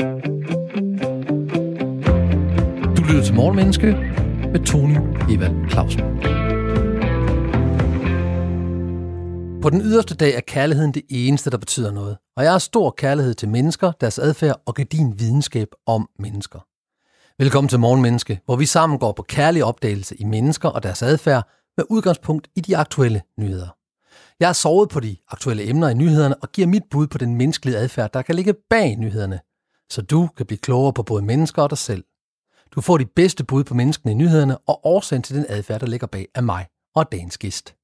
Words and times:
Du 0.00 0.06
lytter 3.08 3.22
til 3.24 3.34
Morgenmenneske 3.34 3.86
med 4.52 4.66
Tony 4.66 4.96
Evald 5.30 5.70
Clausen. 5.70 6.00
På 9.62 9.70
den 9.70 9.80
yderste 9.80 10.14
dag 10.14 10.34
er 10.34 10.40
kærligheden 10.40 10.94
det 10.94 11.02
eneste, 11.10 11.50
der 11.50 11.58
betyder 11.58 11.92
noget. 11.92 12.16
Og 12.36 12.44
jeg 12.44 12.52
har 12.52 12.58
stor 12.58 12.90
kærlighed 12.90 13.34
til 13.34 13.48
mennesker, 13.48 13.92
deres 14.00 14.18
adfærd 14.18 14.62
og 14.66 14.76
din 14.92 15.20
videnskab 15.20 15.68
om 15.86 16.08
mennesker. 16.18 16.58
Velkommen 17.38 17.68
til 17.68 17.78
Morgenmenneske, 17.78 18.40
hvor 18.44 18.56
vi 18.56 18.66
sammen 18.66 18.98
går 18.98 19.12
på 19.12 19.22
kærlig 19.22 19.64
opdagelse 19.64 20.16
i 20.20 20.24
mennesker 20.24 20.68
og 20.68 20.82
deres 20.82 21.02
adfærd 21.02 21.48
med 21.76 21.84
udgangspunkt 21.90 22.48
i 22.56 22.60
de 22.60 22.76
aktuelle 22.76 23.22
nyheder. 23.38 23.68
Jeg 24.40 24.48
har 24.48 24.52
sovet 24.52 24.88
på 24.88 25.00
de 25.00 25.16
aktuelle 25.28 25.68
emner 25.68 25.88
i 25.88 25.94
nyhederne 25.94 26.34
og 26.36 26.52
giver 26.52 26.68
mit 26.68 26.82
bud 26.90 27.06
på 27.06 27.18
den 27.18 27.34
menneskelige 27.34 27.76
adfærd, 27.76 28.12
der 28.12 28.22
kan 28.22 28.34
ligge 28.34 28.54
bag 28.70 28.96
nyhederne, 28.96 29.40
så 29.90 30.02
du 30.02 30.28
kan 30.36 30.46
blive 30.46 30.58
klogere 30.58 30.92
på 30.92 31.02
både 31.02 31.22
mennesker 31.22 31.62
og 31.62 31.70
dig 31.70 31.78
selv. 31.78 32.04
Du 32.74 32.80
får 32.80 32.98
de 32.98 33.06
bedste 33.06 33.44
bud 33.44 33.64
på 33.64 33.74
menneskene 33.74 34.12
i 34.12 34.14
nyhederne 34.14 34.58
og 34.58 34.80
årsagen 34.86 35.22
til 35.22 35.36
den 35.36 35.46
adfærd, 35.48 35.80
der 35.80 35.86
ligger 35.86 36.06
bag 36.06 36.28
af 36.34 36.42
mig 36.42 36.66
og 36.94 37.12
dagens 37.12 37.38
gæst. 37.38 37.74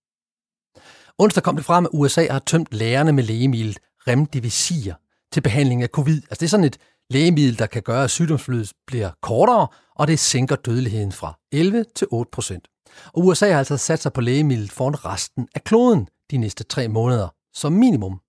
Onsdag 1.19 1.43
kom 1.43 1.57
det 1.57 1.65
frem, 1.65 1.85
at 1.85 1.91
USA 1.93 2.27
har 2.31 2.39
tømt 2.39 2.69
lærerne 2.71 3.13
med 3.13 3.25
lægemidlet 3.25 3.79
Remdesivir 4.09 4.95
til 5.33 5.41
behandling 5.41 5.83
af 5.83 5.89
covid. 5.89 6.23
Altså 6.23 6.41
det 6.41 6.43
er 6.43 6.49
sådan 6.49 6.65
et 6.65 6.79
lægemiddel, 7.11 7.59
der 7.59 7.67
kan 7.67 7.83
gøre, 7.83 8.05
at 8.05 8.11
sygdomsforløbet 8.11 8.73
bliver 8.87 9.11
kortere, 9.23 9.69
og 9.97 10.07
det 10.07 10.19
sænker 10.19 10.57
dødeligheden 10.57 11.13
fra 11.13 11.39
11 11.53 11.85
til 11.97 12.07
8 12.11 12.31
procent. 12.31 12.69
Og 13.13 13.27
USA 13.27 13.51
har 13.51 13.59
altså 13.59 13.77
sat 13.77 14.03
sig 14.03 14.13
på 14.13 14.21
lægemidlet 14.21 14.73
foran 14.73 15.05
resten 15.05 15.49
af 15.55 15.65
kloden 15.65 16.09
de 16.31 16.37
næste 16.37 16.65
tre 16.65 16.89
måneder 16.89 17.29
som 17.55 17.73
minimum. 17.73 18.21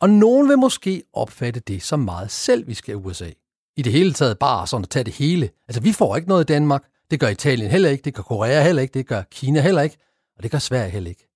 Og 0.00 0.10
nogen 0.10 0.48
vil 0.48 0.58
måske 0.58 1.02
opfatte 1.12 1.60
det 1.60 1.82
som 1.82 2.00
meget 2.00 2.30
selvisk 2.30 2.88
af 2.88 2.94
USA. 2.94 3.30
I 3.76 3.82
det 3.82 3.92
hele 3.92 4.12
taget 4.12 4.38
bare 4.38 4.66
sådan 4.66 4.84
at 4.84 4.90
tage 4.90 5.04
det 5.04 5.14
hele. 5.14 5.50
Altså 5.68 5.80
vi 5.80 5.92
får 5.92 6.16
ikke 6.16 6.28
noget 6.28 6.44
i 6.44 6.52
Danmark, 6.52 6.84
det 7.10 7.20
gør 7.20 7.28
Italien 7.28 7.70
heller 7.70 7.90
ikke, 7.90 8.02
det 8.02 8.14
gør 8.14 8.22
Korea 8.22 8.62
heller 8.62 8.82
ikke, 8.82 8.94
det 8.94 9.06
gør 9.06 9.22
Kina 9.30 9.60
heller 9.60 9.82
ikke, 9.82 9.96
og 10.36 10.42
det 10.42 10.50
gør 10.50 10.58
Sverige 10.58 10.90
heller 10.90 11.10
ikke. 11.10 11.28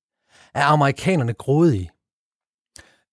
Er 0.54 0.64
amerikanerne 0.64 1.32
grådige? 1.32 1.90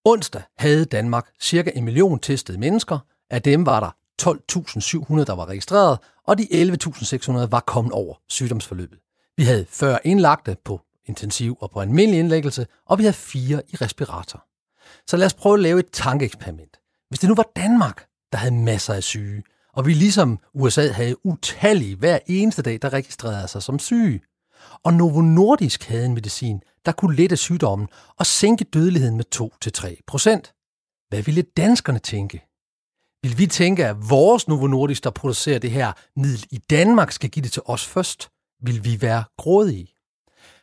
Onsdag 0.06 0.42
havde 0.58 0.86
Danmark 0.86 1.30
cirka 1.42 1.72
en 1.76 1.84
million 1.86 2.20
testede 2.20 2.58
mennesker. 2.58 3.00
Af 3.30 3.42
dem 3.42 3.66
var 3.66 3.80
der 3.80 3.96
12.700, 4.22 5.24
der 5.24 5.36
var 5.36 5.46
registreret, 5.46 6.00
og 6.28 6.38
de 6.38 6.44
11.600 6.44 7.32
var 7.32 7.60
kommet 7.60 7.94
over 7.94 8.16
sygdomsforløbet. 8.30 9.00
Vi 9.38 9.44
havde 9.44 9.66
40 9.70 10.00
indlagte 10.04 10.58
på 10.66 10.82
intensiv 11.06 11.58
og 11.62 11.72
på 11.72 11.80
almindelig 11.80 12.20
indlæggelse, 12.20 12.68
og 12.86 12.98
vi 12.98 13.04
havde 13.04 13.14
fire 13.14 13.62
i 13.70 13.76
respirator. 13.76 14.46
Så 15.10 15.18
lad 15.18 15.26
os 15.26 15.34
prøve 15.34 15.54
at 15.54 15.60
lave 15.60 15.80
et 15.80 15.92
tankeeksperiment. 15.92 16.78
Hvis 17.10 17.20
det 17.20 17.30
nu 17.30 17.36
var 17.36 17.52
Danmark, 17.56 18.06
der 18.32 18.38
havde 18.38 18.56
masser 18.56 18.94
af 18.94 19.04
syge, 19.04 19.44
og 19.74 19.86
vi 19.86 19.94
ligesom 19.94 20.40
USA 20.54 20.92
havde 20.92 21.26
utallige 21.26 21.96
hver 21.96 22.20
eneste 22.28 22.62
dag, 22.62 22.80
der 22.82 22.94
registrerede 22.94 23.48
sig 23.48 23.64
som 23.64 23.80
syge, 23.80 24.22
og 24.84 24.94
Novo 24.94 25.22
Nordisk 25.22 25.84
havde 25.84 26.06
en 26.06 26.14
medicin, 26.14 26.62
der 26.86 26.92
kunne 26.92 27.16
lette 27.16 27.38
sygdommen 27.38 27.88
og 28.18 28.26
sænke 28.26 28.64
dødeligheden 28.64 29.18
med 29.18 29.26
2-3 29.36 29.96
procent. 30.08 30.54
Hvad 31.10 31.22
ville 31.22 31.42
danskerne 31.42 32.00
tænke? 32.00 32.38
Vil 33.24 33.38
vi 33.38 33.48
tænke, 33.48 33.86
at 33.86 34.10
vores 34.10 34.48
Novo 34.48 34.68
Nordisk, 34.68 35.04
der 35.04 35.10
producerer 35.10 35.60
det 35.60 35.72
her 35.72 35.92
middel 36.16 36.46
i 36.52 36.58
Danmark, 36.58 37.12
skal 37.12 37.30
give 37.30 37.44
det 37.44 37.52
til 37.52 37.62
os 37.66 37.86
først? 37.86 38.30
Vil 38.62 38.86
vi 38.86 39.02
være 39.02 39.24
grådige? 39.38 39.88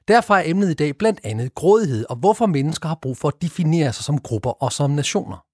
Derfor 0.09 0.35
er 0.35 0.43
emnet 0.47 0.71
i 0.71 0.75
dag 0.75 0.97
blandt 0.99 1.21
andet 1.25 1.55
grådighed 1.55 2.07
og 2.11 2.17
hvorfor 2.17 2.47
mennesker 2.47 2.89
har 2.89 2.99
brug 3.03 3.17
for 3.17 3.29
at 3.29 3.43
definere 3.43 3.93
sig 3.93 4.05
som 4.05 4.19
grupper 4.21 4.51
og 4.51 4.73
som 4.73 4.91
nationer. 4.91 5.45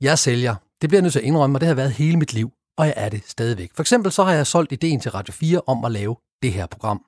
Jeg 0.00 0.18
sælger. 0.18 0.54
Det 0.80 0.90
bliver 0.90 0.98
jeg 0.98 1.02
nødt 1.02 1.12
til 1.12 1.20
at 1.20 1.24
indrømme, 1.24 1.56
og 1.56 1.60
det 1.60 1.68
har 1.68 1.74
været 1.74 1.92
hele 1.92 2.16
mit 2.16 2.32
liv, 2.32 2.50
og 2.76 2.86
jeg 2.86 2.94
er 2.96 3.08
det 3.08 3.22
stadigvæk. 3.26 3.70
For 3.74 3.82
eksempel 3.82 4.12
så 4.12 4.24
har 4.24 4.32
jeg 4.32 4.46
solgt 4.46 4.72
ideen 4.72 5.00
til 5.00 5.10
Radio 5.10 5.32
4 5.32 5.60
om 5.66 5.84
at 5.84 5.92
lave 5.92 6.16
det 6.42 6.52
her 6.52 6.66
program. 6.66 7.04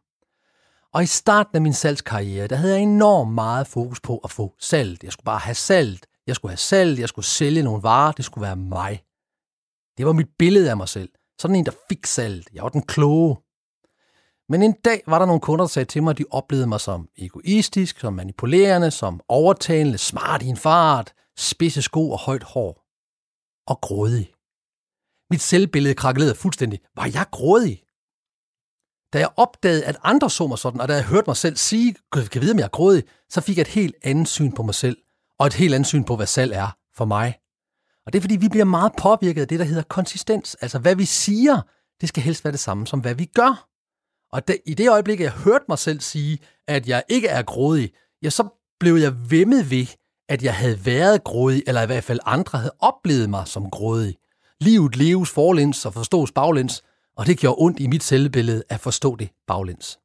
Og 0.94 1.02
i 1.02 1.06
starten 1.06 1.56
af 1.56 1.62
min 1.62 1.72
salgskarriere, 1.72 2.46
der 2.46 2.56
havde 2.56 2.74
jeg 2.74 2.82
enormt 2.82 3.34
meget 3.34 3.66
fokus 3.66 4.00
på 4.00 4.18
at 4.18 4.30
få 4.30 4.54
salg. 4.58 5.04
Jeg 5.04 5.12
skulle 5.12 5.24
bare 5.24 5.38
have 5.38 5.54
salg. 5.54 5.98
Jeg 6.26 6.36
skulle 6.36 6.52
have 6.52 6.56
salg. 6.56 7.00
Jeg 7.00 7.08
skulle 7.08 7.26
sælge 7.26 7.62
nogle 7.62 7.82
varer. 7.82 8.12
Det 8.12 8.24
skulle 8.24 8.42
være 8.42 8.56
mig. 8.56 9.02
Det 9.98 10.06
var 10.06 10.12
mit 10.12 10.28
billede 10.38 10.70
af 10.70 10.76
mig 10.76 10.88
selv. 10.88 11.08
Sådan 11.38 11.56
en, 11.56 11.66
der 11.66 11.72
fik 11.88 12.06
salg. 12.06 12.44
Jeg 12.54 12.62
var 12.62 12.68
den 12.68 12.82
kloge. 12.82 13.36
Men 14.48 14.62
en 14.62 14.72
dag 14.72 15.02
var 15.06 15.18
der 15.18 15.26
nogle 15.26 15.40
kunder, 15.40 15.64
der 15.64 15.68
sagde 15.68 15.86
til 15.86 16.02
mig, 16.02 16.10
at 16.10 16.18
de 16.18 16.24
oplevede 16.30 16.66
mig 16.66 16.80
som 16.80 17.08
egoistisk, 17.18 18.00
som 18.00 18.12
manipulerende, 18.12 18.90
som 18.90 19.20
overtalende, 19.28 19.98
smart 19.98 20.42
i 20.42 20.46
en 20.46 20.56
fart, 20.56 21.12
spidse 21.36 21.82
sko 21.82 22.10
og 22.10 22.18
højt 22.18 22.42
hår. 22.42 22.82
Og 23.66 23.80
grådig. 23.80 24.34
Mit 25.30 25.40
selvbillede 25.40 25.94
krakkelerede 25.94 26.34
fuldstændig. 26.34 26.80
Var 26.96 27.10
jeg 27.14 27.26
grådig? 27.30 27.82
Da 29.12 29.18
jeg 29.18 29.28
opdagede, 29.36 29.84
at 29.84 29.96
andre 30.02 30.30
så 30.30 30.46
mig 30.46 30.58
sådan, 30.58 30.80
og 30.80 30.88
da 30.88 30.94
jeg 30.94 31.04
hørte 31.04 31.24
mig 31.26 31.36
selv 31.36 31.56
sige, 31.56 31.94
kan 32.12 32.28
jeg 32.34 32.42
vide, 32.42 32.52
om 32.52 32.58
jeg 32.58 32.64
er 32.64 32.68
grådig, 32.68 33.04
så 33.30 33.40
fik 33.40 33.56
jeg 33.56 33.62
et 33.62 33.68
helt 33.68 33.94
andet 34.02 34.28
syn 34.28 34.52
på 34.52 34.62
mig 34.62 34.74
selv, 34.74 34.96
og 35.38 35.46
et 35.46 35.54
helt 35.54 35.74
andet 35.74 35.86
syn 35.86 36.04
på, 36.04 36.16
hvad 36.16 36.26
salg 36.26 36.52
er 36.52 36.76
for 36.96 37.04
mig. 37.04 37.38
Og 38.06 38.12
det 38.12 38.18
er, 38.18 38.20
fordi 38.20 38.36
vi 38.36 38.48
bliver 38.48 38.64
meget 38.64 38.92
påvirket 38.98 39.40
af 39.40 39.48
det, 39.48 39.58
der 39.58 39.64
hedder 39.64 39.82
konsistens. 39.82 40.54
Altså, 40.54 40.78
hvad 40.78 40.96
vi 40.96 41.04
siger, 41.04 41.60
det 42.00 42.08
skal 42.08 42.22
helst 42.22 42.44
være 42.44 42.52
det 42.52 42.60
samme 42.60 42.86
som, 42.86 43.00
hvad 43.00 43.14
vi 43.14 43.24
gør. 43.24 43.68
Og 44.36 44.48
det, 44.48 44.58
i 44.66 44.74
det 44.74 44.90
øjeblik, 44.90 45.20
jeg 45.20 45.32
hørte 45.32 45.64
mig 45.68 45.78
selv 45.78 46.00
sige, 46.00 46.38
at 46.68 46.88
jeg 46.88 47.02
ikke 47.08 47.28
er 47.28 47.42
grådig, 47.42 47.92
ja, 48.22 48.30
så 48.30 48.48
blev 48.80 48.94
jeg 48.94 49.30
vemmet 49.30 49.70
ved, 49.70 49.86
at 50.28 50.42
jeg 50.42 50.54
havde 50.54 50.86
været 50.86 51.24
grådig, 51.24 51.62
eller 51.66 51.82
i 51.82 51.86
hvert 51.86 52.04
fald 52.04 52.20
andre 52.24 52.58
havde 52.58 52.74
oplevet 52.78 53.30
mig 53.30 53.48
som 53.48 53.70
grådig. 53.70 54.16
Livet 54.60 54.96
leves 54.96 55.30
forlæns 55.30 55.86
og 55.86 55.94
forstås 55.94 56.32
baglæns, 56.32 56.82
og 57.16 57.26
det 57.26 57.38
gjorde 57.38 57.56
ondt 57.58 57.80
i 57.80 57.86
mit 57.86 58.02
selvbillede 58.02 58.62
at 58.68 58.80
forstå 58.80 59.16
det 59.16 59.30
baglæns. 59.46 59.98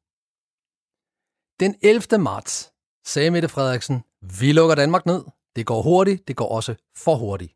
Den 1.60 1.74
11. 1.82 2.18
marts 2.18 2.72
sagde 3.06 3.30
Mette 3.30 3.48
Frederiksen, 3.48 4.02
vi 4.40 4.52
lukker 4.52 4.74
Danmark 4.74 5.06
ned. 5.06 5.24
Det 5.56 5.66
går 5.66 5.82
hurtigt, 5.82 6.28
det 6.28 6.36
går 6.36 6.48
også 6.48 6.74
for 6.96 7.14
hurtigt. 7.14 7.52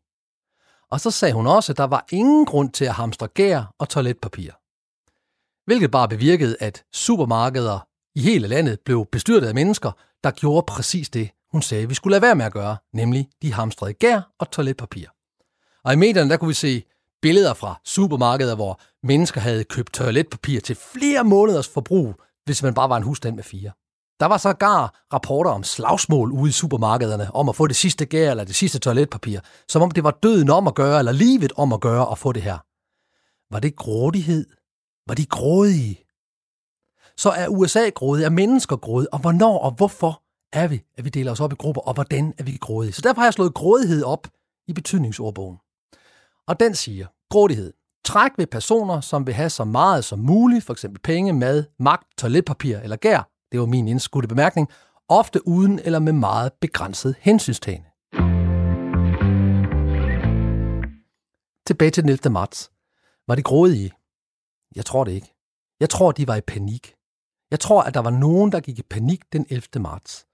Og 0.91 0.99
så 0.99 1.11
sagde 1.11 1.33
hun 1.33 1.47
også, 1.47 1.73
at 1.73 1.77
der 1.77 1.87
var 1.87 2.05
ingen 2.11 2.45
grund 2.45 2.71
til 2.71 2.85
at 2.85 2.93
hamstre 2.93 3.27
gær 3.27 3.73
og 3.79 3.89
toiletpapir 3.89 4.51
hvilket 5.67 5.91
bare 5.91 6.07
bevirkede, 6.07 6.57
at 6.59 6.83
supermarkeder 6.93 7.87
i 8.15 8.21
hele 8.21 8.47
landet 8.47 8.79
blev 8.85 9.05
bestyrtet 9.11 9.47
af 9.47 9.55
mennesker, 9.55 9.91
der 10.23 10.31
gjorde 10.31 10.65
præcis 10.67 11.09
det, 11.09 11.29
hun 11.51 11.61
sagde, 11.61 11.87
vi 11.87 11.93
skulle 11.93 12.11
lade 12.11 12.21
være 12.21 12.35
med 12.35 12.45
at 12.45 12.53
gøre, 12.53 12.77
nemlig 12.93 13.27
de 13.41 13.53
hamstrede 13.53 13.93
gær 13.93 14.21
og 14.39 14.51
toiletpapir. 14.51 15.07
Og 15.83 15.93
i 15.93 15.95
medierne 15.95 16.29
der 16.29 16.37
kunne 16.37 16.47
vi 16.47 16.53
se 16.53 16.83
billeder 17.21 17.53
fra 17.53 17.79
supermarkeder, 17.85 18.55
hvor 18.55 18.79
mennesker 19.03 19.41
havde 19.41 19.63
købt 19.63 19.93
toiletpapir 19.93 20.59
til 20.59 20.75
flere 20.75 21.23
måneders 21.23 21.67
forbrug, 21.67 22.15
hvis 22.45 22.63
man 22.63 22.73
bare 22.73 22.89
var 22.89 22.97
en 22.97 23.03
husstand 23.03 23.35
med 23.35 23.43
fire. 23.43 23.71
Der 24.19 24.25
var 24.25 24.37
så 24.37 24.53
gar 24.53 25.05
rapporter 25.13 25.51
om 25.51 25.63
slagsmål 25.63 26.31
ude 26.31 26.49
i 26.49 26.51
supermarkederne, 26.51 27.35
om 27.35 27.49
at 27.49 27.55
få 27.55 27.67
det 27.67 27.75
sidste 27.75 28.05
gær 28.05 28.31
eller 28.31 28.43
det 28.43 28.55
sidste 28.55 28.79
toiletpapir, 28.79 29.39
som 29.69 29.81
om 29.81 29.91
det 29.91 30.03
var 30.03 30.17
døden 30.23 30.49
om 30.49 30.67
at 30.67 30.75
gøre, 30.75 30.99
eller 30.99 31.11
livet 31.11 31.51
om 31.57 31.73
at 31.73 31.81
gøre 31.81 32.11
at 32.11 32.17
få 32.17 32.31
det 32.31 32.41
her. 32.41 32.57
Var 33.53 33.59
det 33.59 33.75
grådighed, 33.75 34.45
var 35.07 35.15
de 35.15 35.25
grådige? 35.25 36.03
Så 37.17 37.29
er 37.29 37.47
USA 37.47 37.89
grådige, 37.89 38.25
er 38.25 38.29
mennesker 38.29 38.75
grådige, 38.75 39.13
og 39.13 39.19
hvornår 39.19 39.59
og 39.59 39.71
hvorfor 39.71 40.23
er 40.53 40.67
vi, 40.67 40.83
at 40.97 41.05
vi 41.05 41.09
deler 41.09 41.31
os 41.31 41.39
op 41.39 41.53
i 41.53 41.55
grupper, 41.55 41.81
og 41.81 41.93
hvordan 41.93 42.33
er 42.37 42.43
vi 42.43 42.57
grådige? 42.61 42.93
Så 42.93 43.01
derfor 43.01 43.21
har 43.21 43.25
jeg 43.25 43.33
slået 43.33 43.53
grådighed 43.53 44.03
op 44.03 44.27
i 44.67 44.73
betydningsordbogen. 44.73 45.57
Og 46.47 46.59
den 46.59 46.75
siger, 46.75 47.07
grådighed. 47.29 47.73
Træk 48.05 48.31
ved 48.37 48.47
personer, 48.47 49.01
som 49.01 49.27
vil 49.27 49.33
have 49.33 49.49
så 49.49 49.63
meget 49.63 50.05
som 50.05 50.19
muligt, 50.19 50.65
f.eks. 50.65 50.85
penge, 51.03 51.33
mad, 51.33 51.63
magt, 51.79 52.07
toiletpapir 52.17 52.77
eller 52.77 52.95
gær, 52.95 53.29
det 53.51 53.59
var 53.59 53.65
min 53.65 53.87
indskudte 53.87 54.27
bemærkning, 54.27 54.67
ofte 55.09 55.47
uden 55.47 55.79
eller 55.79 55.99
med 55.99 56.13
meget 56.13 56.51
begrænset 56.61 57.15
hensynstagen. 57.19 57.83
Tilbage 61.67 61.91
til 61.91 62.03
den 62.03 62.09
11. 62.09 62.33
marts. 62.33 62.71
Var 63.27 63.35
det 63.35 63.43
grådige? 63.43 63.91
Jeg 64.77 64.85
tror 64.85 65.03
det 65.03 65.11
ikke. 65.11 65.33
Jeg 65.79 65.89
tror, 65.89 66.11
de 66.11 66.27
var 66.27 66.35
i 66.35 66.41
panik. 66.41 66.93
Jeg 67.51 67.59
tror, 67.59 67.81
at 67.81 67.93
der 67.93 67.99
var 67.99 68.09
nogen, 68.09 68.51
der 68.51 68.59
gik 68.59 68.79
i 68.79 68.83
panik 68.83 69.21
den 69.33 69.45
11. 69.49 69.63
marts. 69.79 70.25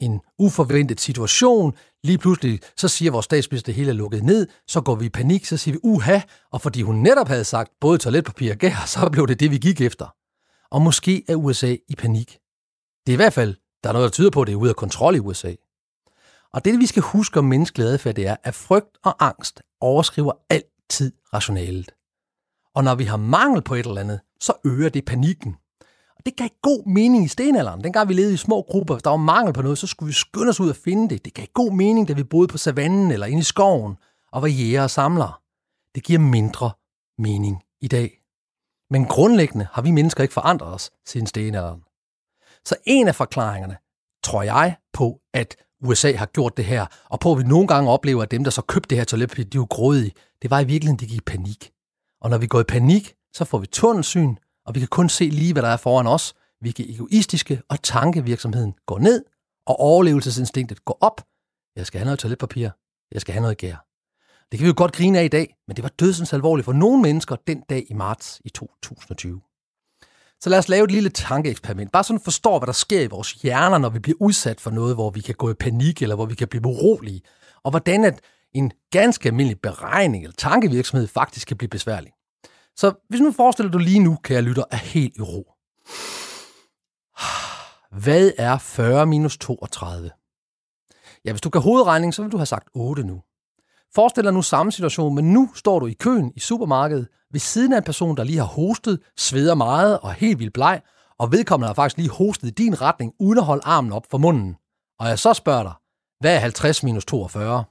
En 0.00 0.20
uforventet 0.38 1.00
situation. 1.00 1.74
Lige 2.04 2.18
pludselig, 2.18 2.60
så 2.76 2.88
siger 2.88 3.10
vores 3.10 3.24
statsminister, 3.24 3.66
det 3.66 3.74
hele 3.74 3.90
er 3.90 3.94
lukket 3.94 4.24
ned. 4.24 4.48
Så 4.68 4.80
går 4.80 4.94
vi 4.94 5.04
i 5.06 5.08
panik, 5.08 5.44
så 5.44 5.56
siger 5.56 5.72
vi 5.72 5.80
uha. 5.82 6.20
Og 6.52 6.60
fordi 6.60 6.82
hun 6.82 6.96
netop 6.96 7.28
havde 7.28 7.44
sagt 7.44 7.70
både 7.80 7.98
toiletpapir 7.98 8.52
og 8.52 8.58
gær, 8.58 8.84
så 8.94 9.08
blev 9.12 9.26
det 9.26 9.40
det, 9.40 9.50
vi 9.50 9.58
gik 9.58 9.80
efter. 9.80 10.14
Og 10.70 10.82
måske 10.82 11.24
er 11.28 11.34
USA 11.34 11.76
i 11.88 11.94
panik. 11.98 12.38
Det 13.06 13.12
er 13.12 13.16
i 13.16 13.22
hvert 13.22 13.32
fald, 13.32 13.54
der 13.82 13.88
er 13.88 13.92
noget, 13.92 14.06
der 14.06 14.12
tyder 14.12 14.30
på, 14.30 14.40
at 14.40 14.46
det 14.46 14.52
er 14.52 14.56
ude 14.56 14.70
af 14.70 14.76
kontrol 14.76 15.16
i 15.16 15.18
USA. 15.18 15.54
Og 16.52 16.64
det, 16.64 16.78
vi 16.78 16.86
skal 16.86 17.02
huske 17.02 17.38
om 17.38 17.44
menneskelig 17.44 17.86
adfærd, 17.86 18.14
det 18.14 18.26
er, 18.26 18.36
at 18.42 18.54
frygt 18.54 18.98
og 19.04 19.26
angst 19.26 19.62
overskriver 19.80 20.32
altid 20.50 21.12
rationalet. 21.34 21.95
Og 22.76 22.84
når 22.84 22.94
vi 22.94 23.04
har 23.04 23.16
mangel 23.16 23.62
på 23.62 23.74
et 23.74 23.86
eller 23.86 24.00
andet, 24.00 24.20
så 24.40 24.52
øger 24.64 24.88
det 24.88 25.04
panikken. 25.04 25.56
Og 26.16 26.26
det 26.26 26.36
gav 26.36 26.48
god 26.62 26.86
mening 26.86 27.24
i 27.24 27.28
stenalderen. 27.28 27.84
Dengang 27.84 28.08
vi 28.08 28.14
levede 28.14 28.34
i 28.34 28.36
små 28.36 28.62
grupper, 28.62 28.98
der 28.98 29.10
var 29.10 29.16
mangel 29.16 29.54
på 29.54 29.62
noget, 29.62 29.78
så 29.78 29.86
skulle 29.86 30.06
vi 30.06 30.12
skynde 30.12 30.48
os 30.48 30.60
ud 30.60 30.68
og 30.68 30.76
finde 30.76 31.08
det. 31.08 31.24
Det 31.24 31.34
gav 31.34 31.46
god 31.54 31.72
mening, 31.72 32.08
da 32.08 32.12
vi 32.12 32.22
boede 32.22 32.48
på 32.48 32.58
savannen 32.58 33.10
eller 33.10 33.26
inde 33.26 33.40
i 33.40 33.42
skoven 33.42 33.96
og 34.32 34.42
var 34.42 34.48
jæger 34.48 34.82
og 34.82 34.90
samlere. 34.90 35.32
det 35.94 36.04
giver 36.04 36.18
mindre 36.18 36.70
mening 37.18 37.62
i 37.80 37.88
dag. 37.88 38.20
Men 38.90 39.04
grundlæggende 39.04 39.68
har 39.72 39.82
vi 39.82 39.90
mennesker 39.90 40.22
ikke 40.22 40.34
forandret 40.34 40.74
os 40.74 40.90
siden 41.06 41.26
stenalderen. 41.26 41.80
Så 42.64 42.76
en 42.86 43.08
af 43.08 43.14
forklaringerne, 43.14 43.76
tror 44.22 44.42
jeg, 44.42 44.76
på 44.92 45.20
at 45.34 45.56
USA 45.82 46.12
har 46.12 46.26
gjort 46.26 46.56
det 46.56 46.64
her, 46.64 46.86
og 47.04 47.20
på 47.20 47.32
at 47.32 47.38
vi 47.38 47.42
nogle 47.42 47.66
gange 47.66 47.90
oplever, 47.90 48.22
at 48.22 48.30
dem, 48.30 48.44
der 48.44 48.50
så 48.50 48.62
købte 48.62 48.88
det 48.90 48.98
her 48.98 49.04
toiletpapir, 49.04 49.44
de 49.44 49.58
var 49.58 49.64
grådige, 49.66 50.12
det 50.42 50.50
var 50.50 50.60
i 50.60 50.64
virkeligheden, 50.64 51.00
de 51.00 51.06
gik 51.06 51.18
i 51.18 51.20
panik. 51.20 51.72
Og 52.26 52.30
når 52.30 52.38
vi 52.38 52.46
går 52.46 52.60
i 52.60 52.64
panik, 52.64 53.14
så 53.34 53.44
får 53.44 53.58
vi 53.58 53.66
tunnelsyn, 53.66 54.36
og 54.66 54.74
vi 54.74 54.78
kan 54.78 54.88
kun 54.88 55.08
se 55.08 55.24
lige, 55.24 55.52
hvad 55.52 55.62
der 55.62 55.68
er 55.68 55.76
foran 55.76 56.06
os. 56.06 56.34
Vi 56.60 56.68
er 56.68 56.72
egoistiske, 56.78 57.62
og 57.68 57.82
tankevirksomheden 57.82 58.74
går 58.86 58.98
ned, 58.98 59.24
og 59.66 59.80
overlevelsesinstinktet 59.80 60.84
går 60.84 60.98
op. 61.00 61.20
Jeg 61.76 61.86
skal 61.86 61.98
have 61.98 62.04
noget 62.04 62.18
toiletpapir. 62.18 62.68
Jeg 63.12 63.20
skal 63.20 63.32
have 63.32 63.42
noget 63.42 63.58
gær. 63.58 63.76
Det 64.50 64.58
kan 64.58 64.64
vi 64.64 64.68
jo 64.68 64.74
godt 64.76 64.92
grine 64.92 65.18
af 65.18 65.24
i 65.24 65.28
dag, 65.28 65.56
men 65.66 65.76
det 65.76 65.82
var 65.82 65.88
dødsens 65.88 66.32
alvorligt 66.32 66.64
for 66.64 66.72
nogle 66.72 67.02
mennesker 67.02 67.36
den 67.46 67.60
dag 67.60 67.86
i 67.88 67.94
marts 67.94 68.40
i 68.44 68.48
2020. 68.48 69.40
Så 70.40 70.50
lad 70.50 70.58
os 70.58 70.68
lave 70.68 70.84
et 70.84 70.90
lille 70.90 71.10
tankeeksperiment. 71.10 71.92
Bare 71.92 72.04
sådan 72.04 72.20
forstå, 72.20 72.58
hvad 72.58 72.66
der 72.66 72.72
sker 72.72 73.00
i 73.00 73.06
vores 73.06 73.32
hjerner, 73.32 73.78
når 73.78 73.88
vi 73.88 73.98
bliver 73.98 74.18
udsat 74.20 74.60
for 74.60 74.70
noget, 74.70 74.94
hvor 74.94 75.10
vi 75.10 75.20
kan 75.20 75.34
gå 75.34 75.50
i 75.50 75.54
panik, 75.54 76.02
eller 76.02 76.14
hvor 76.14 76.26
vi 76.26 76.34
kan 76.34 76.48
blive 76.48 76.66
urolige. 76.66 77.22
Og 77.62 77.70
hvordan 77.70 78.04
at 78.04 78.20
en 78.52 78.72
ganske 78.90 79.28
almindelig 79.28 79.60
beregning 79.60 80.24
eller 80.24 80.34
tankevirksomhed 80.38 81.06
faktisk 81.06 81.48
kan 81.48 81.56
blive 81.56 81.68
besværlig. 81.68 82.12
Så 82.76 82.92
hvis 83.08 83.20
nu 83.20 83.32
forestiller 83.32 83.72
du 83.72 83.78
lige 83.78 84.00
nu, 84.00 84.18
kære 84.22 84.42
lytter, 84.42 84.64
er 84.70 84.76
helt 84.76 85.16
i 85.16 85.20
ro. 85.22 85.52
Hvad 88.02 88.32
er 88.38 88.58
40 88.58 89.06
minus 89.06 89.38
32? 89.38 90.10
Ja, 91.24 91.32
hvis 91.32 91.40
du 91.40 91.50
kan 91.50 91.60
hovedregning, 91.60 92.14
så 92.14 92.22
vil 92.22 92.32
du 92.32 92.36
have 92.36 92.46
sagt 92.46 92.68
8 92.74 93.04
nu. 93.04 93.22
Forestil 93.94 94.24
dig 94.24 94.32
nu 94.32 94.42
samme 94.42 94.72
situation, 94.72 95.14
men 95.14 95.32
nu 95.32 95.50
står 95.54 95.78
du 95.78 95.86
i 95.86 95.92
køen 95.92 96.32
i 96.36 96.40
supermarkedet 96.40 97.08
ved 97.32 97.40
siden 97.40 97.72
af 97.72 97.78
en 97.78 97.84
person, 97.84 98.16
der 98.16 98.24
lige 98.24 98.38
har 98.38 98.44
hostet, 98.44 99.00
sveder 99.16 99.54
meget 99.54 100.00
og 100.00 100.10
er 100.10 100.14
helt 100.14 100.38
vildt 100.38 100.52
bleg, 100.52 100.82
og 101.18 101.32
vedkommende 101.32 101.66
har 101.66 101.74
faktisk 101.74 101.96
lige 101.96 102.10
hostet 102.10 102.48
i 102.48 102.50
din 102.50 102.80
retning, 102.80 103.12
uden 103.20 103.38
at 103.38 103.44
holde 103.44 103.62
armen 103.64 103.92
op 103.92 104.06
for 104.10 104.18
munden. 104.18 104.56
Og 104.98 105.08
jeg 105.08 105.18
så 105.18 105.32
spørger 105.32 105.62
dig, 105.62 105.72
hvad 106.20 106.34
er 106.34 106.38
50 106.38 106.82
minus 106.82 107.04
42? 107.04 107.64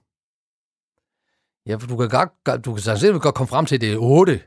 Ja, 1.66 1.76
du 1.76 1.98
kan, 1.98 2.10
godt, 2.10 2.66
du 2.66 2.74
kan 2.74 2.84
sandsynligvis 2.84 3.22
godt 3.22 3.36
komme 3.36 3.48
frem 3.48 3.66
til, 3.66 3.76
at 3.76 3.82
det 3.82 3.94
er 3.94 3.98
8. 3.98 4.42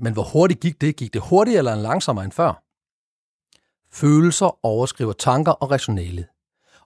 Men 0.00 0.12
hvor 0.12 0.22
hurtigt 0.22 0.60
gik 0.60 0.80
det? 0.80 0.96
Gik 0.96 1.12
det 1.12 1.22
hurtigere 1.22 1.58
eller 1.58 1.74
langsommere 1.74 2.24
end 2.24 2.32
før? 2.32 2.62
Følelser 3.92 4.66
overskriver 4.66 5.12
tanker 5.12 5.52
og 5.52 5.70
rationale. 5.70 6.26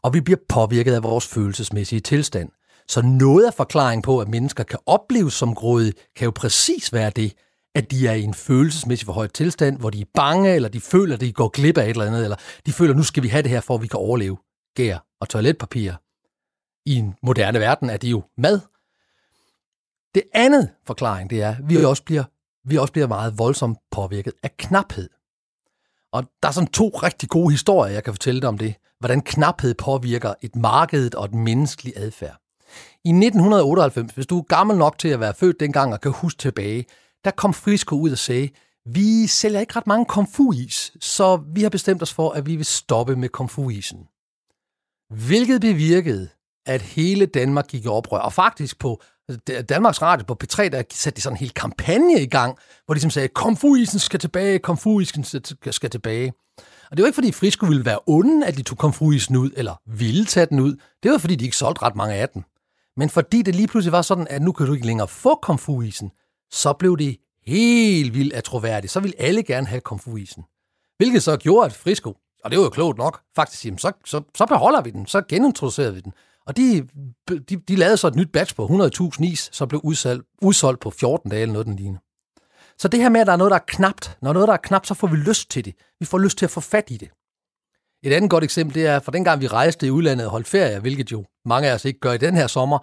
Og 0.03 0.15
vi 0.15 0.21
bliver 0.21 0.39
påvirket 0.49 0.95
af 0.95 1.03
vores 1.03 1.27
følelsesmæssige 1.27 2.01
tilstand. 2.01 2.51
Så 2.89 3.03
noget 3.03 3.47
af 3.47 3.55
forklaringen 3.55 4.03
på, 4.03 4.21
at 4.21 4.29
mennesker 4.29 4.65
kan 4.65 4.79
opleves 4.87 5.35
som 5.35 5.55
grådige, 5.55 5.93
kan 6.17 6.25
jo 6.25 6.31
præcis 6.31 6.93
være 6.93 7.11
det, 7.11 7.33
at 7.75 7.91
de 7.91 8.09
er 8.09 8.13
i 8.13 8.23
en 8.23 8.35
følelsesmæssig 8.35 9.07
forhøjet 9.07 9.33
tilstand, 9.33 9.79
hvor 9.79 9.91
de 9.91 10.01
er 10.01 10.05
bange, 10.15 10.55
eller 10.55 10.69
de 10.69 10.81
føler, 10.81 11.15
at 11.15 11.21
de 11.21 11.33
går 11.33 11.49
glip 11.49 11.79
af 11.79 11.85
et 11.85 11.91
eller 11.91 12.07
andet, 12.07 12.25
eller 12.25 12.37
de 12.67 12.73
føler, 12.73 12.91
at 12.93 12.97
nu 12.97 13.03
skal 13.03 13.23
vi 13.23 13.29
have 13.29 13.43
det 13.43 13.51
her, 13.51 13.61
for 13.61 13.75
at 13.75 13.83
vi 13.83 13.87
kan 13.87 14.01
overleve. 14.01 14.39
Gær 14.77 14.99
og 15.21 15.29
toiletpapir. 15.29 15.93
I 16.87 16.95
en 16.95 17.15
moderne 17.23 17.61
verden 17.61 17.91
er 17.91 17.97
det 17.97 18.11
jo 18.11 18.23
mad. 18.39 18.61
Det 20.15 20.23
andet 20.35 20.71
forklaring, 20.87 21.31
det 21.31 21.43
er, 21.43 21.51
at 21.51 21.69
vi 21.69 21.85
også 21.85 22.03
bliver, 22.05 22.25
vi 22.65 22.77
også 22.77 22.93
bliver 22.93 23.07
meget 23.07 23.39
voldsomt 23.39 23.79
påvirket 23.91 24.33
af 24.43 24.57
knaphed. 24.57 25.09
Og 26.13 26.25
der 26.43 26.49
er 26.49 26.53
sådan 26.53 26.71
to 26.71 26.89
rigtig 26.89 27.29
gode 27.29 27.51
historier, 27.51 27.93
jeg 27.93 28.05
kan 28.05 28.13
fortælle 28.13 28.41
dig 28.41 28.49
om 28.49 28.59
det. 28.59 28.75
Hvordan 28.99 29.21
knaphed 29.21 29.75
påvirker 29.75 30.35
et 30.43 30.57
marked 30.57 31.15
og 31.15 31.25
et 31.25 31.35
menneskelig 31.35 31.93
adfærd. 31.97 32.37
I 33.05 33.09
1998, 33.09 34.13
hvis 34.13 34.27
du 34.27 34.39
er 34.39 34.43
gammel 34.43 34.77
nok 34.77 34.99
til 34.99 35.09
at 35.09 35.21
være 35.21 35.35
født 35.35 35.61
dengang 35.61 35.93
og 35.93 36.01
kan 36.01 36.13
huske 36.13 36.39
tilbage, 36.39 36.85
der 37.25 37.31
kom 37.31 37.55
Frisco 37.55 37.97
ud 37.97 38.11
og 38.11 38.19
sagde, 38.19 38.49
vi 38.87 39.27
sælger 39.27 39.61
ikke 39.61 39.77
ret 39.77 39.87
mange 39.87 40.07
komfuis, 40.07 40.93
så 41.01 41.37
vi 41.55 41.63
har 41.63 41.71
bestemt 41.71 42.03
os 42.03 42.13
for, 42.13 42.31
at 42.31 42.47
vi 42.47 42.57
vil 42.57 42.65
stoppe 42.65 43.17
med 43.17 43.29
komfuisen. 43.29 43.99
Hvilket 45.11 45.61
bevirkede, 45.61 46.29
at 46.67 46.83
hele 46.83 47.27
Danmark 47.27 47.67
gik 47.69 47.85
i 47.85 47.89
oprør. 47.89 48.19
Og 48.19 48.33
faktisk 48.33 48.79
på 48.79 49.03
Altså, 49.29 49.63
Danmarks 49.63 50.03
Radio 50.03 50.25
på 50.27 50.37
P3, 50.45 50.69
der 50.69 50.83
satte 50.91 51.17
de 51.17 51.21
sådan 51.21 51.35
en 51.35 51.41
hel 51.41 51.51
kampagne 51.51 52.23
i 52.23 52.27
gang, 52.27 52.59
hvor 52.87 52.95
de 52.95 53.01
som 53.01 53.11
sagde, 53.11 53.29
komfuisen 53.29 53.99
skal 53.99 54.21
tilbage, 54.21 54.59
komfuisen 54.59 55.25
skal 55.71 55.91
tilbage. 55.91 56.33
Og 56.91 56.97
det 56.97 57.03
var 57.03 57.07
ikke, 57.07 57.15
fordi 57.15 57.33
Frisco 57.33 57.67
ville 57.67 57.85
være 57.85 57.99
onde, 58.07 58.47
at 58.47 58.57
de 58.57 58.63
tog 58.63 58.79
komfuisen 58.79 59.37
ud, 59.37 59.51
eller 59.57 59.75
ville 59.87 60.25
tage 60.25 60.47
den 60.47 60.61
ud. 60.61 60.77
Det 61.03 61.11
var, 61.11 61.19
fordi 61.19 61.37
de 61.37 61.45
ikke 61.45 61.57
solgte 61.57 61.83
ret 61.83 61.97
mange 61.97 62.15
af 62.15 62.29
den. 62.29 62.45
Men 62.97 63.11
fordi 63.11 63.43
det 63.43 63.55
lige 63.55 63.69
pludselig 63.69 63.93
var 63.93 64.03
sådan, 64.03 64.27
at 64.31 64.43
nu 64.43 64.53
kan 64.53 64.67
du 64.67 64.73
ikke 64.73 64.87
længere 64.87 65.09
få 65.09 65.35
komfuisen, 65.43 66.11
så 66.51 66.73
blev 66.73 66.99
det 66.99 67.17
helt 67.47 68.15
vildt 68.15 68.35
atroværdigt. 68.35 68.93
Så 68.93 69.01
ville 69.01 69.21
alle 69.21 69.43
gerne 69.43 69.67
have 69.67 69.81
komfuisen. 69.81 70.45
Hvilket 70.97 71.23
så 71.23 71.37
gjorde, 71.37 71.67
at 71.67 71.73
Frisco, 71.73 72.17
og 72.45 72.51
det 72.51 72.59
var 72.59 72.65
jo 72.65 72.71
klogt 72.71 72.99
nok, 72.99 73.21
faktisk 73.37 73.65
jamen, 73.65 73.79
så, 73.79 73.93
så, 74.05 74.23
så 74.35 74.47
beholder 74.47 74.83
vi 74.83 74.91
den, 74.91 75.07
så 75.07 75.23
genintroducerer 75.29 75.91
vi 75.91 76.01
den. 76.01 76.13
Og 76.47 76.57
de, 76.57 76.89
de, 77.29 77.57
de 77.57 77.77
lavede 77.77 77.97
så 77.97 78.07
et 78.09 78.15
nyt 78.15 78.33
batch 78.33 78.55
på 78.55 78.67
100.000 78.67 79.25
is, 79.25 79.49
som 79.53 79.69
blev 79.69 79.81
udsolgt, 79.85 80.27
udsolgt 80.43 80.81
på 80.81 80.91
14 80.91 81.31
dage 81.31 81.43
eller 81.43 81.53
noget 81.53 81.67
den 81.67 81.77
lignende. 81.77 82.01
Så 82.79 82.89
det 82.89 83.01
her 83.01 83.09
med, 83.09 83.21
at 83.21 83.27
der 83.27 83.33
er 83.33 83.37
noget, 83.37 83.51
der 83.51 83.57
er 83.57 83.65
knapt, 83.67 84.19
når 84.23 84.33
noget, 84.33 84.49
der 84.49 84.55
er 84.55 84.59
knapt, 84.63 84.87
så 84.87 84.95
får 84.95 85.07
vi 85.07 85.17
lyst 85.17 85.51
til 85.51 85.65
det. 85.65 85.75
Vi 86.01 86.07
får 86.07 86.19
lyst 86.19 86.39
til 86.39 86.47
at 86.47 86.51
få 86.51 86.61
fat 86.61 86.91
i 86.91 86.97
det. 86.97 87.09
Et 88.03 88.13
andet 88.13 88.31
godt 88.31 88.45
eksempel, 88.45 88.75
det 88.75 88.87
er, 88.87 89.01
for 89.01 89.13
dengang 89.13 89.41
vi 89.41 89.47
rejste 89.47 89.87
i 89.87 89.91
udlandet 89.91 90.27
og 90.27 90.31
holdt 90.33 90.49
ferie, 90.49 90.81
hvilket 90.81 91.13
jo 91.13 91.25
mange 91.45 91.69
af 91.69 91.75
os 91.75 91.85
ikke 91.85 92.01
gør 92.01 92.13
i 92.13 92.19
den 92.19 92.35
her 92.35 92.47
sommer, 92.47 92.79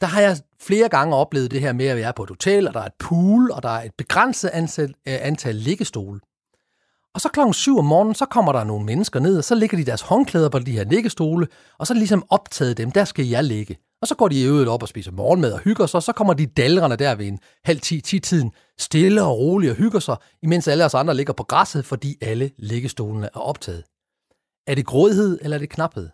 der 0.00 0.06
har 0.06 0.20
jeg 0.20 0.36
flere 0.60 0.88
gange 0.88 1.16
oplevet 1.16 1.50
det 1.50 1.60
her 1.60 1.72
med, 1.72 1.86
at 1.86 1.96
vi 1.96 2.02
er 2.02 2.12
på 2.12 2.22
et 2.22 2.28
hotel, 2.28 2.68
og 2.68 2.74
der 2.74 2.80
er 2.80 2.86
et 2.86 2.94
pool, 2.98 3.50
og 3.50 3.62
der 3.62 3.68
er 3.68 3.82
et 3.82 3.94
begrænset 3.98 4.48
antal, 4.48 4.88
øh, 4.88 5.18
antal 5.20 5.54
liggestole. 5.54 6.20
Og 7.14 7.20
så 7.20 7.28
klokken 7.28 7.54
7 7.54 7.78
om 7.78 7.84
morgenen, 7.84 8.14
så 8.14 8.26
kommer 8.26 8.52
der 8.52 8.64
nogle 8.64 8.86
mennesker 8.86 9.20
ned, 9.20 9.38
og 9.38 9.44
så 9.44 9.54
ligger 9.54 9.78
de 9.78 9.84
deres 9.84 10.00
håndklæder 10.00 10.48
på 10.48 10.58
de 10.58 10.72
her 10.72 10.84
liggestole, 10.84 11.46
og 11.78 11.86
så 11.86 11.92
er 11.92 11.94
de 11.94 12.00
ligesom 12.00 12.26
optaget 12.30 12.76
dem, 12.76 12.90
der 12.90 13.04
skal 13.04 13.26
jeg 13.26 13.44
ligge. 13.44 13.76
Og 14.02 14.08
så 14.08 14.14
går 14.14 14.28
de 14.28 14.40
i 14.40 14.44
øvrigt 14.44 14.68
op 14.68 14.82
og 14.82 14.88
spiser 14.88 15.12
morgenmad 15.12 15.52
og 15.52 15.58
hygger 15.58 15.86
sig, 15.86 15.98
og 15.98 16.02
så 16.02 16.12
kommer 16.12 16.34
de 16.34 16.46
dalrende 16.46 16.96
der 16.96 17.14
ved 17.14 17.26
en 17.26 17.38
halv 17.64 17.80
ti, 17.80 18.00
ti 18.00 18.18
tiden, 18.18 18.52
stille 18.78 19.22
og 19.22 19.38
roligt 19.38 19.70
og 19.70 19.76
hygger 19.76 19.98
sig, 19.98 20.16
imens 20.42 20.68
alle 20.68 20.84
os 20.84 20.94
andre 20.94 21.14
ligger 21.14 21.32
på 21.32 21.42
græsset, 21.42 21.84
fordi 21.84 22.16
alle 22.20 22.50
liggestolene 22.58 23.26
er 23.34 23.38
optaget. 23.38 23.84
Er 24.66 24.74
det 24.74 24.86
grådighed, 24.86 25.38
eller 25.42 25.56
er 25.56 25.58
det 25.58 25.70
knaphed? 25.70 26.08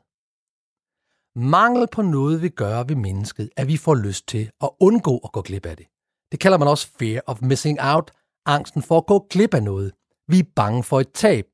Mangel 1.36 1.86
på 1.92 2.02
noget 2.02 2.42
vil 2.42 2.50
gøre 2.50 2.88
ved 2.88 2.96
mennesket, 2.96 3.50
at 3.56 3.68
vi 3.68 3.76
får 3.76 3.94
lyst 3.94 4.28
til 4.28 4.50
at 4.60 4.70
undgå 4.80 5.18
at 5.24 5.32
gå 5.32 5.42
glip 5.42 5.66
af 5.66 5.76
det. 5.76 5.86
Det 6.32 6.40
kalder 6.40 6.58
man 6.58 6.68
også 6.68 6.88
fear 6.98 7.20
of 7.26 7.42
missing 7.42 7.78
out, 7.80 8.10
angsten 8.46 8.82
for 8.82 8.96
at 8.96 9.06
gå 9.06 9.26
glip 9.30 9.54
af 9.54 9.62
noget. 9.62 9.92
Vi 10.28 10.38
er 10.38 10.44
bange 10.56 10.84
for 10.84 11.00
et 11.00 11.12
tab, 11.14 11.44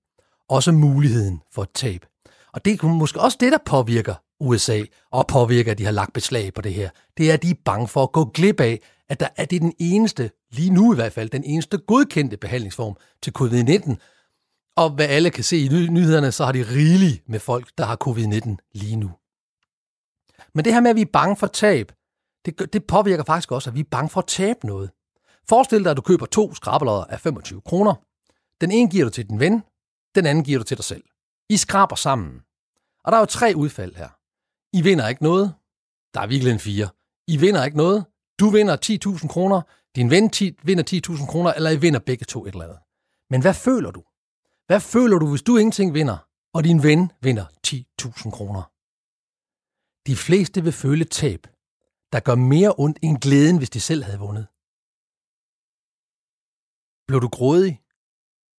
også 0.49 0.73
muligheden 0.73 1.40
for 1.52 1.62
et 1.62 1.73
tab. 1.75 2.07
Og 2.52 2.64
det 2.64 2.83
er 2.83 2.87
måske 2.87 3.21
også 3.21 3.37
det, 3.40 3.52
der 3.52 3.59
påvirker 3.66 4.14
USA, 4.40 4.83
og 5.12 5.26
påvirker, 5.26 5.73
at 5.73 5.78
de 5.78 5.85
har 5.85 5.93
lagt 5.93 6.12
beslag 6.12 6.54
på 6.54 6.61
det 6.61 6.75
her. 6.75 6.90
Det 7.16 7.31
er, 7.31 7.35
at 7.35 7.43
de 7.43 7.50
er 7.50 7.54
bange 7.64 7.88
for 7.88 8.02
at 8.02 8.12
gå 8.12 8.25
glip 8.25 8.61
af, 8.61 8.81
at 9.09 9.21
der 9.21 9.28
er 9.37 9.45
det 9.45 9.62
den 9.62 9.73
eneste, 9.78 10.31
lige 10.52 10.71
nu 10.71 10.93
i 10.93 10.95
hvert 10.95 11.12
fald, 11.12 11.31
den 11.31 11.45
eneste 11.45 11.78
godkendte 11.78 12.37
behandlingsform 12.37 12.97
til 13.23 13.33
covid-19. 13.38 13.97
Og 14.76 14.90
hvad 14.90 15.09
alle 15.09 15.31
kan 15.31 15.45
se 15.45 15.59
i 15.59 15.69
nyhederne, 15.69 16.33
så 16.33 16.45
har 16.45 16.52
de 16.52 16.62
rigeligt 16.62 17.28
med 17.28 17.40
folk, 17.40 17.69
der 17.78 17.85
har 17.85 17.99
covid-19 18.09 18.71
lige 18.75 18.97
nu. 18.97 19.11
Men 20.54 20.64
det 20.64 20.73
her 20.73 20.81
med, 20.81 20.90
at 20.90 20.97
vi 20.97 21.00
er 21.00 21.11
bange 21.12 21.37
for 21.37 21.47
tab, 21.47 21.93
det, 22.45 22.73
det 22.73 22.85
påvirker 22.85 23.25
faktisk 23.25 23.52
også, 23.52 23.71
at 23.71 23.75
vi 23.75 23.81
er 23.81 23.88
bange 23.90 24.09
for 24.09 24.21
at 24.21 24.26
tabe 24.26 24.66
noget. 24.66 24.90
Forestil 25.49 25.85
dig, 25.85 25.90
at 25.90 25.97
du 25.97 26.02
køber 26.02 26.26
to 26.26 26.54
skrabelodder 26.54 27.04
af 27.04 27.21
25 27.21 27.61
kroner. 27.61 27.95
Den 28.61 28.70
ene 28.70 28.90
giver 28.90 29.04
du 29.04 29.11
til 29.11 29.28
din 29.28 29.40
ven, 29.40 29.62
den 30.14 30.26
anden 30.26 30.44
giver 30.44 30.58
du 30.58 30.64
til 30.64 30.76
dig 30.76 30.84
selv. 30.84 31.04
I 31.50 31.56
skraber 31.56 31.96
sammen. 31.96 32.42
Og 33.04 33.12
der 33.12 33.16
er 33.16 33.20
jo 33.20 33.26
tre 33.26 33.52
udfald 33.56 33.94
her. 33.94 34.11
I 34.76 34.82
vinder 34.82 35.08
ikke 35.08 35.23
noget. 35.23 35.54
Der 36.14 36.20
er 36.20 36.26
virkelig 36.26 36.52
en 36.52 36.58
fire. 36.58 36.88
I 37.28 37.37
vinder 37.37 37.64
ikke 37.64 37.76
noget. 37.76 38.06
Du 38.40 38.50
vinder 38.50 38.76
10.000 38.76 39.28
kroner. 39.28 39.62
Din 39.96 40.11
ven 40.11 40.30
10, 40.30 40.58
vinder 40.62 40.84
10.000 41.18 41.26
kroner, 41.30 41.52
eller 41.52 41.70
I 41.70 41.76
vinder 41.76 42.00
begge 42.00 42.25
to 42.25 42.46
et 42.46 42.52
eller 42.52 42.64
andet. 42.64 42.78
Men 43.30 43.40
hvad 43.40 43.54
føler 43.54 43.90
du? 43.90 44.02
Hvad 44.66 44.80
føler 44.80 45.18
du, 45.18 45.30
hvis 45.30 45.42
du 45.42 45.56
ingenting 45.56 45.94
vinder, 45.94 46.18
og 46.54 46.64
din 46.64 46.82
ven 46.82 47.12
vinder 47.20 47.46
10.000 47.66 48.30
kroner? 48.30 48.62
De 50.06 50.16
fleste 50.16 50.62
vil 50.62 50.73
føle 50.73 51.04
tab, 51.04 51.42
der 52.12 52.20
gør 52.20 52.34
mere 52.34 52.75
ondt 52.78 52.99
end 53.02 53.18
glæden, 53.18 53.58
hvis 53.58 53.70
de 53.70 53.80
selv 53.80 54.02
havde 54.04 54.18
vundet. 54.18 54.46
Blev 57.06 57.20
du 57.20 57.28
grådig? 57.28 57.83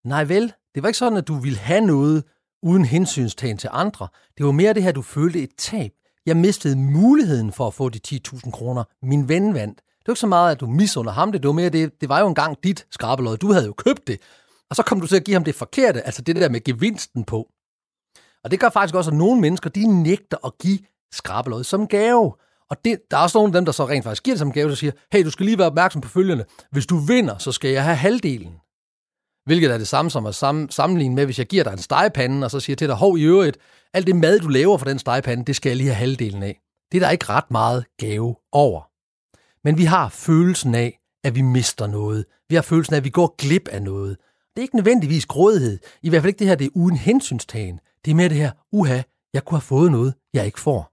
Nej 0.05 0.23
vel, 0.23 0.53
det 0.75 0.83
var 0.83 0.89
ikke 0.89 0.97
sådan, 0.97 1.17
at 1.17 1.27
du 1.27 1.35
ville 1.35 1.57
have 1.57 1.81
noget 1.81 2.23
uden 2.63 2.85
hensynstagen 2.85 3.57
til 3.57 3.69
andre. 3.73 4.07
Det 4.37 4.45
var 4.45 4.51
mere 4.51 4.73
det 4.73 4.83
her, 4.83 4.91
du 4.91 5.01
følte 5.01 5.43
et 5.43 5.49
tab. 5.57 5.91
Jeg 6.25 6.37
mistede 6.37 6.75
muligheden 6.75 7.51
for 7.53 7.67
at 7.67 7.73
få 7.73 7.89
de 7.89 7.99
10.000 8.07 8.51
kroner. 8.51 8.83
Min 9.03 9.29
ven 9.29 9.53
vandt. 9.53 9.77
Det 9.77 10.07
var 10.07 10.11
ikke 10.11 10.19
så 10.19 10.27
meget, 10.27 10.51
at 10.51 10.59
du 10.59 10.67
misunder 10.67 11.11
ham 11.11 11.31
det. 11.31 11.43
Det 11.43 11.47
var 11.47 11.53
mere 11.53 11.69
det, 11.69 12.01
det 12.01 12.09
var 12.09 12.19
jo 12.19 12.27
engang 12.27 12.57
dit 12.63 12.85
skrabelod. 12.91 13.37
Du 13.37 13.51
havde 13.51 13.65
jo 13.65 13.73
købt 13.73 14.07
det. 14.07 14.19
Og 14.69 14.75
så 14.75 14.83
kom 14.83 15.01
du 15.01 15.07
til 15.07 15.15
at 15.15 15.23
give 15.23 15.33
ham 15.33 15.43
det 15.43 15.55
forkerte, 15.55 16.01
altså 16.01 16.21
det 16.21 16.35
der 16.35 16.49
med 16.49 16.63
gevinsten 16.63 17.23
på. 17.23 17.47
Og 18.43 18.51
det 18.51 18.59
gør 18.59 18.69
faktisk 18.69 18.95
også, 18.95 19.11
at 19.11 19.17
nogle 19.17 19.41
mennesker, 19.41 19.69
de 19.69 20.03
nægter 20.03 20.45
at 20.45 20.57
give 20.57 20.79
skrabelod 21.11 21.63
som 21.63 21.87
gave. 21.87 22.33
Og 22.69 22.85
det, 22.85 22.99
der 23.11 23.17
er 23.17 23.21
også 23.21 23.37
nogle 23.37 23.49
af 23.49 23.53
dem, 23.53 23.65
der 23.65 23.71
så 23.71 23.87
rent 23.87 24.03
faktisk 24.03 24.23
giver 24.23 24.35
det 24.35 24.39
som 24.39 24.51
gave, 24.51 24.69
der 24.69 24.75
siger, 24.75 24.91
hey, 25.11 25.23
du 25.23 25.31
skal 25.31 25.45
lige 25.45 25.57
være 25.57 25.67
opmærksom 25.67 26.01
på 26.01 26.09
følgende. 26.09 26.45
Hvis 26.71 26.85
du 26.85 26.97
vinder, 26.97 27.37
så 27.37 27.51
skal 27.51 27.71
jeg 27.71 27.83
have 27.83 27.95
halvdelen. 27.95 28.53
Hvilket 29.45 29.71
er 29.71 29.77
det 29.77 29.87
samme 29.87 30.11
som 30.11 30.25
at 30.25 30.35
sammenligne 30.69 31.15
med, 31.15 31.25
hvis 31.25 31.39
jeg 31.39 31.47
giver 31.47 31.63
dig 31.63 31.71
en 31.71 31.77
stegepande, 31.77 32.45
og 32.45 32.51
så 32.51 32.59
siger 32.59 32.75
til 32.75 32.87
dig, 32.87 32.95
hov 32.95 33.17
i 33.17 33.23
øvrigt, 33.23 33.57
alt 33.93 34.07
det 34.07 34.15
mad, 34.15 34.39
du 34.39 34.47
laver 34.47 34.77
for 34.77 34.85
den 34.85 34.99
stegepande, 34.99 35.45
det 35.45 35.55
skal 35.55 35.69
jeg 35.69 35.77
lige 35.77 35.87
have 35.87 35.95
halvdelen 35.95 36.43
af. 36.43 36.59
Det 36.91 36.97
er 36.97 37.05
der 37.05 37.11
ikke 37.11 37.25
ret 37.29 37.51
meget 37.51 37.85
gave 37.97 38.35
over. 38.51 38.81
Men 39.63 39.77
vi 39.77 39.83
har 39.83 40.09
følelsen 40.09 40.75
af, 40.75 40.99
at 41.23 41.35
vi 41.35 41.41
mister 41.41 41.87
noget. 41.87 42.25
Vi 42.49 42.55
har 42.55 42.61
følelsen 42.61 42.93
af, 42.93 42.97
at 42.97 43.03
vi 43.03 43.09
går 43.09 43.35
glip 43.37 43.67
af 43.67 43.81
noget. 43.81 44.17
Det 44.55 44.61
er 44.61 44.61
ikke 44.61 44.75
nødvendigvis 44.75 45.25
grådighed. 45.25 45.79
I 46.01 46.09
hvert 46.09 46.21
fald 46.21 46.29
ikke 46.29 46.39
det 46.39 46.47
her, 46.47 46.55
det 46.55 46.65
er 46.65 46.71
uden 46.75 46.97
hensynstagen. 46.97 47.79
Det 48.05 48.11
er 48.11 48.15
mere 48.15 48.29
det 48.29 48.37
her, 48.37 48.51
uha, 48.71 49.01
jeg 49.33 49.45
kunne 49.45 49.57
have 49.57 49.61
fået 49.61 49.91
noget, 49.91 50.13
jeg 50.33 50.45
ikke 50.45 50.59
får. 50.59 50.91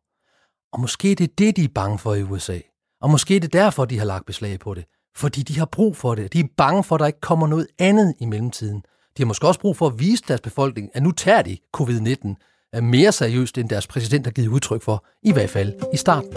Og 0.72 0.80
måske 0.80 1.08
det 1.08 1.24
er 1.24 1.34
det, 1.38 1.56
de 1.56 1.64
er 1.64 1.68
bange 1.74 1.98
for 1.98 2.14
i 2.14 2.22
USA. 2.22 2.58
Og 3.00 3.10
måske 3.10 3.34
det 3.34 3.44
er 3.44 3.60
derfor, 3.62 3.84
de 3.84 3.98
har 3.98 4.04
lagt 4.04 4.26
beslag 4.26 4.58
på 4.58 4.74
det. 4.74 4.84
Fordi 5.16 5.42
de 5.42 5.58
har 5.58 5.64
brug 5.64 5.96
for 5.96 6.14
det. 6.14 6.32
De 6.32 6.40
er 6.40 6.44
bange 6.56 6.84
for, 6.84 6.94
at 6.94 7.00
der 7.00 7.06
ikke 7.06 7.20
kommer 7.20 7.46
noget 7.46 7.66
andet 7.78 8.14
i 8.20 8.26
mellemtiden. 8.26 8.82
De 9.16 9.22
har 9.22 9.26
måske 9.26 9.46
også 9.46 9.60
brug 9.60 9.76
for 9.76 9.86
at 9.86 9.98
vise 9.98 10.24
deres 10.28 10.40
befolkning, 10.40 10.90
at 10.94 11.02
nu 11.02 11.10
tager 11.10 11.42
de 11.42 11.58
covid-19 11.76 12.80
mere 12.80 13.12
seriøst, 13.12 13.58
end 13.58 13.68
deres 13.68 13.86
præsident 13.86 14.26
har 14.26 14.32
givet 14.32 14.48
udtryk 14.48 14.82
for, 14.82 15.04
i 15.22 15.32
hvert 15.32 15.50
fald 15.50 15.72
i 15.92 15.96
starten. 15.96 16.32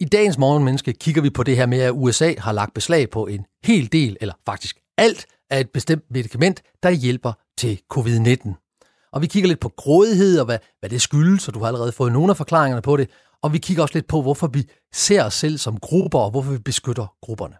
I 0.00 0.04
dagens 0.04 0.38
morgenmenneske 0.38 0.92
kigger 0.92 1.22
vi 1.22 1.30
på 1.30 1.42
det 1.42 1.56
her 1.56 1.66
med, 1.66 1.80
at 1.80 1.92
USA 1.94 2.34
har 2.38 2.52
lagt 2.52 2.74
beslag 2.74 3.10
på 3.10 3.26
en 3.26 3.44
hel 3.64 3.92
del, 3.92 4.16
eller 4.20 4.34
faktisk 4.46 4.76
alt, 4.98 5.26
af 5.50 5.60
et 5.60 5.70
bestemt 5.70 6.04
medicament, 6.10 6.62
der 6.82 6.90
hjælper 6.90 7.32
til 7.58 7.80
covid-19. 7.94 9.10
Og 9.12 9.22
vi 9.22 9.26
kigger 9.26 9.48
lidt 9.48 9.60
på 9.60 9.68
grådighed 9.76 10.38
og 10.38 10.44
hvad, 10.44 10.58
hvad 10.80 10.90
det 10.90 11.02
skyldes, 11.02 11.48
og 11.48 11.54
du 11.54 11.58
har 11.58 11.66
allerede 11.66 11.92
fået 11.92 12.12
nogle 12.12 12.30
af 12.30 12.36
forklaringerne 12.36 12.82
på 12.82 12.96
det. 12.96 13.10
Og 13.42 13.52
vi 13.52 13.58
kigger 13.58 13.82
også 13.82 13.94
lidt 13.94 14.06
på, 14.06 14.22
hvorfor 14.22 14.46
vi 14.46 14.68
ser 14.92 15.24
os 15.24 15.34
selv 15.34 15.58
som 15.58 15.80
grupper, 15.80 16.18
og 16.18 16.30
hvorfor 16.30 16.52
vi 16.52 16.58
beskytter 16.58 17.14
grupperne. 17.22 17.56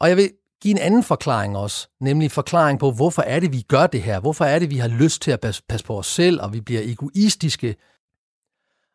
Og 0.00 0.08
jeg 0.08 0.16
vil 0.16 0.30
give 0.62 0.72
en 0.72 0.78
anden 0.78 1.02
forklaring 1.02 1.56
også, 1.56 1.88
nemlig 2.00 2.32
forklaring 2.32 2.78
på, 2.78 2.90
hvorfor 2.90 3.22
er 3.22 3.40
det, 3.40 3.52
vi 3.52 3.60
gør 3.60 3.86
det 3.86 4.02
her? 4.02 4.20
Hvorfor 4.20 4.44
er 4.44 4.58
det, 4.58 4.70
vi 4.70 4.76
har 4.76 4.88
lyst 4.88 5.22
til 5.22 5.30
at 5.30 5.40
passe 5.68 5.84
på 5.84 5.98
os 5.98 6.06
selv, 6.06 6.42
og 6.42 6.52
vi 6.52 6.60
bliver 6.60 6.80
egoistiske? 6.84 7.76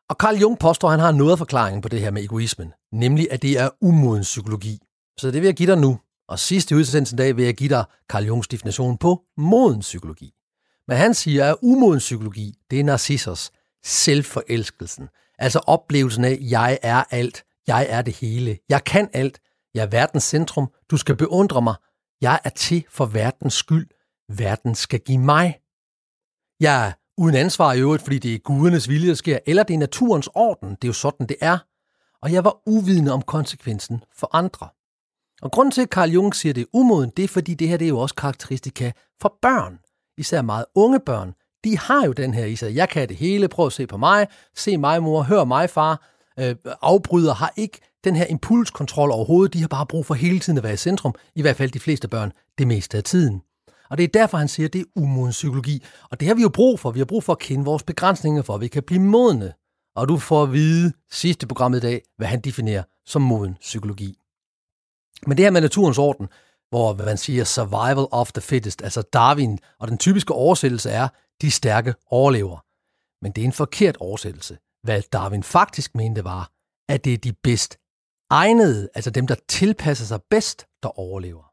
Og 0.09 0.15
Carl 0.15 0.35
Jung 0.35 0.59
påstår, 0.59 0.87
at 0.87 0.91
han 0.91 0.99
har 0.99 1.11
noget 1.11 1.31
af 1.31 1.37
forklaringen 1.37 1.81
på 1.81 1.89
det 1.89 2.01
her 2.01 2.11
med 2.11 2.23
egoismen, 2.23 2.73
nemlig 2.91 3.27
at 3.31 3.41
det 3.41 3.59
er 3.59 3.69
umoden 3.81 4.21
psykologi. 4.21 4.79
Så 5.19 5.31
det 5.31 5.41
vil 5.41 5.47
jeg 5.47 5.55
give 5.55 5.71
dig 5.71 5.77
nu. 5.77 5.99
Og 6.27 6.39
sidst 6.39 6.71
i 6.71 6.75
udsendelsen 6.75 7.17
dag 7.17 7.37
vil 7.37 7.45
jeg 7.45 7.55
give 7.55 7.69
dig 7.69 7.85
Carl 8.09 8.25
Jungs 8.25 8.47
definition 8.47 8.97
på 8.97 9.21
moden 9.37 9.79
psykologi. 9.79 10.33
Men 10.87 10.97
han 10.97 11.13
siger, 11.13 11.51
at 11.51 11.55
umoden 11.61 11.99
psykologi, 11.99 12.53
det 12.71 12.79
er 12.79 12.83
narcissers 12.83 13.51
selvforelskelsen. 13.85 15.09
Altså 15.37 15.59
oplevelsen 15.59 16.25
af, 16.25 16.37
jeg 16.41 16.79
er 16.81 17.03
alt, 17.11 17.43
jeg 17.67 17.85
er 17.89 18.01
det 18.01 18.13
hele, 18.13 18.57
jeg 18.69 18.83
kan 18.83 19.09
alt, 19.13 19.39
jeg 19.73 19.83
er 19.83 19.87
verdens 19.87 20.23
centrum, 20.23 20.71
du 20.91 20.97
skal 20.97 21.15
beundre 21.15 21.61
mig, 21.61 21.75
jeg 22.21 22.39
er 22.43 22.49
til 22.49 22.85
for 22.89 23.05
verdens 23.05 23.53
skyld, 23.53 23.87
verden 24.29 24.75
skal 24.75 24.99
give 24.99 25.17
mig. 25.17 25.59
Jeg 26.59 26.87
er 26.87 26.91
uden 27.17 27.35
ansvar 27.35 27.73
i 27.73 27.79
øvrigt, 27.79 28.03
fordi 28.03 28.19
det 28.19 28.35
er 28.35 28.39
gudernes 28.39 28.89
vilje, 28.89 29.09
der 29.09 29.15
sker, 29.15 29.39
eller 29.45 29.63
det 29.63 29.73
er 29.73 29.77
naturens 29.77 30.29
orden, 30.35 30.69
det 30.69 30.83
er 30.83 30.87
jo 30.87 30.93
sådan, 30.93 31.27
det 31.27 31.37
er. 31.41 31.57
Og 32.21 32.33
jeg 32.33 32.43
var 32.43 32.61
uvidende 32.65 33.11
om 33.11 33.21
konsekvensen 33.21 34.03
for 34.15 34.29
andre. 34.35 34.69
Og 35.41 35.51
grunden 35.51 35.71
til, 35.71 35.81
at 35.81 35.89
Carl 35.89 36.09
Jung 36.09 36.35
siger, 36.35 36.51
at 36.51 36.55
det 36.55 36.61
er 36.61 36.65
umoden, 36.73 37.11
det 37.17 37.23
er, 37.23 37.27
fordi 37.27 37.53
det 37.53 37.69
her 37.69 37.77
det 37.77 37.85
er 37.85 37.89
jo 37.89 37.99
også 37.99 38.15
karakteristika 38.15 38.91
for 39.21 39.37
børn. 39.41 39.79
Især 40.17 40.41
meget 40.41 40.65
unge 40.75 40.99
børn. 40.99 41.33
De 41.65 41.77
har 41.77 42.05
jo 42.05 42.11
den 42.11 42.33
her 42.33 42.45
i 42.45 42.55
sig. 42.55 42.75
Jeg 42.75 42.89
kan 42.89 43.09
det 43.09 43.17
hele. 43.17 43.47
Prøv 43.47 43.65
at 43.65 43.73
se 43.73 43.87
på 43.87 43.97
mig. 43.97 44.27
Se 44.55 44.77
mig, 44.77 45.03
mor. 45.03 45.21
Hør 45.21 45.43
mig, 45.43 45.69
far. 45.69 46.11
Øh, 46.39 46.55
afbryder 46.81 47.33
har 47.33 47.53
ikke 47.55 47.79
den 48.03 48.15
her 48.15 48.25
impulskontrol 48.25 49.11
overhovedet. 49.11 49.53
De 49.53 49.61
har 49.61 49.67
bare 49.67 49.85
brug 49.85 50.05
for 50.05 50.13
hele 50.13 50.39
tiden 50.39 50.57
at 50.57 50.63
være 50.63 50.73
i 50.73 50.77
centrum. 50.77 51.15
I 51.35 51.41
hvert 51.41 51.55
fald 51.55 51.71
de 51.71 51.79
fleste 51.79 52.07
børn. 52.07 52.31
Det 52.57 52.67
meste 52.67 52.97
af 52.97 53.03
tiden. 53.03 53.41
Og 53.89 53.97
det 53.97 54.03
er 54.03 54.07
derfor, 54.07 54.37
han 54.37 54.47
siger, 54.47 54.67
at 54.67 54.73
det 54.73 54.81
er 54.81 54.85
umoden 54.95 55.31
psykologi. 55.31 55.83
Og 56.11 56.19
det 56.19 56.27
har 56.27 56.35
vi 56.35 56.41
jo 56.41 56.49
brug 56.49 56.79
for. 56.79 56.91
Vi 56.91 56.99
har 56.99 57.05
brug 57.05 57.23
for 57.23 57.33
at 57.33 57.39
kende 57.39 57.65
vores 57.65 57.83
begrænsninger, 57.83 58.41
for 58.41 58.55
at 58.55 58.61
vi 58.61 58.67
kan 58.67 58.83
blive 58.83 59.01
modne. 59.01 59.53
Og 59.95 60.09
du 60.09 60.17
får 60.17 60.43
at 60.43 60.53
vide 60.53 60.93
sidste 61.11 61.47
programmet 61.47 61.77
i 61.77 61.81
dag, 61.81 62.01
hvad 62.17 62.27
han 62.27 62.41
definerer 62.41 62.83
som 63.05 63.21
moden 63.21 63.57
psykologi. 63.61 64.17
Men 65.27 65.37
det 65.37 65.45
her 65.45 65.51
med 65.51 65.61
naturens 65.61 65.97
orden, 65.97 66.27
hvor 66.75 67.05
man 67.05 67.17
siger 67.17 67.43
survival 67.43 68.07
of 68.11 68.31
the 68.31 68.41
fittest, 68.41 68.81
altså 68.81 69.01
Darwin, 69.01 69.59
og 69.79 69.87
den 69.87 69.97
typiske 69.97 70.33
oversættelse 70.33 70.89
er, 70.89 71.07
de 71.41 71.51
stærke 71.51 71.93
overlever. 72.07 72.57
Men 73.23 73.31
det 73.31 73.41
er 73.41 73.45
en 73.45 73.53
forkert 73.53 73.97
oversættelse. 73.97 74.57
Hvad 74.83 75.01
Darwin 75.13 75.43
faktisk 75.43 75.95
mente 75.95 76.23
var, 76.23 76.51
at 76.89 77.05
det 77.05 77.13
er 77.13 77.17
de 77.17 77.33
bedst 77.33 77.77
egnede, 78.29 78.89
altså 78.95 79.09
dem, 79.09 79.27
der 79.27 79.35
tilpasser 79.47 80.05
sig 80.05 80.19
bedst, 80.29 80.65
der 80.83 80.99
overlever. 80.99 81.43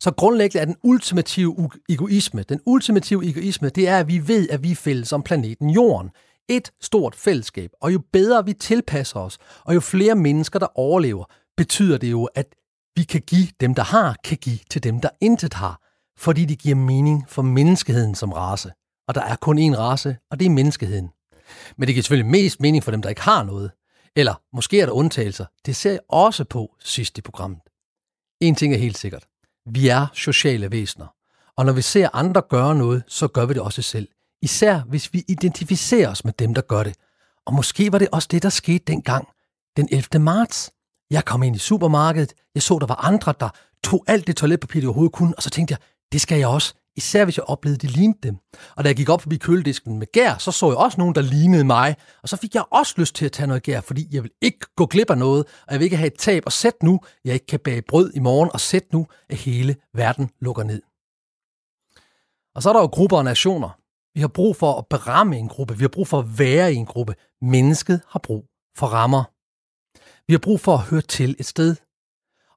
Så 0.00 0.10
grundlæggende 0.16 0.60
er 0.60 0.64
den 0.64 0.76
ultimative 0.82 1.70
egoisme, 1.88 2.42
den 2.42 2.60
ultimative 2.66 3.28
egoisme, 3.28 3.68
det 3.68 3.88
er, 3.88 3.98
at 3.98 4.08
vi 4.08 4.28
ved, 4.28 4.48
at 4.48 4.62
vi 4.62 4.70
er 4.70 4.76
fælles 4.76 5.12
om 5.12 5.22
planeten 5.22 5.70
Jorden. 5.70 6.10
Et 6.48 6.72
stort 6.80 7.14
fællesskab, 7.14 7.70
og 7.80 7.92
jo 7.92 8.02
bedre 8.12 8.44
vi 8.44 8.52
tilpasser 8.52 9.20
os, 9.20 9.38
og 9.64 9.74
jo 9.74 9.80
flere 9.80 10.14
mennesker, 10.14 10.58
der 10.58 10.78
overlever, 10.78 11.24
betyder 11.56 11.98
det 11.98 12.10
jo, 12.10 12.24
at 12.24 12.54
vi 13.00 13.04
kan 13.04 13.20
give 13.20 13.48
dem, 13.60 13.74
der 13.74 13.82
har, 13.82 14.16
kan 14.24 14.38
give 14.38 14.58
til 14.70 14.82
dem, 14.82 15.00
der 15.00 15.08
intet 15.20 15.54
har, 15.54 15.80
fordi 16.18 16.44
det 16.44 16.58
giver 16.58 16.74
mening 16.74 17.24
for 17.28 17.42
menneskeheden 17.42 18.14
som 18.14 18.32
race. 18.32 18.72
Og 19.08 19.14
der 19.14 19.20
er 19.20 19.36
kun 19.36 19.58
én 19.58 19.78
race, 19.78 20.16
og 20.30 20.40
det 20.40 20.46
er 20.46 20.50
menneskeheden. 20.50 21.10
Men 21.76 21.86
det 21.86 21.94
giver 21.94 22.02
selvfølgelig 22.02 22.30
mest 22.30 22.60
mening 22.60 22.84
for 22.84 22.90
dem, 22.90 23.02
der 23.02 23.08
ikke 23.08 23.20
har 23.20 23.42
noget. 23.42 23.70
Eller 24.16 24.34
måske 24.52 24.80
er 24.80 24.86
der 24.86 24.92
undtagelser. 24.92 25.44
Det 25.66 25.76
ser 25.76 25.90
jeg 25.90 26.00
også 26.08 26.44
på 26.44 26.74
sidst 26.80 27.18
i 27.18 27.20
programmet. 27.20 27.60
En 28.40 28.54
ting 28.54 28.74
er 28.74 28.78
helt 28.78 28.98
sikkert. 28.98 29.24
Vi 29.66 29.88
er 29.88 30.06
sociale 30.14 30.70
væsener. 30.70 31.06
Og 31.56 31.66
når 31.66 31.72
vi 31.72 31.82
ser 31.82 32.08
andre 32.12 32.42
gøre 32.50 32.74
noget, 32.74 33.02
så 33.08 33.28
gør 33.28 33.46
vi 33.46 33.54
det 33.54 33.62
også 33.62 33.82
selv. 33.82 34.08
Især 34.42 34.80
hvis 34.80 35.12
vi 35.12 35.24
identificerer 35.28 36.10
os 36.10 36.24
med 36.24 36.32
dem, 36.32 36.54
der 36.54 36.62
gør 36.62 36.82
det. 36.82 36.94
Og 37.46 37.54
måske 37.54 37.92
var 37.92 37.98
det 37.98 38.08
også 38.12 38.28
det, 38.30 38.42
der 38.42 38.48
skete 38.48 38.84
dengang, 38.86 39.28
den 39.76 39.88
11. 39.90 40.24
marts. 40.24 40.72
Jeg 41.10 41.24
kom 41.24 41.42
ind 41.42 41.56
i 41.56 41.58
supermarkedet, 41.58 42.32
jeg 42.54 42.62
så, 42.62 42.78
der 42.78 42.86
var 42.86 43.04
andre, 43.04 43.34
der 43.40 43.48
tog 43.84 44.04
alt 44.06 44.26
det 44.26 44.36
toiletpapir, 44.36 44.80
de 44.80 44.86
overhovedet 44.86 45.12
kunne, 45.12 45.34
og 45.36 45.42
så 45.42 45.50
tænkte 45.50 45.72
jeg, 45.72 45.78
det 46.12 46.20
skal 46.20 46.38
jeg 46.38 46.48
også. 46.48 46.74
Især 46.96 47.24
hvis 47.24 47.36
jeg 47.36 47.44
oplevede, 47.44 47.78
det 47.78 47.88
de 47.88 47.94
lignede 47.94 48.18
dem. 48.22 48.36
Og 48.76 48.84
da 48.84 48.88
jeg 48.88 48.96
gik 48.96 49.08
op 49.08 49.22
forbi 49.22 49.36
køledisken 49.36 49.98
med 49.98 50.06
gær, 50.12 50.38
så 50.38 50.52
så 50.52 50.66
jeg 50.66 50.76
også 50.76 50.98
nogen, 50.98 51.14
der 51.14 51.20
lignede 51.20 51.64
mig. 51.64 51.96
Og 52.22 52.28
så 52.28 52.36
fik 52.36 52.54
jeg 52.54 52.64
også 52.70 52.94
lyst 52.96 53.14
til 53.14 53.24
at 53.24 53.32
tage 53.32 53.46
noget 53.46 53.62
gær, 53.62 53.80
fordi 53.80 54.08
jeg 54.12 54.22
vil 54.22 54.30
ikke 54.42 54.66
gå 54.76 54.86
glip 54.86 55.10
af 55.10 55.18
noget, 55.18 55.44
og 55.66 55.72
jeg 55.72 55.78
vil 55.80 55.84
ikke 55.84 55.96
have 55.96 56.06
et 56.06 56.18
tab. 56.18 56.42
Og 56.46 56.52
sæt 56.52 56.82
nu, 56.82 57.00
jeg 57.24 57.34
ikke 57.34 57.46
kan 57.46 57.60
bage 57.60 57.82
brød 57.82 58.12
i 58.14 58.18
morgen, 58.18 58.50
og 58.52 58.60
sæt 58.60 58.92
nu, 58.92 59.06
at 59.30 59.36
hele 59.36 59.76
verden 59.94 60.30
lukker 60.40 60.62
ned. 60.62 60.82
Og 62.54 62.62
så 62.62 62.68
er 62.68 62.72
der 62.72 62.80
jo 62.80 62.86
grupper 62.86 63.16
og 63.16 63.24
nationer. 63.24 63.70
Vi 64.14 64.20
har 64.20 64.28
brug 64.28 64.56
for 64.56 64.78
at 64.78 64.86
beramme 64.90 65.36
en 65.38 65.48
gruppe. 65.48 65.78
Vi 65.78 65.84
har 65.84 65.88
brug 65.88 66.08
for 66.08 66.18
at 66.18 66.38
være 66.38 66.72
i 66.72 66.76
en 66.76 66.86
gruppe. 66.86 67.14
Mennesket 67.42 68.00
har 68.08 68.20
brug 68.22 68.44
for 68.76 68.86
rammer. 68.86 69.24
Vi 70.30 70.34
har 70.34 70.38
brug 70.38 70.60
for 70.60 70.74
at 70.74 70.80
høre 70.80 71.00
til 71.00 71.36
et 71.38 71.46
sted. 71.46 71.76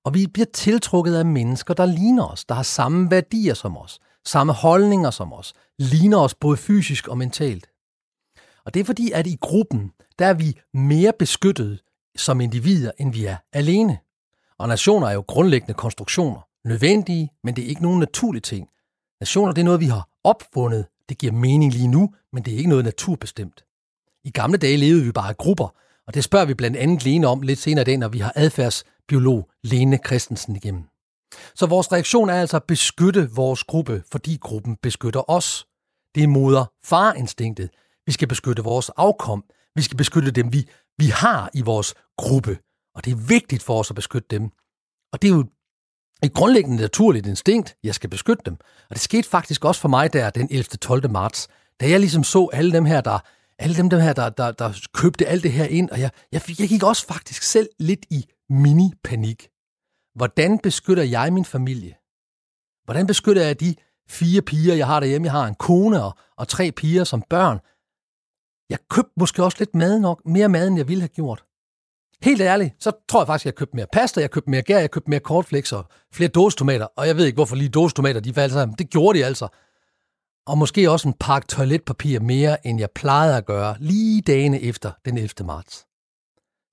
Og 0.04 0.14
vi 0.14 0.28
bliver 0.28 0.46
tiltrukket 0.54 1.16
af 1.16 1.26
mennesker, 1.26 1.74
der 1.74 1.86
ligner 1.86 2.26
os, 2.26 2.46
der 2.46 2.56
har 2.56 2.64
samme 2.64 3.12
værdier 3.12 3.54
som 3.54 3.78
os, 3.78 4.00
samme 4.26 4.54
holdninger 4.54 5.12
som 5.12 5.34
os, 5.34 5.54
ligner 5.80 6.18
os 6.18 6.36
både 6.36 6.58
fysisk 6.58 7.08
og 7.08 7.18
mentalt. 7.18 7.68
Og 8.66 8.74
det 8.74 8.80
er 8.80 8.84
fordi, 8.84 9.12
at 9.12 9.28
i 9.28 9.38
gruppen, 9.42 9.92
der 10.20 10.26
er 10.26 10.34
vi 10.34 10.60
mere 10.74 11.14
beskyttet 11.20 11.82
som 12.16 12.42
individer, 12.42 12.92
end 13.00 13.14
vi 13.14 13.26
er 13.26 13.38
alene. 13.54 13.98
Og 14.58 14.68
nationer 14.68 15.08
er 15.08 15.14
jo 15.14 15.24
grundlæggende 15.28 15.74
konstruktioner. 15.74 16.68
Nødvendige, 16.68 17.30
men 17.44 17.56
det 17.56 17.64
er 17.64 17.68
ikke 17.68 17.84
nogen 17.84 18.00
naturlig 18.00 18.44
ting. 18.44 18.70
Nationer, 19.20 19.54
det 19.54 19.62
er 19.62 19.66
noget, 19.66 19.80
vi 19.80 19.88
har 19.88 20.10
opfundet. 20.24 20.86
Det 21.10 21.18
giver 21.18 21.34
mening 21.34 21.74
lige 21.74 21.88
nu, 21.88 22.14
men 22.34 22.46
det 22.46 22.54
er 22.54 22.58
ikke 22.58 22.70
noget 22.70 22.86
naturbestemt. 22.86 23.66
I 24.24 24.32
gamle 24.32 24.58
dage 24.58 24.78
levede 24.78 25.04
vi 25.04 25.12
bare 25.12 25.32
i 25.32 25.36
grupper, 25.38 25.68
og 26.08 26.14
det 26.14 26.24
spørger 26.24 26.46
vi 26.46 26.54
blandt 26.54 26.78
andet 26.78 27.04
Lene 27.04 27.28
om 27.28 27.42
lidt 27.42 27.60
senere 27.60 27.82
i 27.82 27.86
dag, 27.86 27.98
når 27.98 28.08
vi 28.08 28.20
har 28.20 28.34
adfærdsbiolog 28.36 29.50
Lene 29.64 30.00
Christensen 30.06 30.56
igennem. 30.56 30.84
Så 31.56 31.66
vores 31.66 31.92
reaktion 31.92 32.30
er 32.30 32.34
altså 32.34 32.58
at 32.58 32.64
beskytte 32.64 33.32
vores 33.32 33.64
gruppe, 33.64 34.04
fordi 34.12 34.38
gruppen 34.42 34.78
beskytter 34.82 35.30
os. 35.30 35.68
Det 36.16 36.24
er 36.24 36.28
moder-far-instinktet. 36.28 37.70
Vi 38.06 38.12
skal 38.12 38.28
beskytte 38.28 38.64
vores 38.64 38.90
afkom. 38.90 39.44
Vi 39.76 39.82
skal 39.82 39.98
beskytte 39.98 40.32
dem, 40.32 40.54
vi, 40.54 40.70
vi 40.98 41.06
har 41.06 41.50
i 41.54 41.62
vores 41.62 41.94
gruppe. 42.18 42.58
Og 42.96 43.06
det 43.06 43.12
er 43.12 43.28
vigtigt 43.28 43.64
for 43.64 43.80
os 43.80 43.92
at 43.92 43.96
beskytte 43.96 44.28
dem. 44.32 44.52
Og 45.14 45.22
det 45.22 45.28
er 45.28 45.34
jo 45.36 45.46
et 46.24 46.34
grundlæggende 46.34 46.82
naturligt 46.82 47.28
instinkt. 47.28 47.76
Jeg 47.84 47.96
skal 47.96 48.10
beskytte 48.10 48.44
dem. 48.46 48.58
Og 48.90 48.96
det 48.96 49.00
skete 49.00 49.30
faktisk 49.30 49.66
også 49.66 49.82
for 49.82 49.90
mig 49.90 50.14
der 50.14 50.30
den 50.30 50.48
11. 50.52 50.64
12. 50.64 51.12
marts, 51.12 51.48
da 51.82 51.90
jeg 51.90 52.00
ligesom 52.00 52.24
så 52.24 52.50
alle 52.54 52.72
dem 52.72 52.86
her, 52.86 53.02
der 53.02 53.20
alle 53.60 53.78
dem, 53.78 53.90
der, 53.90 54.00
her, 54.00 54.14
der, 54.14 54.30
der, 54.30 54.52
der 54.52 54.88
købte 54.94 55.26
alt 55.26 55.44
det 55.44 55.52
her 55.52 55.66
ind, 55.66 55.90
og 55.90 56.00
jeg, 56.00 56.12
jeg, 56.32 56.42
jeg 56.60 56.70
gik 56.70 56.84
også 56.84 57.08
faktisk 57.08 57.44
selv 57.44 57.70
lidt 57.80 58.06
i 58.10 58.26
mini-panik. 58.50 59.48
Hvordan 60.16 60.60
beskytter 60.60 61.04
jeg 61.04 61.34
min 61.34 61.46
familie? 61.46 61.96
Hvordan 62.86 63.08
beskytter 63.08 63.44
jeg 63.44 63.60
de 63.60 63.76
fire 64.10 64.42
piger, 64.42 64.76
jeg 64.76 64.88
har 64.88 65.00
derhjemme. 65.00 65.26
Jeg 65.26 65.32
har 65.32 65.48
en 65.48 65.56
kone 65.56 66.04
og, 66.04 66.18
og 66.38 66.48
tre 66.48 66.72
piger 66.72 67.04
som 67.04 67.24
børn. 67.30 67.60
Jeg 68.70 68.80
købte 68.90 69.12
måske 69.20 69.44
også 69.44 69.58
lidt 69.60 69.76
mad 69.76 70.00
nok, 70.00 70.22
mere 70.26 70.50
mad, 70.50 70.68
end 70.68 70.78
jeg 70.78 70.88
ville 70.88 71.02
have 71.02 71.08
gjort. 71.08 71.44
Helt 72.22 72.42
ærligt, 72.42 72.84
så 72.84 72.92
tror 73.10 73.22
jeg 73.22 73.28
faktisk, 73.28 73.46
at 73.46 73.46
jeg 73.46 73.56
købte 73.56 73.76
mere 73.76 73.86
pasta, 73.94 74.22
jeg 74.22 74.32
købte 74.32 74.50
mere 74.50 74.62
gær, 74.62 74.80
jeg 74.80 74.92
købte 74.92 75.10
mere 75.10 75.20
cornflakes 75.20 75.72
og 75.74 75.86
flere 76.14 76.30
dåstomater. 76.30 76.86
Og 76.86 77.08
jeg 77.08 77.18
ved 77.18 77.26
ikke, 77.26 77.36
hvorfor 77.36 77.56
lige 77.56 77.70
dåstomater, 77.70 78.20
de 78.20 78.34
faldt 78.34 78.54
sammen. 78.54 78.76
Det 78.78 78.90
gjorde 78.90 79.20
de 79.20 79.26
altså. 79.26 79.48
Og 80.48 80.58
måske 80.58 80.92
også 80.92 81.08
en 81.08 81.14
pakke 81.20 81.48
toiletpapir 81.48 82.20
mere, 82.20 82.68
end 82.68 82.80
jeg 82.80 82.90
plejede 82.96 83.38
at 83.38 83.46
gøre 83.46 83.76
lige 83.80 84.22
dagene 84.22 84.62
efter 84.62 84.92
den 85.06 85.18
11. 85.18 85.30
marts. 85.46 85.86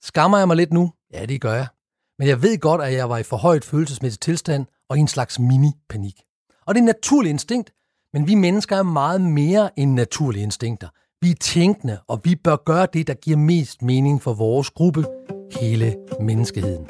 Skammer 0.02 0.38
jeg 0.38 0.46
mig 0.46 0.56
lidt 0.56 0.72
nu? 0.72 0.92
Ja, 1.12 1.26
det 1.26 1.40
gør 1.40 1.54
jeg. 1.54 1.66
Men 2.18 2.28
jeg 2.28 2.42
ved 2.42 2.58
godt, 2.58 2.82
at 2.82 2.92
jeg 2.92 3.08
var 3.08 3.18
i 3.18 3.22
for 3.22 3.36
højt 3.36 3.64
følelsesmæssig 3.64 4.20
tilstand 4.20 4.66
og 4.90 4.96
i 4.96 5.00
en 5.00 5.08
slags 5.08 5.38
mini-panik. 5.38 6.20
Og 6.66 6.74
det 6.74 6.80
er 6.80 6.84
et 6.84 6.94
naturligt 6.96 7.32
instinkt, 7.32 7.72
men 8.12 8.26
vi 8.26 8.34
mennesker 8.34 8.76
er 8.76 8.82
meget 8.82 9.20
mere 9.20 9.78
end 9.78 9.94
naturlige 9.94 10.42
instinkter. 10.42 10.88
Vi 11.20 11.30
er 11.30 11.34
tænkende, 11.40 11.98
og 12.08 12.20
vi 12.24 12.36
bør 12.36 12.56
gøre 12.56 12.86
det, 12.92 13.06
der 13.06 13.14
giver 13.14 13.36
mest 13.36 13.82
mening 13.82 14.22
for 14.22 14.34
vores 14.34 14.70
gruppe, 14.70 15.04
hele 15.60 15.96
menneskeheden. 16.20 16.86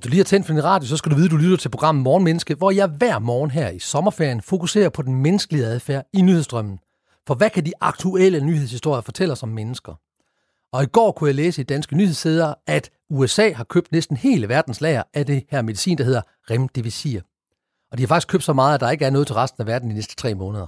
Hvis 0.00 0.04
du 0.04 0.10
lige 0.10 0.18
har 0.18 0.24
tændt 0.24 0.46
for 0.46 0.52
din 0.52 0.64
radio, 0.64 0.88
så 0.88 0.96
skal 0.96 1.10
du 1.10 1.16
vide, 1.16 1.26
at 1.26 1.30
du 1.30 1.36
lytter 1.36 1.56
til 1.56 1.68
programmet 1.68 2.04
Morgenmenneske, 2.04 2.54
hvor 2.54 2.70
jeg 2.70 2.86
hver 2.86 3.18
morgen 3.18 3.50
her 3.50 3.68
i 3.68 3.78
sommerferien 3.78 4.42
fokuserer 4.42 4.88
på 4.88 5.02
den 5.02 5.14
menneskelige 5.14 5.66
adfærd 5.66 6.06
i 6.12 6.22
nyhedsstrømmen. 6.22 6.78
For 7.26 7.34
hvad 7.34 7.50
kan 7.50 7.66
de 7.66 7.72
aktuelle 7.80 8.40
nyhedshistorier 8.40 9.00
fortælle 9.00 9.32
os 9.32 9.42
om 9.42 9.48
mennesker? 9.48 9.94
Og 10.72 10.82
i 10.82 10.86
går 10.86 11.12
kunne 11.12 11.28
jeg 11.28 11.34
læse 11.34 11.60
i 11.60 11.64
Danske 11.64 11.96
Nyhedssæder, 11.96 12.54
at 12.66 12.90
USA 13.10 13.52
har 13.52 13.64
købt 13.64 13.92
næsten 13.92 14.16
hele 14.16 14.48
verdens 14.48 14.80
lager 14.80 15.02
af 15.14 15.26
det 15.26 15.44
her 15.50 15.62
medicin, 15.62 15.98
der 15.98 16.04
hedder 16.04 16.22
Remdesivir. 16.50 17.20
Og 17.92 17.98
de 17.98 18.02
har 18.02 18.08
faktisk 18.08 18.28
købt 18.28 18.44
så 18.44 18.52
meget, 18.52 18.74
at 18.74 18.80
der 18.80 18.90
ikke 18.90 19.04
er 19.04 19.10
noget 19.10 19.26
til 19.26 19.34
resten 19.34 19.62
af 19.62 19.66
verden 19.66 19.90
de 19.90 19.94
næste 19.94 20.16
tre 20.16 20.34
måneder. 20.34 20.66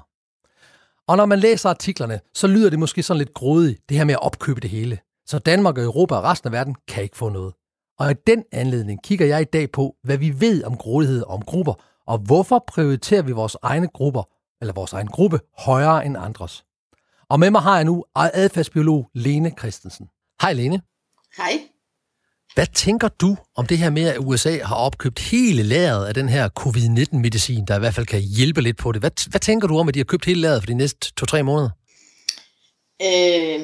Og 1.08 1.16
når 1.16 1.26
man 1.26 1.38
læser 1.38 1.70
artiklerne, 1.70 2.20
så 2.34 2.46
lyder 2.46 2.70
det 2.70 2.78
måske 2.78 3.02
sådan 3.02 3.18
lidt 3.18 3.34
grådigt, 3.34 3.88
det 3.88 3.96
her 3.96 4.04
med 4.04 4.14
at 4.14 4.22
opkøbe 4.22 4.60
det 4.60 4.70
hele. 4.70 4.98
Så 5.26 5.38
Danmark 5.38 5.78
og 5.78 5.84
Europa 5.84 6.14
og 6.14 6.24
resten 6.24 6.48
af 6.48 6.52
verden 6.52 6.76
kan 6.88 7.02
ikke 7.02 7.16
få 7.16 7.28
noget. 7.28 7.54
Og 8.02 8.10
i 8.10 8.14
den 8.26 8.44
anledning 8.52 9.02
kigger 9.02 9.26
jeg 9.26 9.40
i 9.40 9.44
dag 9.44 9.70
på, 9.72 9.96
hvad 10.04 10.18
vi 10.18 10.40
ved 10.40 10.64
om 10.64 10.76
grådighed 10.76 11.24
om 11.26 11.42
grupper, 11.42 11.74
og 12.06 12.18
hvorfor 12.18 12.64
prioriterer 12.68 13.22
vi 13.22 13.32
vores 13.32 13.56
egne 13.62 13.88
grupper, 13.88 14.22
eller 14.60 14.74
vores 14.74 14.92
egen 14.92 15.06
gruppe, 15.06 15.40
højere 15.58 16.06
end 16.06 16.16
andres. 16.18 16.64
Og 17.28 17.40
med 17.40 17.50
mig 17.50 17.60
har 17.60 17.76
jeg 17.76 17.84
nu 17.84 18.04
adfærdsbiolog 18.14 19.08
Lene 19.14 19.52
Christensen. 19.58 20.06
Hej 20.40 20.52
Lene. 20.52 20.82
Hej. 21.36 21.52
Hvad 22.54 22.66
tænker 22.66 23.08
du 23.08 23.36
om 23.56 23.66
det 23.66 23.78
her 23.78 23.90
med, 23.90 24.08
at 24.08 24.18
USA 24.18 24.58
har 24.64 24.76
opkøbt 24.76 25.18
hele 25.18 25.62
lageret 25.62 26.06
af 26.06 26.14
den 26.14 26.28
her 26.28 26.48
covid-19-medicin, 26.48 27.64
der 27.64 27.76
i 27.76 27.78
hvert 27.78 27.94
fald 27.94 28.06
kan 28.06 28.20
hjælpe 28.20 28.60
lidt 28.60 28.76
på 28.76 28.92
det? 28.92 29.02
Hvad, 29.02 29.30
hvad 29.30 29.40
tænker 29.40 29.68
du 29.68 29.78
om, 29.78 29.88
at 29.88 29.94
de 29.94 29.98
har 29.98 30.04
købt 30.04 30.24
hele 30.24 30.40
lageret 30.40 30.62
for 30.62 30.66
de 30.66 30.74
næste 30.74 31.12
to-tre 31.14 31.42
måneder? 31.42 31.70
Øh, 33.02 33.60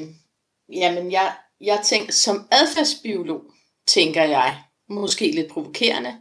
jamen, 0.72 1.12
jeg, 1.12 1.32
jeg 1.60 1.80
tænker, 1.84 2.12
som 2.12 2.48
adfærdsbiolog, 2.50 3.42
tænker 3.88 4.24
jeg, 4.24 4.56
måske 4.88 5.30
lidt 5.30 5.48
provokerende, 5.48 6.14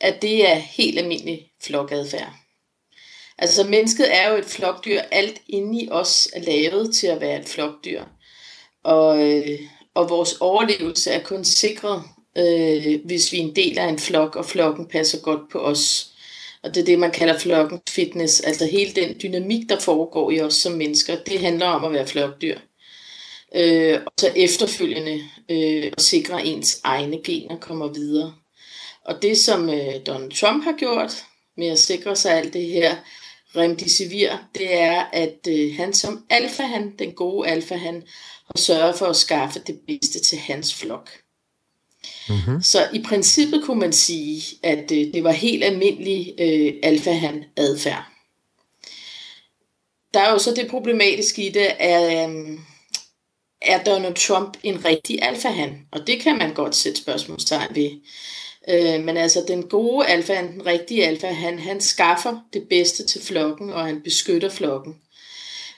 at 0.00 0.22
det 0.22 0.50
er 0.50 0.54
helt 0.54 0.98
almindelig 0.98 1.50
flokadfærd. 1.62 2.32
Altså 3.38 3.64
mennesket 3.64 4.16
er 4.16 4.30
jo 4.30 4.36
et 4.36 4.44
flokdyr. 4.44 5.00
Alt 5.10 5.42
inde 5.48 5.82
i 5.82 5.88
os 5.90 6.28
er 6.32 6.40
lavet 6.40 6.94
til 6.94 7.06
at 7.06 7.20
være 7.20 7.40
et 7.40 7.48
flokdyr. 7.48 8.04
Og, 8.84 9.28
øh, 9.28 9.60
og 9.94 10.10
vores 10.10 10.34
overlevelse 10.40 11.10
er 11.10 11.22
kun 11.22 11.44
sikret, 11.44 12.02
øh, 12.38 13.00
hvis 13.04 13.32
vi 13.32 13.38
er 13.38 13.42
en 13.42 13.56
del 13.56 13.78
af 13.78 13.88
en 13.88 13.98
flok, 13.98 14.36
og 14.36 14.46
flokken 14.46 14.88
passer 14.88 15.20
godt 15.20 15.50
på 15.52 15.58
os. 15.58 16.12
Og 16.62 16.74
det 16.74 16.80
er 16.80 16.84
det, 16.84 16.98
man 16.98 17.12
kalder 17.12 17.38
flokken 17.38 17.80
fitness. 17.88 18.40
Altså 18.40 18.66
hele 18.66 18.92
den 18.92 19.16
dynamik, 19.22 19.68
der 19.68 19.80
foregår 19.80 20.30
i 20.30 20.40
os 20.40 20.54
som 20.54 20.72
mennesker, 20.72 21.16
det 21.24 21.40
handler 21.40 21.66
om 21.66 21.84
at 21.84 21.92
være 21.92 22.06
flokdyr. 22.06 22.58
Øh, 23.54 24.00
og 24.06 24.12
så 24.20 24.32
efterfølgende 24.36 25.22
øh, 25.48 25.92
at 25.96 26.02
sikre, 26.02 26.46
ens 26.46 26.80
egne 26.84 27.22
gener 27.24 27.56
kommer 27.56 27.88
videre. 27.88 28.34
Og 29.04 29.22
det, 29.22 29.38
som 29.38 29.70
øh, 29.70 29.94
Donald 30.06 30.32
Trump 30.32 30.64
har 30.64 30.74
gjort 30.78 31.24
med 31.56 31.66
at 31.66 31.78
sikre 31.78 32.16
sig 32.16 32.32
alt 32.32 32.52
det 32.52 32.66
her, 32.66 32.96
remdesivir, 33.56 34.48
det 34.54 34.74
er, 34.74 35.04
at 35.12 35.48
øh, 35.48 35.74
han 35.76 35.92
som 35.92 36.24
alfa, 36.30 36.62
han, 36.62 36.94
den 36.98 37.12
gode 37.12 37.48
alfa, 37.48 37.74
han 37.74 38.02
har 38.46 38.58
sørget 38.58 38.98
for 38.98 39.06
at 39.06 39.16
skaffe 39.16 39.60
det 39.66 39.80
bedste 39.86 40.20
til 40.20 40.38
hans 40.38 40.74
flok. 40.74 41.10
Mm-hmm. 42.28 42.62
Så 42.62 42.88
i 42.92 43.02
princippet 43.02 43.62
kunne 43.64 43.80
man 43.80 43.92
sige, 43.92 44.42
at 44.62 44.92
øh, 44.92 45.12
det 45.14 45.24
var 45.24 45.32
helt 45.32 45.64
almindelig 45.64 46.34
øh, 46.38 46.74
alfa-han 46.82 47.44
adfærd. 47.56 48.04
Der 50.14 50.20
er 50.20 50.30
jo 50.30 50.38
så 50.38 50.54
det 50.54 50.70
problematiske 50.70 51.46
i 51.46 51.50
det, 51.50 51.66
at 51.78 52.30
øh, 52.30 52.58
er 53.62 53.84
Donald 53.84 54.14
Trump 54.14 54.56
en 54.62 54.84
rigtig 54.84 55.22
alfa-han? 55.22 55.86
Og 55.92 56.06
det 56.06 56.20
kan 56.20 56.38
man 56.38 56.54
godt 56.54 56.76
sætte 56.76 57.00
spørgsmålstegn 57.00 57.74
ved. 57.74 57.90
Øh, 58.68 59.04
men 59.04 59.16
altså 59.16 59.44
den 59.48 59.62
gode 59.62 60.06
alfa, 60.06 60.34
den 60.34 60.66
rigtige 60.66 61.06
alfa, 61.06 61.26
han, 61.26 61.58
han 61.58 61.80
skaffer 61.80 62.40
det 62.52 62.68
bedste 62.68 63.06
til 63.06 63.22
flokken, 63.22 63.70
og 63.70 63.86
han 63.86 64.00
beskytter 64.02 64.48
flokken. 64.48 64.96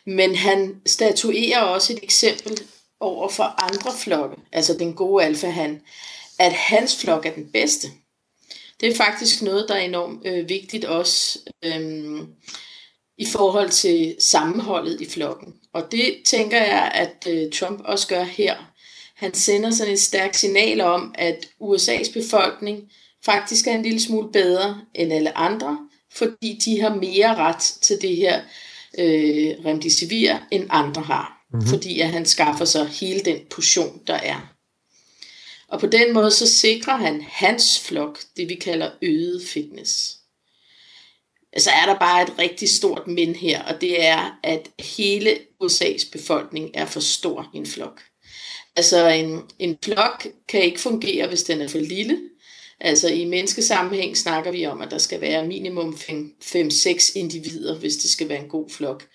Men 0.06 0.34
han 0.34 0.80
statuerer 0.86 1.60
også 1.60 1.92
et 1.92 1.98
eksempel 2.02 2.60
over 3.00 3.28
for 3.28 3.44
andre 3.44 3.98
flokke, 3.98 4.36
altså 4.52 4.74
den 4.78 4.94
gode 4.94 5.24
alfa, 5.24 5.46
han, 5.46 5.80
at 6.38 6.52
hans 6.52 6.96
flok 6.96 7.26
er 7.26 7.30
den 7.34 7.50
bedste. 7.52 7.88
Det 8.80 8.88
er 8.88 8.96
faktisk 8.96 9.42
noget, 9.42 9.68
der 9.68 9.74
er 9.74 9.80
enormt 9.80 10.26
øh, 10.26 10.48
vigtigt 10.48 10.84
også 10.84 11.38
øh, 11.64 12.20
i 13.18 13.26
forhold 13.26 13.70
til 13.70 14.16
sammenholdet 14.18 15.00
i 15.00 15.10
flokken. 15.10 15.54
Og 15.74 15.92
det 15.92 16.16
tænker 16.24 16.58
jeg, 16.58 16.90
at 16.94 17.26
øh, 17.28 17.52
Trump 17.52 17.80
også 17.84 18.08
gør 18.08 18.22
her 18.22 18.70
han 19.20 19.34
sender 19.34 19.70
sådan 19.70 19.92
et 19.92 20.00
stærkt 20.00 20.36
signal 20.36 20.80
om, 20.80 21.14
at 21.18 21.48
USA's 21.60 22.12
befolkning 22.12 22.92
faktisk 23.24 23.66
er 23.66 23.72
en 23.72 23.82
lille 23.82 24.00
smule 24.00 24.32
bedre 24.32 24.80
end 24.94 25.12
alle 25.12 25.38
andre, 25.38 25.78
fordi 26.12 26.60
de 26.64 26.80
har 26.80 26.94
mere 26.94 27.36
ret 27.36 27.60
til 27.60 28.02
det 28.02 28.16
her 28.16 28.40
øh, 28.98 29.64
remdesivir, 29.64 30.36
end 30.50 30.66
andre 30.70 31.02
har. 31.02 31.46
Mm-hmm. 31.52 31.68
Fordi 31.68 32.00
at 32.00 32.08
han 32.08 32.26
skaffer 32.26 32.64
sig 32.64 32.86
hele 32.88 33.20
den 33.20 33.38
portion, 33.50 34.00
der 34.06 34.14
er. 34.14 34.54
Og 35.68 35.80
på 35.80 35.86
den 35.86 36.14
måde 36.14 36.30
så 36.30 36.46
sikrer 36.46 36.96
han 36.96 37.24
hans 37.28 37.80
flok, 37.80 38.18
det 38.36 38.48
vi 38.48 38.54
kalder 38.54 38.90
øget 39.02 39.42
fitness. 39.46 40.16
Så 41.58 41.70
er 41.70 41.86
der 41.86 41.98
bare 41.98 42.22
et 42.22 42.38
rigtig 42.38 42.68
stort 42.68 43.06
men 43.06 43.34
her, 43.34 43.62
og 43.62 43.80
det 43.80 44.04
er, 44.04 44.38
at 44.42 44.70
hele 44.78 45.38
USA's 45.64 46.10
befolkning 46.12 46.70
er 46.74 46.86
for 46.86 47.00
stor 47.00 47.50
en 47.54 47.66
flok. 47.66 48.00
Altså 48.76 49.08
en, 49.08 49.40
en 49.58 49.78
flok 49.84 50.26
kan 50.48 50.62
ikke 50.62 50.80
fungere, 50.80 51.28
hvis 51.28 51.42
den 51.42 51.60
er 51.60 51.68
for 51.68 51.78
lille. 51.78 52.18
Altså 52.80 53.08
i 53.08 53.24
menneskesammenhæng 53.24 54.16
snakker 54.16 54.50
vi 54.50 54.66
om, 54.66 54.80
at 54.80 54.90
der 54.90 54.98
skal 54.98 55.20
være 55.20 55.46
minimum 55.46 55.98
5-6 56.44 57.12
individer, 57.14 57.78
hvis 57.78 57.96
det 57.96 58.10
skal 58.10 58.28
være 58.28 58.42
en 58.42 58.48
god 58.48 58.70
flok. 58.70 59.06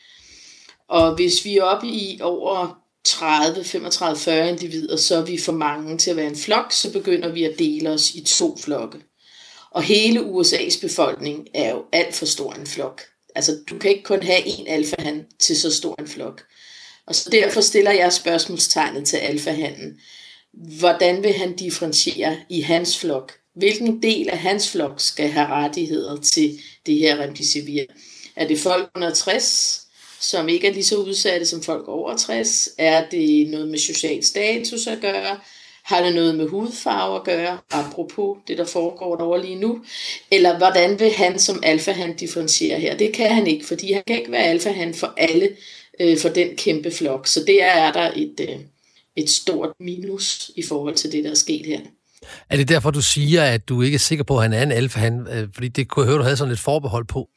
Og 0.89 1.15
hvis 1.15 1.45
vi 1.45 1.58
er 1.58 1.63
oppe 1.63 1.88
i 1.88 2.19
over 2.21 2.80
30, 3.04 3.63
35, 3.63 4.17
40 4.17 4.50
individer, 4.50 4.95
så 4.98 5.15
er 5.15 5.26
vi 5.26 5.38
for 5.38 5.52
mange 5.52 5.98
til 5.98 6.10
at 6.10 6.17
være 6.17 6.28
en 6.28 6.36
flok, 6.36 6.71
så 6.71 6.91
begynder 6.91 7.30
vi 7.30 7.43
at 7.43 7.60
dele 7.60 7.89
os 7.89 8.15
i 8.15 8.24
to 8.24 8.58
flokke. 8.58 8.98
Og 9.75 9.83
hele 9.83 10.19
USA's 10.19 10.81
befolkning 10.81 11.47
er 11.53 11.69
jo 11.69 11.83
alt 11.91 12.15
for 12.15 12.25
stor 12.25 12.53
en 12.53 12.67
flok. 12.67 13.01
Altså 13.35 13.59
du 13.69 13.77
kan 13.77 13.91
ikke 13.91 14.03
kun 14.03 14.23
have 14.23 14.45
en 14.45 14.67
alfahan 14.67 15.25
til 15.39 15.57
så 15.61 15.71
stor 15.71 15.95
en 15.99 16.07
flok. 16.07 16.41
Og 17.05 17.15
så 17.15 17.29
derfor 17.29 17.61
stiller 17.61 17.91
jeg 17.91 18.13
spørgsmålstegnet 18.13 19.07
til 19.07 19.17
alfahanden. 19.17 19.99
Hvordan 20.53 21.23
vil 21.23 21.33
han 21.33 21.55
differentiere 21.55 22.38
i 22.49 22.61
hans 22.61 22.97
flok? 22.97 23.33
Hvilken 23.55 24.03
del 24.03 24.29
af 24.29 24.38
hans 24.38 24.71
flok 24.71 24.99
skal 24.99 25.29
have 25.29 25.47
rettigheder 25.47 26.21
til 26.21 26.59
det 26.85 26.95
her 26.95 27.17
remdesivir? 27.17 27.83
Er 28.35 28.47
det 28.47 28.59
folk 28.59 28.89
under 28.95 29.13
60, 29.13 29.81
som 30.19 30.49
ikke 30.49 30.67
er 30.67 30.73
lige 30.73 30.83
så 30.85 30.97
udsatte 30.97 31.45
som 31.45 31.63
folk 31.63 31.88
over 31.88 32.17
60? 32.17 32.69
Er 32.77 33.09
det 33.09 33.47
noget 33.49 33.67
med 33.67 33.79
social 33.79 34.23
status 34.23 34.88
at 34.88 35.01
gøre? 35.01 35.39
Har 35.86 36.04
det 36.04 36.15
noget 36.15 36.36
med 36.36 36.48
hudfarve 36.48 37.15
at 37.15 37.24
gøre, 37.24 37.58
apropos 37.71 38.38
det, 38.48 38.58
der 38.58 38.65
foregår 38.65 39.15
derovre 39.15 39.41
lige 39.41 39.56
nu? 39.56 39.84
Eller 40.32 40.58
hvordan 40.58 41.00
vil 41.00 41.12
han 41.12 41.39
som 41.39 41.60
alfa 41.63 41.91
han 41.91 42.15
differentiere 42.15 42.80
her? 42.80 42.98
Det 42.98 43.13
kan 43.13 43.36
han 43.36 43.48
ikke, 43.48 43.65
fordi 43.65 43.93
han 43.93 44.04
kan 44.08 44.19
ikke 44.19 44.32
være 44.32 44.43
alfa 44.43 44.71
han 44.71 44.93
for 44.93 45.13
alle 45.17 45.50
øh, 46.00 46.17
for 46.17 46.30
den 46.30 46.56
kæmpe 46.58 46.91
flok. 46.91 47.28
Så 47.28 47.43
det 47.48 47.63
er 47.63 47.91
der 47.91 48.12
et, 48.15 48.36
øh, 48.39 48.56
et 49.15 49.30
stort 49.30 49.69
minus 49.80 50.52
i 50.56 50.63
forhold 50.63 50.95
til 50.95 51.12
det, 51.12 51.24
der 51.24 51.32
er 51.32 51.36
sket 51.36 51.65
her. 51.65 51.80
Er 52.50 52.58
det 52.58 52.69
derfor, 52.69 52.91
du 52.91 53.02
siger, 53.02 53.43
at 53.43 53.69
du 53.69 53.82
ikke 53.82 53.95
er 53.95 54.00
sikker 54.00 54.24
på, 54.24 54.38
at 54.38 54.41
han 54.41 54.54
er 54.54 54.63
en 54.63 54.71
alfa? 54.71 55.00
Han, 55.00 55.28
øh, 55.32 55.48
fordi 55.54 55.67
det 55.67 55.88
kunne 55.88 56.04
jeg 56.04 56.08
høre, 56.08 56.17
du 56.17 56.24
havde 56.24 56.38
sådan 56.38 56.52
lidt 56.52 56.60
forbehold 56.60 57.06
på. 57.08 57.30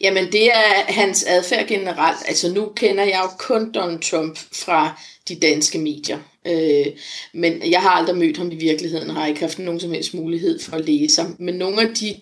Jamen 0.00 0.32
det 0.32 0.46
er 0.46 0.92
hans 0.92 1.24
adfærd 1.24 1.66
generelt. 1.66 2.18
Altså 2.28 2.52
nu 2.52 2.72
kender 2.76 3.04
jeg 3.04 3.20
jo 3.24 3.36
kun 3.38 3.72
Donald 3.72 4.00
Trump 4.00 4.38
fra 4.52 5.00
de 5.28 5.34
danske 5.34 5.78
medier. 5.78 6.18
Øh, 6.48 6.86
men 7.34 7.70
jeg 7.70 7.82
har 7.82 7.90
aldrig 7.90 8.16
mødt 8.16 8.36
ham 8.36 8.52
i 8.52 8.56
virkeligheden, 8.56 9.10
har 9.10 9.26
ikke 9.26 9.40
haft 9.40 9.58
nogen 9.58 9.80
som 9.80 9.92
helst 9.92 10.14
mulighed 10.14 10.60
for 10.60 10.76
at 10.76 10.84
læse 10.86 11.22
ham. 11.22 11.36
Men 11.38 11.54
nogle 11.54 11.82
af 11.82 11.94
de 11.94 12.14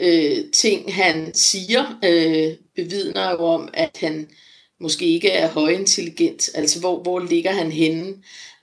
øh, 0.00 0.44
ting, 0.52 0.94
han 0.94 1.34
siger, 1.34 1.98
øh, 2.04 2.52
bevidner 2.76 3.30
jo 3.30 3.38
om, 3.38 3.68
at 3.74 3.96
han 4.00 4.28
måske 4.80 5.06
ikke 5.06 5.30
er 5.30 5.48
højintelligent. 5.48 6.50
Altså 6.54 6.80
hvor, 6.80 7.02
hvor 7.02 7.20
ligger 7.20 7.52
han 7.52 7.72
henne? 7.72 8.14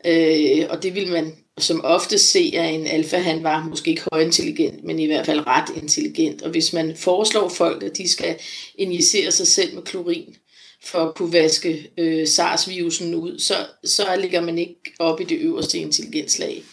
Øh, 0.06 0.66
og 0.70 0.84
det 0.84 0.96
vil 0.96 1.08
man 1.08 1.34
som 1.58 1.82
ofte 1.84 2.18
se, 2.18 2.54
at 2.56 2.74
en 2.74 2.88
alfa 2.88 3.18
han 3.18 3.44
var 3.44 3.68
måske 3.70 3.90
ikke 3.90 4.04
højintelligent, 4.12 4.84
men 4.84 5.00
i 5.00 5.06
hvert 5.06 5.26
fald 5.26 5.48
ret 5.48 5.82
intelligent. 5.82 6.42
Og 6.42 6.50
hvis 6.50 6.74
man 6.74 6.96
foreslår 6.96 7.50
folk, 7.50 7.84
at 7.84 7.98
de 7.98 8.10
skal 8.10 8.36
injicere 8.76 9.32
sig 9.32 9.48
selv 9.48 9.76
med 9.76 9.84
klorin, 9.84 10.36
for 10.84 11.00
at 11.00 11.16
kunne 11.16 11.34
vaske 11.34 11.92
øh, 11.98 12.28
SARS-virusen 12.28 13.16
ud, 13.16 13.40
så, 13.40 13.56
så 13.84 14.16
ligger 14.20 14.42
man 14.42 14.58
ikke 14.58 14.76
op 15.00 15.22
i 15.22 15.24
det 15.24 15.38
øverste 15.38 15.78
intelligenslag. 15.78 16.64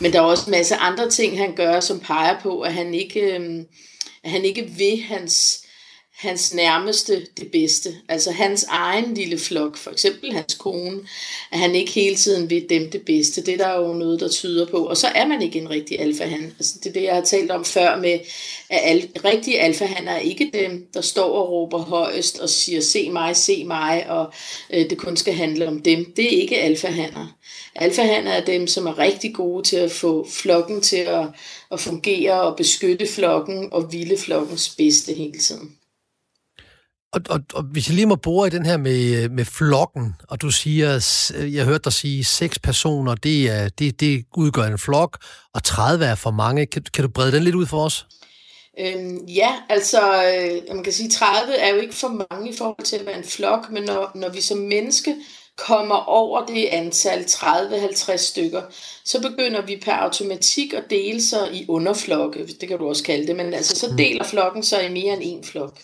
Men 0.00 0.12
der 0.12 0.18
er 0.18 0.24
også 0.24 0.44
en 0.46 0.50
masse 0.50 0.76
andre 0.76 1.10
ting, 1.10 1.38
han 1.38 1.54
gør, 1.56 1.80
som 1.80 2.00
peger 2.00 2.40
på, 2.40 2.60
at 2.60 2.74
han 2.74 2.94
ikke, 2.94 3.20
øh, 3.20 3.64
at 4.24 4.30
han 4.30 4.44
ikke 4.44 4.70
vil 4.76 5.02
hans 5.02 5.66
hans 6.20 6.54
nærmeste 6.54 7.26
det 7.36 7.50
bedste. 7.50 7.94
Altså 8.08 8.30
hans 8.30 8.64
egen 8.68 9.14
lille 9.14 9.38
flok, 9.38 9.76
for 9.76 9.90
eksempel 9.90 10.32
hans 10.32 10.54
kone, 10.54 11.00
at 11.52 11.58
han 11.58 11.74
ikke 11.74 11.92
hele 11.92 12.16
tiden 12.16 12.50
vil 12.50 12.66
dem 12.70 12.90
det 12.90 13.02
bedste. 13.02 13.42
Det 13.42 13.54
er 13.54 13.66
der 13.66 13.80
jo 13.80 13.92
noget, 13.92 14.20
der 14.20 14.28
tyder 14.28 14.66
på. 14.66 14.76
Og 14.76 14.96
så 14.96 15.06
er 15.06 15.26
man 15.26 15.42
ikke 15.42 15.58
en 15.58 15.70
rigtig 15.70 16.00
alfahan. 16.00 16.54
Altså 16.58 16.74
det 16.78 16.86
er 16.86 16.92
det, 16.92 17.02
jeg 17.02 17.14
har 17.14 17.24
talt 17.24 17.50
om 17.50 17.64
før 17.64 17.96
med, 17.96 18.18
at 18.68 18.80
al, 18.82 19.08
rigtige 19.24 19.60
alfahan 19.60 20.08
er 20.08 20.18
ikke 20.18 20.50
dem, 20.54 20.86
der 20.94 21.00
står 21.00 21.30
og 21.30 21.50
råber 21.50 21.78
højest 21.78 22.38
og 22.38 22.48
siger, 22.48 22.80
se 22.80 23.10
mig, 23.10 23.36
se 23.36 23.64
mig, 23.64 24.06
og 24.08 24.32
øh, 24.70 24.90
det 24.90 24.98
kun 24.98 25.16
skal 25.16 25.34
handle 25.34 25.68
om 25.68 25.82
dem. 25.82 26.12
Det 26.16 26.24
er 26.24 26.40
ikke 26.40 26.58
alfahaner. 26.58 27.36
Alfahaner 27.74 28.30
er 28.30 28.44
dem, 28.44 28.66
som 28.66 28.86
er 28.86 28.98
rigtig 28.98 29.34
gode 29.34 29.68
til 29.68 29.76
at 29.76 29.90
få 29.90 30.28
flokken 30.30 30.80
til 30.80 30.96
at, 30.96 31.26
at 31.72 31.80
fungere 31.80 32.42
og 32.42 32.56
beskytte 32.56 33.06
flokken 33.06 33.68
og 33.72 33.92
ville 33.92 34.18
flokkens 34.18 34.74
bedste 34.78 35.12
hele 35.12 35.38
tiden. 35.38 35.79
Og, 37.12 37.20
og, 37.28 37.40
og 37.54 37.62
hvis 37.62 37.88
jeg 37.88 37.94
lige 37.94 38.06
må 38.06 38.16
bore 38.16 38.46
i 38.46 38.50
den 38.50 38.66
her 38.66 38.76
med, 38.76 39.28
med 39.28 39.44
flokken, 39.44 40.14
og 40.28 40.42
du 40.42 40.50
siger, 40.50 40.88
jeg 41.52 41.64
hørte 41.64 41.84
dig 41.84 41.92
sige, 41.92 42.24
seks 42.24 42.58
personer, 42.58 43.14
det, 43.14 43.50
er, 43.50 43.68
det, 43.68 44.00
det 44.00 44.24
udgør 44.36 44.62
en 44.62 44.78
flok, 44.78 45.18
og 45.54 45.64
30 45.64 46.04
er 46.04 46.14
for 46.14 46.30
mange. 46.30 46.66
Kan, 46.66 46.82
kan 46.94 47.04
du 47.04 47.10
brede 47.10 47.32
den 47.32 47.42
lidt 47.42 47.54
ud 47.54 47.66
for 47.66 47.84
os? 47.84 48.06
Øhm, 48.80 49.16
ja, 49.16 49.52
altså 49.68 50.00
øh, 50.00 50.74
man 50.74 50.84
kan 50.84 50.92
sige, 50.92 51.10
30 51.10 51.54
er 51.54 51.74
jo 51.74 51.80
ikke 51.80 51.94
for 51.94 52.26
mange 52.30 52.50
i 52.50 52.56
forhold 52.56 52.84
til 52.84 52.96
at 52.96 53.06
være 53.06 53.18
en 53.18 53.24
flok, 53.24 53.70
men 53.70 53.82
når, 53.82 54.10
når 54.14 54.28
vi 54.28 54.40
som 54.40 54.58
menneske 54.58 55.14
kommer 55.56 55.94
over 55.94 56.46
det 56.46 56.66
antal 56.66 57.20
30-50 57.20 58.16
stykker, 58.16 58.62
så 59.04 59.20
begynder 59.20 59.62
vi 59.62 59.80
per 59.84 59.92
automatik 59.92 60.72
at 60.72 60.84
dele 60.90 61.22
sig 61.22 61.54
i 61.54 61.64
underflokke, 61.68 62.46
det 62.60 62.68
kan 62.68 62.78
du 62.78 62.88
også 62.88 63.02
kalde 63.02 63.26
det, 63.26 63.36
men 63.36 63.54
altså 63.54 63.76
så 63.76 63.90
mm. 63.90 63.96
deler 63.96 64.24
flokken 64.24 64.62
sig 64.62 64.86
i 64.86 64.92
mere 64.92 65.14
end 65.14 65.22
en 65.24 65.44
flok. 65.44 65.78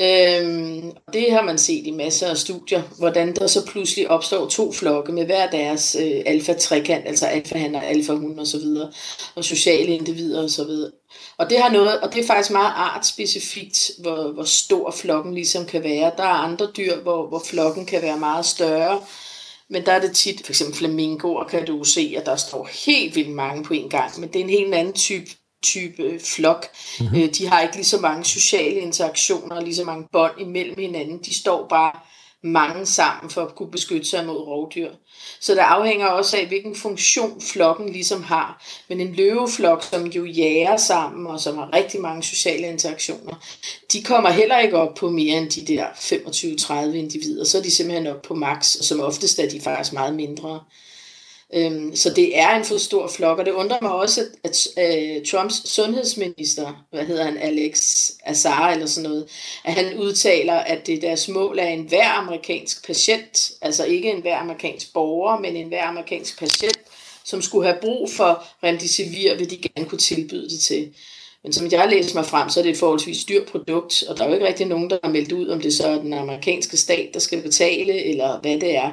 Øhm, 0.00 0.92
det 1.12 1.32
har 1.32 1.42
man 1.42 1.58
set 1.58 1.86
i 1.86 1.90
masser 1.90 2.30
af 2.30 2.36
studier, 2.36 2.82
hvordan 2.98 3.34
der 3.34 3.46
så 3.46 3.66
pludselig 3.66 4.10
opstår 4.10 4.48
to 4.48 4.72
flokke 4.72 5.12
med 5.12 5.24
hver 5.24 5.50
deres 5.50 5.96
øh, 6.00 6.22
alfa-trekant, 6.26 7.08
altså 7.08 7.26
alfa-han 7.26 7.74
og 7.74 7.84
alfa-hun 7.84 8.38
og 8.38 8.46
så 8.46 8.58
videre, 8.58 8.92
og 9.34 9.44
sociale 9.44 9.94
individer 9.94 10.42
og 10.42 10.50
så 10.50 10.64
videre. 10.64 10.90
Og 11.38 11.50
det 11.50 11.58
har 11.58 11.72
noget, 11.72 12.00
og 12.00 12.14
det 12.14 12.22
er 12.22 12.26
faktisk 12.26 12.50
meget 12.50 12.72
artspecifikt, 12.76 13.90
hvor, 13.98 14.32
hvor 14.32 14.44
stor 14.44 14.90
flokken 14.90 15.34
ligesom 15.34 15.66
kan 15.66 15.84
være. 15.84 16.12
Der 16.16 16.22
er 16.22 16.44
andre 16.44 16.68
dyr, 16.76 16.96
hvor, 16.96 17.28
hvor 17.28 17.42
flokken 17.46 17.86
kan 17.86 18.02
være 18.02 18.18
meget 18.18 18.46
større, 18.46 19.00
men 19.70 19.86
der 19.86 19.92
er 19.92 20.00
det 20.00 20.16
tit, 20.16 20.44
for 20.44 20.52
eksempel 20.52 20.76
flamingoer 20.76 21.44
kan 21.44 21.66
du 21.66 21.84
se, 21.84 22.14
at 22.16 22.26
der 22.26 22.36
står 22.36 22.68
helt 22.86 23.16
vildt 23.16 23.34
mange 23.34 23.64
på 23.64 23.74
en 23.74 23.88
gang, 23.88 24.20
men 24.20 24.28
det 24.28 24.36
er 24.36 24.44
en 24.44 24.50
helt 24.50 24.74
anden 24.74 24.94
type 24.94 25.30
type 25.66 26.20
flok. 26.24 26.66
Mm-hmm. 27.00 27.32
De 27.32 27.46
har 27.46 27.60
ikke 27.60 27.76
lige 27.76 27.84
så 27.84 28.00
mange 28.00 28.24
sociale 28.24 28.80
interaktioner 28.80 29.56
og 29.56 29.62
lige 29.62 29.76
så 29.76 29.84
mange 29.84 30.08
bånd 30.12 30.40
imellem 30.40 30.78
hinanden. 30.78 31.18
De 31.18 31.38
står 31.38 31.66
bare 31.68 31.92
mange 32.42 32.86
sammen 32.86 33.30
for 33.30 33.42
at 33.42 33.54
kunne 33.54 33.70
beskytte 33.70 34.08
sig 34.08 34.26
mod 34.26 34.36
rovdyr. 34.36 34.90
Så 35.40 35.52
det 35.52 35.58
afhænger 35.58 36.06
også 36.06 36.36
af, 36.36 36.46
hvilken 36.46 36.76
funktion 36.76 37.40
flokken 37.40 37.88
ligesom 37.88 38.22
har. 38.22 38.64
Men 38.88 39.00
en 39.00 39.14
løveflok, 39.14 39.82
som 39.82 40.06
jo 40.06 40.24
jager 40.24 40.76
sammen 40.76 41.26
og 41.26 41.40
som 41.40 41.58
har 41.58 41.72
rigtig 41.72 42.00
mange 42.00 42.22
sociale 42.22 42.66
interaktioner, 42.66 43.34
de 43.92 44.02
kommer 44.02 44.30
heller 44.30 44.58
ikke 44.58 44.76
op 44.76 44.94
på 44.94 45.10
mere 45.10 45.38
end 45.38 45.50
de 45.50 45.66
der 45.66 45.86
25-30 46.92 46.96
individer. 46.96 47.44
Så 47.44 47.58
er 47.58 47.62
de 47.62 47.70
simpelthen 47.70 48.06
op 48.06 48.22
på 48.22 48.34
max, 48.34 48.74
og 48.74 48.84
som 48.84 49.00
oftest 49.00 49.38
er 49.38 49.48
de 49.48 49.60
faktisk 49.60 49.92
meget 49.92 50.14
mindre. 50.14 50.60
Øhm, 51.54 51.96
så 51.96 52.10
det 52.10 52.38
er 52.38 52.56
en 52.56 52.64
for 52.64 52.78
stor 52.78 53.08
flok, 53.08 53.38
og 53.38 53.46
det 53.46 53.52
undrer 53.52 53.78
mig 53.82 53.92
også, 53.92 54.20
at, 54.44 54.68
at 54.76 55.20
uh, 55.20 55.26
Trumps 55.26 55.68
sundhedsminister, 55.68 56.86
hvad 56.90 57.04
hedder 57.04 57.24
han, 57.24 57.38
Alex 57.38 58.10
Azar 58.24 58.70
eller 58.70 58.86
sådan 58.86 59.10
noget, 59.10 59.28
at 59.64 59.74
han 59.74 59.98
udtaler, 59.98 60.54
at 60.54 60.86
det 60.86 61.02
deres 61.02 61.28
mål 61.28 61.58
er 61.58 61.68
en 61.68 61.88
hver 61.88 62.08
amerikansk 62.08 62.86
patient, 62.86 63.52
altså 63.62 63.84
ikke 63.84 64.10
en 64.10 64.20
hver 64.20 64.36
amerikansk 64.36 64.92
borger, 64.92 65.40
men 65.40 65.56
en 65.56 65.68
hver 65.68 65.84
amerikansk 65.84 66.38
patient, 66.38 66.78
som 67.24 67.42
skulle 67.42 67.66
have 67.66 67.78
brug 67.80 68.10
for 68.10 68.44
remdesivir, 68.62 69.34
vil 69.34 69.50
de 69.50 69.68
gerne 69.68 69.88
kunne 69.88 69.98
tilbyde 69.98 70.48
det 70.50 70.60
til. 70.60 70.94
Men 71.42 71.52
som 71.52 71.70
jeg 71.70 71.88
læser 71.90 72.14
mig 72.14 72.26
frem, 72.26 72.48
så 72.48 72.60
er 72.60 72.64
det 72.64 72.70
et 72.70 72.78
forholdsvis 72.78 73.24
dyrt 73.24 73.46
produkt, 73.46 74.02
og 74.08 74.16
der 74.16 74.24
er 74.24 74.28
jo 74.28 74.34
ikke 74.34 74.46
rigtig 74.46 74.66
nogen, 74.66 74.90
der 74.90 74.98
har 75.04 75.10
meldt 75.10 75.32
ud, 75.32 75.48
om 75.48 75.60
det 75.60 75.74
så 75.74 75.86
er 75.86 76.02
den 76.02 76.12
amerikanske 76.12 76.76
stat, 76.76 77.10
der 77.14 77.20
skal 77.20 77.42
betale, 77.42 78.04
eller 78.04 78.40
hvad 78.40 78.60
det 78.60 78.76
er. 78.76 78.90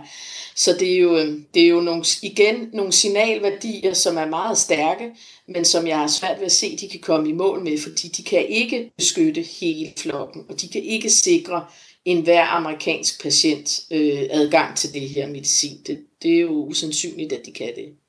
Så 0.56 0.76
det 0.80 0.94
er 0.94 0.98
jo, 0.98 1.18
øh, 1.18 1.40
det 1.54 1.64
er 1.64 1.68
jo 1.68 1.82
nogle, 1.82 2.04
igen 2.22 2.70
nogle 2.74 2.92
signalværdier, 2.94 3.94
som 3.94 4.18
er 4.18 4.26
meget 4.26 4.58
stærke, 4.58 5.12
men 5.48 5.66
som 5.66 5.88
jeg 5.88 5.98
har 5.98 6.08
svært 6.08 6.40
ved 6.40 6.46
at 6.46 6.52
se, 6.52 6.78
de 6.78 6.90
kan 6.90 7.00
komme 7.00 7.30
i 7.30 7.34
mål 7.34 7.64
med, 7.64 7.78
fordi 7.78 8.08
de 8.08 8.24
kan 8.24 8.48
ikke 8.48 8.92
beskytte 8.98 9.42
hele 9.42 9.94
flokken, 9.98 10.46
og 10.50 10.62
de 10.62 10.68
kan 10.68 10.84
ikke 10.84 11.10
sikre 11.10 11.66
enhver 12.06 12.46
amerikansk 12.46 13.24
patient 13.24 13.80
øh, 13.92 14.24
adgang 14.30 14.78
til 14.78 14.94
det 14.94 15.10
her 15.10 15.28
medicin. 15.28 15.78
Det, 15.88 16.00
det 16.24 16.36
er 16.36 16.40
jo 16.40 16.66
usandsynligt, 16.66 17.34
at 17.34 17.46
de 17.46 17.52
kan 17.52 17.76
det. 17.76 18.03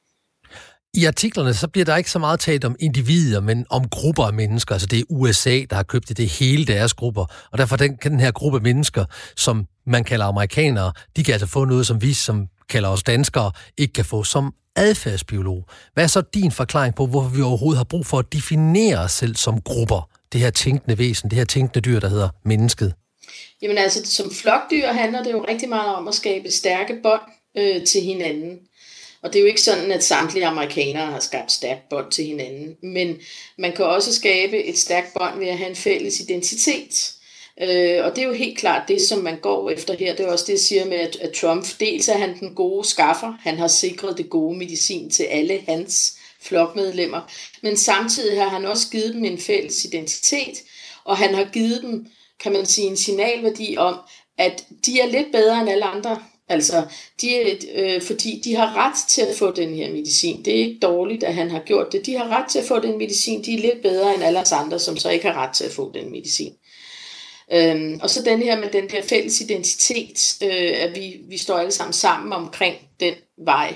I 0.96 1.04
artiklerne 1.04 1.54
så 1.54 1.68
bliver 1.68 1.85
der 1.85 1.96
ikke 1.96 2.11
så 2.11 2.18
meget 2.18 2.40
talt 2.40 2.64
om 2.64 2.76
individer, 2.80 3.40
men 3.40 3.66
om 3.70 3.88
grupper 3.88 4.24
af 4.24 4.33
mennesker. 4.33 4.74
Altså 4.74 4.87
det 4.87 4.98
er 4.98 5.04
USA, 5.11 5.61
der 5.70 5.76
har 5.76 5.83
købt 5.83 6.09
det, 6.09 6.16
det 6.16 6.24
er 6.24 6.28
hele 6.28 6.64
deres 6.64 6.94
grupper. 6.94 7.24
Og 7.52 7.59
derfor 7.59 7.76
den, 7.76 7.96
kan 7.96 8.11
den 8.11 8.20
her 8.20 8.30
gruppe 8.30 8.61
mennesker, 8.61 9.04
som 9.37 9.66
man 9.87 10.04
kalder 10.04 10.26
amerikanere, 10.26 10.92
de 11.16 11.24
kan 11.24 11.33
altså 11.33 11.46
få 11.46 11.64
noget, 11.64 11.87
som 11.87 12.02
vi, 12.02 12.12
som 12.12 12.46
kalder 12.68 12.88
os 12.88 13.02
danskere, 13.02 13.52
ikke 13.78 13.92
kan 13.92 14.04
få 14.04 14.24
som 14.24 14.54
adfærdsbiolog. 14.76 15.68
Hvad 15.94 16.04
er 16.04 16.09
så 16.09 16.22
din 16.35 16.52
forklaring 16.52 16.94
på, 16.94 17.07
hvorfor 17.07 17.28
vi 17.28 17.42
overhovedet 17.42 17.76
har 17.76 17.85
brug 17.85 18.07
for 18.07 18.18
at 18.18 18.33
definere 18.33 18.98
os 18.98 19.12
selv 19.12 19.37
som 19.37 19.61
grupper? 19.61 20.11
Det 20.33 20.40
her 20.40 20.50
tænkende 20.50 20.98
væsen, 20.98 21.30
det 21.30 21.38
her 21.38 21.44
tænkende 21.44 21.80
dyr, 21.80 22.00
der 22.00 22.09
hedder 22.09 22.28
mennesket. 22.44 22.94
Jamen 23.62 23.78
altså, 23.78 24.14
som 24.14 24.30
flokdyr 24.30 24.87
handler 24.87 25.22
det 25.22 25.33
jo 25.33 25.44
rigtig 25.48 25.68
meget 25.68 25.94
om 25.96 26.09
at 26.09 26.14
skabe 26.14 26.50
stærke 26.50 26.94
bånd 27.02 27.22
øh, 27.57 27.87
til 27.87 28.00
hinanden. 28.00 28.59
Og 29.25 29.33
det 29.33 29.39
er 29.39 29.43
jo 29.43 29.49
ikke 29.49 29.63
sådan, 29.63 29.93
at 29.93 30.05
samtlige 30.05 30.47
amerikanere 30.47 31.07
har 31.07 31.21
skabt 31.21 31.53
stærkt 31.53 31.89
bånd 31.89 32.11
til 32.11 32.25
hinanden, 32.25 32.77
men 32.83 33.19
man 33.59 33.73
kan 33.73 33.85
også 33.85 34.15
skabe 34.15 34.65
et 34.65 34.79
stærkt 34.79 35.15
bånd 35.15 35.39
ved 35.39 35.49
at 35.49 35.59
have 35.59 35.71
en 35.71 35.77
fælles 35.77 36.21
identitet. 36.21 37.13
Øh, 37.61 38.05
og 38.05 38.17
det 38.17 38.23
er 38.25 38.27
jo 38.27 38.33
helt 38.33 38.59
klart 38.59 38.89
det, 38.89 39.03
som 39.03 39.19
man 39.19 39.41
går 39.41 39.71
efter 39.71 39.97
her. 39.97 40.17
Det 40.17 40.27
er 40.27 40.33
også 40.33 40.45
det, 40.47 40.53
jeg 40.53 40.61
siger 40.61 40.85
med, 40.85 40.97
at, 40.97 41.17
at 41.17 41.33
Trump, 41.33 41.67
dels 41.81 42.09
er 42.09 42.19
han 42.19 42.41
den 42.41 42.55
gode 42.55 42.89
skaffer, 42.89 43.35
han 43.41 43.59
har 43.59 43.69
sikret 43.69 44.19
det 44.19 44.31
gode 44.31 44.59
medicin 44.59 45.11
til 45.11 45.23
alle 45.23 45.63
hans 45.69 46.17
flokmedlemmer, 46.41 47.21
men 47.63 47.77
samtidig 47.77 48.43
har 48.43 48.49
han 48.49 48.65
også 48.65 48.91
givet 48.91 49.15
dem 49.15 49.25
en 49.25 49.39
fælles 49.39 49.85
identitet, 49.85 50.63
og 51.05 51.17
han 51.17 51.35
har 51.35 51.45
givet 51.53 51.83
dem, 51.83 52.07
kan 52.41 52.53
man 52.53 52.67
sige, 52.67 52.87
en 52.87 52.97
signalværdi 52.97 53.77
om, 53.79 53.97
at 54.39 54.65
de 54.87 55.01
er 55.01 55.07
lidt 55.07 55.33
bedre 55.33 55.61
end 55.61 55.71
alle 55.71 55.85
andre 55.85 56.23
Altså, 56.48 56.85
de, 57.20 57.59
øh, 57.74 58.02
fordi 58.02 58.40
de 58.44 58.54
har 58.54 58.76
ret 58.76 59.09
til 59.09 59.22
at 59.22 59.37
få 59.37 59.52
den 59.52 59.74
her 59.74 59.92
medicin. 59.92 60.44
Det 60.44 60.54
er 60.54 60.59
ikke 60.59 60.78
dårligt, 60.83 61.24
at 61.24 61.35
han 61.35 61.50
har 61.50 61.61
gjort 61.61 61.92
det. 61.92 62.07
De 62.07 62.16
har 62.16 62.28
ret 62.28 62.50
til 62.50 62.59
at 62.59 62.64
få 62.64 62.80
den 62.80 62.98
medicin. 62.98 63.44
De 63.44 63.54
er 63.54 63.59
lidt 63.59 63.83
bedre 63.83 64.14
end 64.14 64.24
alle 64.24 64.40
os 64.40 64.52
andre, 64.52 64.78
som 64.78 64.96
så 64.96 65.11
ikke 65.11 65.28
har 65.28 65.46
ret 65.46 65.54
til 65.54 65.64
at 65.64 65.72
få 65.72 65.90
den 65.94 66.11
medicin. 66.11 66.52
Øhm, 67.52 67.98
og 68.02 68.11
så 68.11 68.22
den 68.22 68.42
her 68.42 68.61
med 68.61 68.70
den 68.70 68.90
her 68.90 69.02
fælles 69.02 69.40
identitet, 69.40 70.37
øh, 70.42 70.72
at 70.83 70.96
vi, 70.96 71.20
vi 71.28 71.38
står 71.38 71.59
alle 71.59 71.72
sammen 71.72 71.92
sammen 71.92 72.33
omkring 72.33 72.76
den 73.00 73.14
vej, 73.38 73.74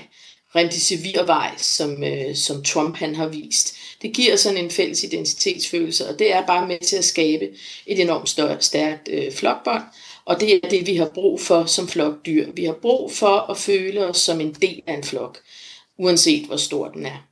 remdesivir-vej, 0.55 1.57
som, 1.57 2.03
øh, 2.03 2.35
som 2.35 2.63
Trump 2.63 2.97
han 2.97 3.15
har 3.15 3.27
vist. 3.27 3.75
Det 4.01 4.13
giver 4.13 4.35
sådan 4.35 4.57
en 4.57 4.71
fælles 4.71 5.03
identitetsfølelse, 5.03 6.09
og 6.09 6.19
det 6.19 6.33
er 6.33 6.45
bare 6.45 6.67
med 6.67 6.79
til 6.79 6.95
at 6.95 7.05
skabe 7.05 7.47
et 7.85 7.99
enormt 7.99 8.29
større, 8.29 8.61
stærkt 8.61 9.09
øh, 9.11 9.31
flokbånd, 9.31 9.83
og 10.29 10.39
det 10.39 10.55
er 10.55 10.69
det, 10.69 10.87
vi 10.87 10.95
har 10.95 11.11
brug 11.13 11.41
for 11.41 11.65
som 11.65 11.87
flokdyr. 11.87 12.51
Vi 12.51 12.65
har 12.65 12.73
brug 12.73 13.11
for 13.11 13.51
at 13.51 13.57
føle 13.57 14.05
os 14.05 14.17
som 14.17 14.41
en 14.41 14.53
del 14.53 14.81
af 14.87 14.93
en 14.93 15.03
flok, 15.03 15.37
uanset 15.99 16.45
hvor 16.45 16.57
stor 16.57 16.89
den 16.89 17.05
er. 17.05 17.27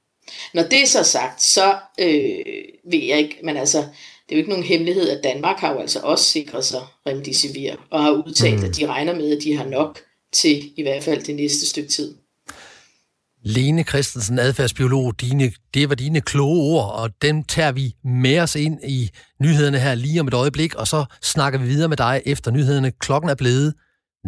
Når 0.53 0.63
det 0.63 0.81
er 0.81 0.87
så 0.87 1.03
sagt, 1.03 1.41
så 1.41 1.77
øh, 1.99 2.45
ved 2.91 3.03
jeg 3.03 3.17
ikke, 3.17 3.39
men 3.43 3.57
altså, 3.57 3.77
det 3.77 4.31
er 4.31 4.35
jo 4.35 4.37
ikke 4.37 4.49
nogen 4.49 4.65
hemmelighed, 4.65 5.09
at 5.09 5.23
Danmark 5.23 5.59
har 5.59 5.73
jo 5.73 5.79
altså 5.79 5.99
også 5.99 6.25
sikret 6.25 6.65
sig 6.65 6.81
remdesivir, 7.07 7.75
og 7.89 8.03
har 8.03 8.11
udtalt, 8.11 8.59
mm. 8.59 8.65
at 8.65 8.75
de 8.75 8.85
regner 8.85 9.15
med, 9.15 9.37
at 9.37 9.43
de 9.43 9.57
har 9.57 9.65
nok 9.65 9.99
til 10.33 10.79
i 10.79 10.81
hvert 10.81 11.03
fald 11.03 11.23
det 11.23 11.35
næste 11.35 11.69
stykke 11.69 11.89
tid. 11.89 12.15
Lene 13.49 13.83
Christensen, 13.83 14.39
adfærdsbiolog, 14.39 15.21
dine, 15.21 15.51
det 15.73 15.89
var 15.89 15.95
dine 15.95 16.21
kloge 16.21 16.61
ord, 16.61 16.91
og 16.93 17.09
dem 17.21 17.43
tager 17.43 17.71
vi 17.71 17.95
med 18.03 18.39
os 18.39 18.55
ind 18.55 18.79
i 18.83 19.09
nyhederne 19.41 19.79
her 19.79 19.95
lige 19.95 20.19
om 20.19 20.27
et 20.27 20.33
øjeblik, 20.33 20.75
og 20.75 20.87
så 20.87 21.05
snakker 21.21 21.59
vi 21.59 21.65
videre 21.65 21.89
med 21.89 21.97
dig 21.97 22.21
efter 22.25 22.51
nyhederne. 22.51 22.91
Klokken 22.91 23.29
er 23.29 23.35
blevet 23.35 23.73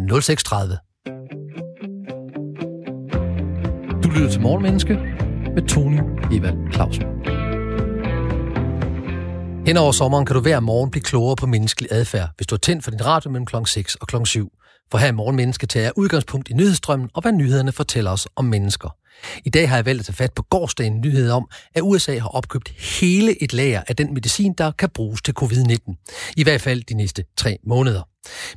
Du 4.02 4.08
lytter 4.08 4.30
til 4.30 4.40
Morgenmenneske 4.40 4.94
med 5.54 5.68
Tony 5.68 6.00
Evald 6.32 6.72
Clausen. 6.72 7.02
Hen 9.66 9.76
over 9.76 9.92
sommeren 9.92 10.26
kan 10.26 10.34
du 10.34 10.40
hver 10.40 10.60
morgen 10.60 10.90
blive 10.90 11.02
klogere 11.02 11.36
på 11.36 11.46
menneskelig 11.46 11.88
adfærd, 11.92 12.28
hvis 12.36 12.46
du 12.46 12.54
er 12.54 12.58
tændt 12.58 12.84
for 12.84 12.90
din 12.90 13.06
radio 13.06 13.30
mellem 13.30 13.46
kl. 13.46 13.56
6 13.66 13.94
og 13.94 14.06
kl. 14.06 14.16
7. 14.24 14.52
For 14.90 14.98
her 14.98 15.08
i 15.08 15.12
Morgenmenneske 15.12 15.66
tager 15.66 15.84
jeg 15.84 15.92
udgangspunkt 15.96 16.48
i 16.48 16.52
nyhedsstrømmen 16.52 17.10
og 17.14 17.22
hvad 17.22 17.32
nyhederne 17.32 17.72
fortæller 17.72 18.10
os 18.10 18.28
om 18.36 18.44
mennesker. 18.44 18.99
I 19.44 19.50
dag 19.50 19.68
har 19.68 19.76
jeg 19.76 19.86
valgt 19.86 20.00
at 20.00 20.06
tage 20.06 20.16
fat 20.16 20.32
på 20.32 20.42
gårdsdagen 20.42 21.00
nyhed 21.00 21.30
om, 21.30 21.48
at 21.74 21.82
USA 21.82 22.18
har 22.18 22.28
opkøbt 22.28 22.68
hele 22.68 23.42
et 23.42 23.52
lager 23.52 23.82
af 23.88 23.96
den 23.96 24.14
medicin, 24.14 24.52
der 24.58 24.70
kan 24.70 24.88
bruges 24.94 25.22
til 25.22 25.34
covid-19. 25.40 26.34
I 26.36 26.42
hvert 26.42 26.60
fald 26.60 26.82
de 26.82 26.94
næste 26.94 27.24
tre 27.36 27.58
måneder. 27.66 28.02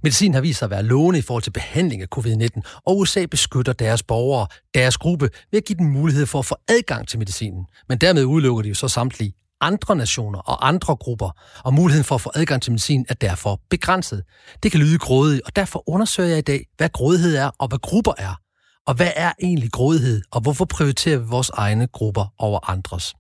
Medicin 0.03 0.33
har 0.33 0.41
vist 0.41 0.59
sig 0.59 0.65
at 0.65 0.69
være 0.69 0.83
lovende 0.83 1.19
i 1.19 1.21
forhold 1.21 1.43
til 1.43 1.51
behandling 1.51 2.01
af 2.01 2.07
covid-19, 2.15 2.81
og 2.85 2.97
USA 2.97 3.25
beskytter 3.25 3.73
deres 3.73 4.03
borgere, 4.03 4.47
deres 4.73 4.97
gruppe, 4.97 5.29
ved 5.51 5.57
at 5.57 5.65
give 5.65 5.77
dem 5.77 5.85
mulighed 5.85 6.25
for 6.25 6.39
at 6.39 6.45
få 6.45 6.55
adgang 6.67 7.07
til 7.07 7.19
medicinen. 7.19 7.65
Men 7.89 7.97
dermed 7.97 8.23
udelukker 8.23 8.61
de 8.61 8.69
jo 8.69 8.75
så 8.75 8.87
samtlige 8.87 9.33
andre 9.61 9.95
nationer 9.95 10.39
og 10.39 10.67
andre 10.67 10.95
grupper, 10.95 11.29
og 11.65 11.73
muligheden 11.73 12.03
for 12.03 12.15
at 12.15 12.21
få 12.21 12.31
adgang 12.35 12.61
til 12.61 12.71
medicin 12.71 13.05
er 13.09 13.13
derfor 13.13 13.61
begrænset. 13.69 14.23
Det 14.63 14.71
kan 14.71 14.79
lyde 14.79 14.97
grådigt, 14.97 15.41
og 15.45 15.55
derfor 15.55 15.89
undersøger 15.89 16.29
jeg 16.29 16.37
i 16.37 16.41
dag, 16.41 16.65
hvad 16.77 16.89
grådighed 16.89 17.35
er 17.35 17.51
og 17.59 17.67
hvad 17.67 17.79
grupper 17.79 18.13
er. 18.17 18.42
Og 18.88 18.93
hvad 18.96 19.12
er 19.15 19.32
egentlig 19.41 19.72
grådighed, 19.72 20.22
og 20.32 20.41
hvorfor 20.41 20.65
prioriterer 20.65 21.17
vi 21.17 21.26
vores 21.28 21.50
egne 21.50 21.88
grupper 21.88 22.34
over 22.38 22.69
andres? 22.69 23.13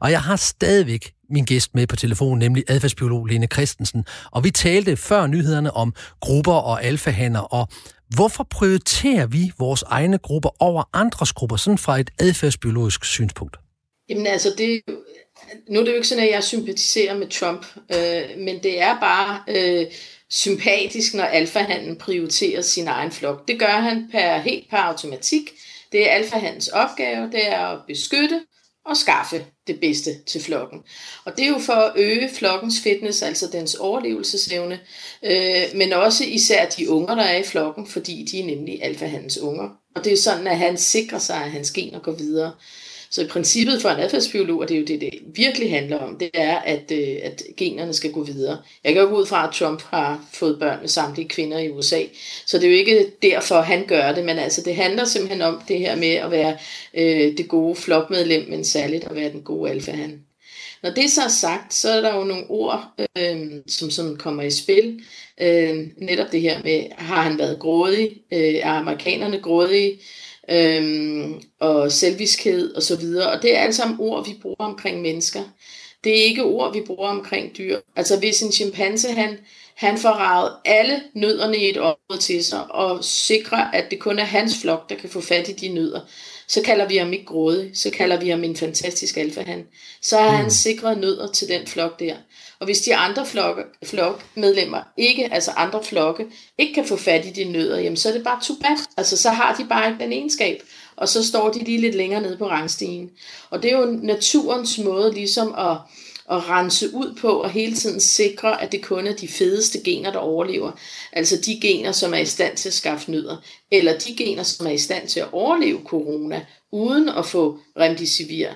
Og 0.00 0.10
jeg 0.10 0.22
har 0.22 0.36
stadigvæk 0.36 1.12
min 1.30 1.44
gæst 1.44 1.74
med 1.74 1.86
på 1.86 1.96
telefon, 1.96 2.38
nemlig 2.38 2.64
adfærdsbiolog 2.68 3.26
Lene 3.26 3.46
Christensen. 3.46 4.04
Og 4.30 4.44
vi 4.44 4.50
talte 4.50 4.96
før 4.96 5.26
nyhederne 5.26 5.72
om 5.72 5.94
grupper 6.20 6.52
og 6.52 6.84
alfahander, 6.84 7.40
og 7.40 7.68
hvorfor 8.14 8.46
prioriterer 8.50 9.26
vi 9.26 9.52
vores 9.58 9.82
egne 9.82 10.18
grupper 10.18 10.62
over 10.62 10.82
andres 10.92 11.32
grupper, 11.32 11.56
sådan 11.56 11.78
fra 11.78 12.00
et 12.00 12.10
adfærdsbiologisk 12.18 13.04
synspunkt? 13.04 13.56
Jamen 14.08 14.26
altså, 14.26 14.54
det, 14.58 14.80
nu 15.70 15.80
er 15.80 15.84
det 15.84 15.90
jo 15.90 15.96
ikke 15.96 16.08
sådan, 16.08 16.24
at 16.24 16.30
jeg 16.30 16.44
sympatiserer 16.44 17.18
med 17.18 17.28
Trump, 17.28 17.66
øh, 17.76 18.38
men 18.44 18.62
det 18.62 18.82
er 18.82 19.00
bare 19.00 19.40
øh, 19.48 19.86
sympatisk, 20.30 21.14
når 21.14 21.24
alfahanden 21.24 21.96
prioriterer 21.96 22.62
sin 22.62 22.88
egen 22.88 23.12
flok. 23.12 23.48
Det 23.48 23.58
gør 23.58 23.80
han 23.80 24.08
per, 24.12 24.38
helt 24.38 24.70
per 24.70 24.76
automatik. 24.76 25.50
Det 25.92 26.10
er 26.10 26.14
alfahandens 26.14 26.68
opgave, 26.68 27.26
det 27.32 27.48
er 27.48 27.58
at 27.58 27.78
beskytte 27.86 28.40
og 28.84 28.96
skaffe 28.96 29.44
det 29.66 29.80
bedste 29.80 30.10
til 30.26 30.42
flokken. 30.42 30.78
Og 31.24 31.36
det 31.36 31.44
er 31.44 31.48
jo 31.48 31.58
for 31.58 31.72
at 31.72 31.92
øge 31.96 32.30
flokkens 32.34 32.80
fitness, 32.80 33.22
altså 33.22 33.48
dens 33.52 33.74
overlevelsesevne, 33.74 34.80
øh, 35.24 35.62
men 35.74 35.92
også 35.92 36.24
især 36.24 36.68
de 36.68 36.90
unger, 36.90 37.14
der 37.14 37.22
er 37.22 37.38
i 37.38 37.44
flokken, 37.44 37.86
fordi 37.86 38.28
de 38.30 38.40
er 38.40 38.44
nemlig 38.44 38.84
alfahandens 38.84 39.38
unger. 39.38 39.68
Og 39.96 40.04
det 40.04 40.12
er 40.12 40.16
sådan, 40.16 40.46
at 40.46 40.58
han 40.58 40.78
sikrer 40.78 41.18
sig, 41.18 41.36
at 41.36 41.50
hans 41.50 41.70
gener 41.70 41.98
går 41.98 42.12
videre. 42.12 42.52
Så 43.10 43.22
i 43.22 43.26
princippet 43.26 43.82
for 43.82 43.88
en 43.88 44.00
adfærdsbiolog, 44.00 44.60
og 44.60 44.68
det 44.68 44.74
er 44.74 44.78
jo 44.78 44.86
det, 44.86 45.00
det 45.00 45.10
virkelig 45.34 45.70
handler 45.70 45.98
om, 45.98 46.18
det 46.18 46.30
er, 46.34 46.58
at, 46.58 46.92
øh, 46.92 47.16
at 47.22 47.42
generne 47.56 47.94
skal 47.94 48.12
gå 48.12 48.24
videre. 48.24 48.58
Jeg 48.84 48.92
kan 48.92 49.02
jo 49.02 49.08
gå 49.08 49.16
ud 49.16 49.26
fra, 49.26 49.48
at 49.48 49.54
Trump 49.54 49.82
har 49.82 50.24
fået 50.32 50.58
børn 50.58 50.80
med 50.80 50.88
samtlige 50.88 51.28
kvinder 51.28 51.58
i 51.58 51.70
USA, 51.70 52.02
så 52.46 52.58
det 52.58 52.66
er 52.66 52.70
jo 52.70 52.76
ikke 52.76 53.12
derfor, 53.22 53.60
han 53.60 53.86
gør 53.86 54.12
det, 54.12 54.24
men 54.24 54.38
altså 54.38 54.62
det 54.62 54.76
handler 54.76 55.04
simpelthen 55.04 55.42
om 55.42 55.62
det 55.68 55.78
her 55.78 55.96
med 55.96 56.14
at 56.14 56.30
være 56.30 56.56
øh, 56.94 57.36
det 57.36 57.48
gode 57.48 57.76
flokmedlem, 57.76 58.48
men 58.48 58.64
særligt 58.64 59.04
at 59.04 59.14
være 59.14 59.32
den 59.32 59.42
gode 59.42 59.70
alfahan. 59.70 60.20
Når 60.82 60.90
det 60.90 61.10
så 61.10 61.22
er 61.22 61.28
sagt, 61.28 61.74
så 61.74 61.90
er 61.90 62.00
der 62.00 62.16
jo 62.16 62.24
nogle 62.24 62.44
ord, 62.48 62.84
øh, 63.18 63.50
som, 63.66 63.90
som 63.90 64.16
kommer 64.16 64.42
i 64.42 64.50
spil. 64.50 65.00
Øh, 65.40 65.86
netop 65.96 66.32
det 66.32 66.40
her 66.40 66.62
med, 66.62 66.84
har 66.90 67.22
han 67.22 67.38
været 67.38 67.58
grådig? 67.58 68.10
Øh, 68.32 68.54
er 68.54 68.70
amerikanerne 68.70 69.40
grådige? 69.40 69.98
Øhm, 70.50 71.42
og 71.60 71.92
selviskhed 71.92 72.74
og 72.74 72.82
så 72.82 72.96
videre. 72.96 73.32
Og 73.32 73.42
det 73.42 73.56
er 73.56 73.60
alle 73.60 73.74
sammen 73.74 73.96
ord, 74.00 74.26
vi 74.26 74.34
bruger 74.42 74.56
omkring 74.64 75.02
mennesker. 75.02 75.42
Det 76.04 76.20
er 76.20 76.24
ikke 76.24 76.44
ord, 76.44 76.72
vi 76.72 76.80
bruger 76.86 77.08
omkring 77.08 77.56
dyr. 77.58 77.80
Altså 77.96 78.18
hvis 78.18 78.42
en 78.42 78.52
chimpanse, 78.52 79.12
han, 79.12 79.38
han 79.74 79.98
får 79.98 80.10
ravet 80.10 80.52
alle 80.64 81.02
nødderne 81.14 81.56
i 81.56 81.70
et 81.70 81.76
område 81.76 82.20
til 82.20 82.44
sig, 82.44 82.72
og 82.72 83.04
sikrer, 83.04 83.70
at 83.70 83.90
det 83.90 83.98
kun 83.98 84.18
er 84.18 84.24
hans 84.24 84.58
flok, 84.60 84.88
der 84.90 84.94
kan 84.96 85.10
få 85.10 85.20
fat 85.20 85.48
i 85.48 85.52
de 85.52 85.68
nødder, 85.68 86.00
så 86.50 86.62
kalder 86.62 86.88
vi 86.88 86.96
ham 86.96 87.12
ikke 87.12 87.24
grådig, 87.24 87.70
så 87.74 87.90
kalder 87.90 88.20
vi 88.20 88.28
ham 88.28 88.44
en 88.44 88.56
fantastisk 88.56 89.16
alfahan. 89.16 89.66
Så 90.02 90.18
har 90.18 90.30
han 90.30 90.44
mm. 90.44 90.50
sikret 90.50 90.98
nødder 90.98 91.32
til 91.32 91.48
den 91.48 91.66
flok 91.66 92.00
der. 92.00 92.14
Og 92.58 92.64
hvis 92.64 92.80
de 92.80 92.96
andre 92.96 93.26
flokke, 93.26 93.62
flokmedlemmer 93.84 94.82
ikke, 94.96 95.32
altså 95.32 95.50
andre 95.50 95.84
flokke, 95.84 96.26
ikke 96.58 96.74
kan 96.74 96.84
få 96.84 96.96
fat 96.96 97.26
i 97.26 97.30
de 97.30 97.44
nødder, 97.44 97.78
jamen 97.78 97.96
så 97.96 98.08
er 98.08 98.12
det 98.12 98.24
bare 98.24 98.40
too 98.42 98.56
bad. 98.62 98.76
Altså 98.96 99.16
så 99.16 99.30
har 99.30 99.56
de 99.56 99.64
bare 99.68 99.88
ikke 99.88 100.04
den 100.04 100.12
egenskab. 100.12 100.62
Og 100.96 101.08
så 101.08 101.26
står 101.26 101.50
de 101.50 101.58
lige 101.58 101.80
lidt 101.80 101.94
længere 101.94 102.22
nede 102.22 102.36
på 102.36 102.48
rangstigen. 102.48 103.10
Og 103.50 103.62
det 103.62 103.72
er 103.72 103.78
jo 103.78 103.98
naturens 104.02 104.78
måde 104.78 105.14
ligesom 105.14 105.54
at, 105.58 105.76
at 106.30 106.48
rense 106.48 106.94
ud 106.94 107.14
på 107.20 107.28
og 107.28 107.50
hele 107.50 107.74
tiden 107.74 108.00
sikre, 108.00 108.62
at 108.62 108.72
det 108.72 108.82
kun 108.82 109.06
er 109.06 109.12
de 109.12 109.28
fedeste 109.28 109.80
gener, 109.84 110.12
der 110.12 110.18
overlever. 110.18 110.72
Altså 111.12 111.36
de 111.36 111.60
gener, 111.60 111.92
som 111.92 112.14
er 112.14 112.18
i 112.18 112.26
stand 112.26 112.56
til 112.56 112.68
at 112.68 112.74
skaffe 112.74 113.10
nødder. 113.10 113.36
Eller 113.70 113.98
de 113.98 114.16
gener, 114.16 114.42
som 114.42 114.66
er 114.66 114.70
i 114.70 114.78
stand 114.78 115.08
til 115.08 115.20
at 115.20 115.32
overleve 115.32 115.80
corona, 115.84 116.46
uden 116.72 117.08
at 117.08 117.26
få 117.26 117.58
remdesivir. 117.78 118.48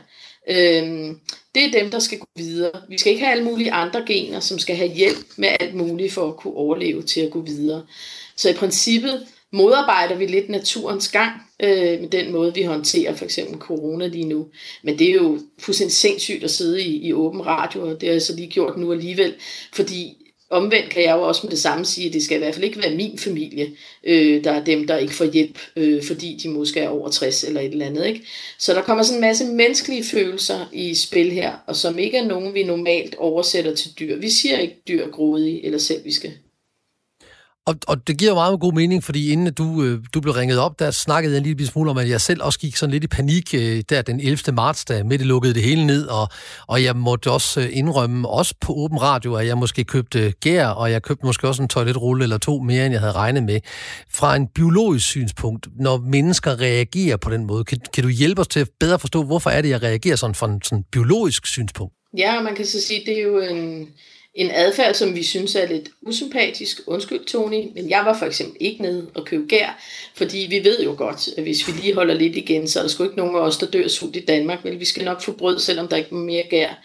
Øhm, 0.50 1.20
det 1.54 1.64
er 1.64 1.80
dem, 1.80 1.90
der 1.90 1.98
skal 1.98 2.18
gå 2.18 2.26
videre. 2.36 2.70
Vi 2.88 2.98
skal 2.98 3.12
ikke 3.12 3.24
have 3.24 3.32
alle 3.32 3.44
mulige 3.44 3.72
andre 3.72 4.04
gener, 4.06 4.40
som 4.40 4.58
skal 4.58 4.76
have 4.76 4.90
hjælp 4.90 5.26
med 5.36 5.48
alt 5.60 5.74
muligt 5.74 6.12
for 6.12 6.28
at 6.28 6.36
kunne 6.36 6.54
overleve 6.54 7.02
til 7.02 7.20
at 7.20 7.30
gå 7.30 7.40
videre. 7.40 7.86
Så 8.36 8.50
i 8.50 8.54
princippet 8.54 9.26
modarbejder 9.54 10.14
vi 10.14 10.26
lidt 10.26 10.48
naturens 10.48 11.08
gang 11.08 11.32
øh, 11.62 12.00
med 12.00 12.08
den 12.08 12.32
måde, 12.32 12.54
vi 12.54 12.62
håndterer 12.62 13.14
for 13.14 13.24
eksempel 13.24 13.58
corona 13.58 14.06
lige 14.06 14.24
nu. 14.24 14.46
Men 14.82 14.98
det 14.98 15.10
er 15.10 15.14
jo 15.14 15.40
fuldstændig 15.58 15.94
sindssygt 15.96 16.44
at 16.44 16.50
sidde 16.50 16.82
i, 16.82 17.06
i 17.06 17.12
åben 17.12 17.46
radio, 17.46 17.88
og 17.88 18.00
det 18.00 18.08
har 18.08 18.14
jeg 18.14 18.22
så 18.22 18.36
lige 18.36 18.50
gjort 18.50 18.76
nu 18.76 18.92
alligevel, 18.92 19.34
fordi 19.72 20.16
Omvendt 20.50 20.90
kan 20.90 21.02
jeg 21.02 21.14
jo 21.16 21.22
også 21.22 21.40
med 21.44 21.50
det 21.50 21.58
samme 21.58 21.84
sige, 21.84 22.06
at 22.06 22.12
det 22.12 22.22
skal 22.22 22.36
i 22.36 22.38
hvert 22.38 22.54
fald 22.54 22.64
ikke 22.64 22.82
være 22.82 22.94
min 22.94 23.18
familie, 23.18 23.70
øh, 24.04 24.44
der 24.44 24.50
er 24.50 24.64
dem, 24.64 24.86
der 24.86 24.96
ikke 24.96 25.14
får 25.14 25.24
hjælp, 25.24 25.58
øh, 25.76 26.04
fordi 26.04 26.40
de 26.42 26.48
måske 26.48 26.80
er 26.80 26.88
over 26.88 27.10
60 27.10 27.44
eller 27.44 27.60
et 27.60 27.72
eller 27.72 27.86
andet. 27.86 28.06
Ikke? 28.06 28.22
Så 28.58 28.74
der 28.74 28.82
kommer 28.82 29.04
sådan 29.04 29.16
en 29.16 29.20
masse 29.20 29.44
menneskelige 29.44 30.04
følelser 30.04 30.66
i 30.72 30.94
spil 30.94 31.30
her, 31.30 31.52
og 31.66 31.76
som 31.76 31.98
ikke 31.98 32.16
er 32.16 32.24
nogen, 32.24 32.54
vi 32.54 32.62
normalt 32.62 33.14
oversætter 33.14 33.74
til 33.74 33.90
dyr. 33.98 34.16
Vi 34.16 34.30
siger 34.30 34.58
ikke 34.58 34.82
dyr 34.88 35.10
grådige 35.10 35.64
eller 35.66 35.78
selviske. 35.78 36.32
Og, 37.66 37.74
og 37.88 38.06
det 38.06 38.18
giver 38.18 38.30
jo 38.30 38.34
meget 38.34 38.60
god 38.60 38.72
mening, 38.72 39.04
fordi 39.04 39.32
inden 39.32 39.54
du, 39.54 39.82
øh, 39.82 39.98
du 40.14 40.20
blev 40.20 40.32
ringet 40.34 40.58
op, 40.58 40.78
der 40.78 40.90
snakkede 40.90 41.34
jeg 41.34 41.38
en 41.38 41.46
lille 41.46 41.66
smule 41.66 41.90
om, 41.90 41.98
at 41.98 42.08
jeg 42.08 42.20
selv 42.20 42.42
også 42.42 42.58
gik 42.58 42.76
sådan 42.76 42.90
lidt 42.90 43.04
i 43.04 43.06
panik 43.06 43.54
øh, 43.54 43.82
der 43.88 44.02
den 44.02 44.20
11. 44.20 44.38
marts, 44.52 44.84
da 44.84 45.02
midt 45.02 45.26
lukkede 45.26 45.54
det 45.54 45.62
hele 45.62 45.86
ned, 45.86 46.06
og, 46.06 46.28
og 46.66 46.84
jeg 46.84 46.96
måtte 46.96 47.30
også 47.30 47.60
øh, 47.60 47.68
indrømme, 47.72 48.28
også 48.28 48.54
på 48.60 48.72
åben 48.72 49.02
radio, 49.02 49.34
at 49.34 49.46
jeg 49.46 49.58
måske 49.58 49.84
købte 49.84 50.20
øh, 50.20 50.32
gær, 50.40 50.66
og 50.66 50.90
jeg 50.90 51.02
købte 51.02 51.26
måske 51.26 51.48
også 51.48 51.62
en 51.62 51.68
toiletrulle 51.68 52.22
eller 52.22 52.38
to 52.38 52.58
mere, 52.58 52.86
end 52.86 52.92
jeg 52.92 53.00
havde 53.00 53.12
regnet 53.12 53.42
med. 53.42 53.60
Fra 54.10 54.36
en 54.36 54.46
biologisk 54.46 55.06
synspunkt, 55.06 55.68
når 55.76 55.96
mennesker 55.96 56.60
reagerer 56.60 57.16
på 57.16 57.30
den 57.30 57.44
måde, 57.44 57.64
kan, 57.64 57.78
kan 57.94 58.04
du 58.04 58.10
hjælpe 58.10 58.40
os 58.40 58.48
til 58.48 58.60
at 58.60 58.68
bedre 58.80 58.98
forstå, 58.98 59.22
hvorfor 59.22 59.50
er 59.50 59.62
det, 59.62 59.68
jeg 59.68 59.82
reagerer 59.82 60.16
sådan 60.16 60.34
fra 60.34 60.46
en 60.46 60.62
sådan 60.62 60.84
biologisk 60.92 61.46
synspunkt? 61.46 61.94
Ja, 62.18 62.42
man 62.42 62.54
kan 62.54 62.66
så 62.66 62.80
sige, 62.80 63.02
det 63.06 63.18
er 63.18 63.22
jo 63.22 63.40
en 63.40 63.88
en 64.34 64.50
adfærd, 64.50 64.94
som 64.94 65.14
vi 65.14 65.22
synes 65.22 65.54
er 65.54 65.68
lidt 65.68 65.88
usympatisk. 66.02 66.80
Undskyld, 66.86 67.24
Tony, 67.24 67.64
men 67.74 67.90
jeg 67.90 68.02
var 68.04 68.18
for 68.18 68.26
eksempel 68.26 68.56
ikke 68.60 68.82
nede 68.82 69.06
og 69.14 69.24
købe 69.24 69.46
gær, 69.48 69.82
fordi 70.14 70.46
vi 70.50 70.64
ved 70.64 70.82
jo 70.84 70.94
godt, 70.98 71.28
at 71.36 71.42
hvis 71.42 71.68
vi 71.68 71.72
lige 71.72 71.94
holder 71.94 72.14
lidt 72.14 72.36
igen, 72.36 72.68
så 72.68 72.78
er 72.78 72.82
der 72.82 72.88
sgu 72.88 73.04
ikke 73.04 73.16
nogen 73.16 73.36
af 73.36 73.40
os, 73.40 73.58
der 73.58 73.66
dør 73.66 73.88
sult 73.88 74.16
i 74.16 74.24
Danmark, 74.24 74.64
men 74.64 74.80
vi 74.80 74.84
skal 74.84 75.04
nok 75.04 75.22
få 75.22 75.32
brød, 75.32 75.58
selvom 75.58 75.88
der 75.88 75.96
ikke 75.96 76.08
er 76.10 76.14
mere 76.14 76.44
gær. 76.50 76.84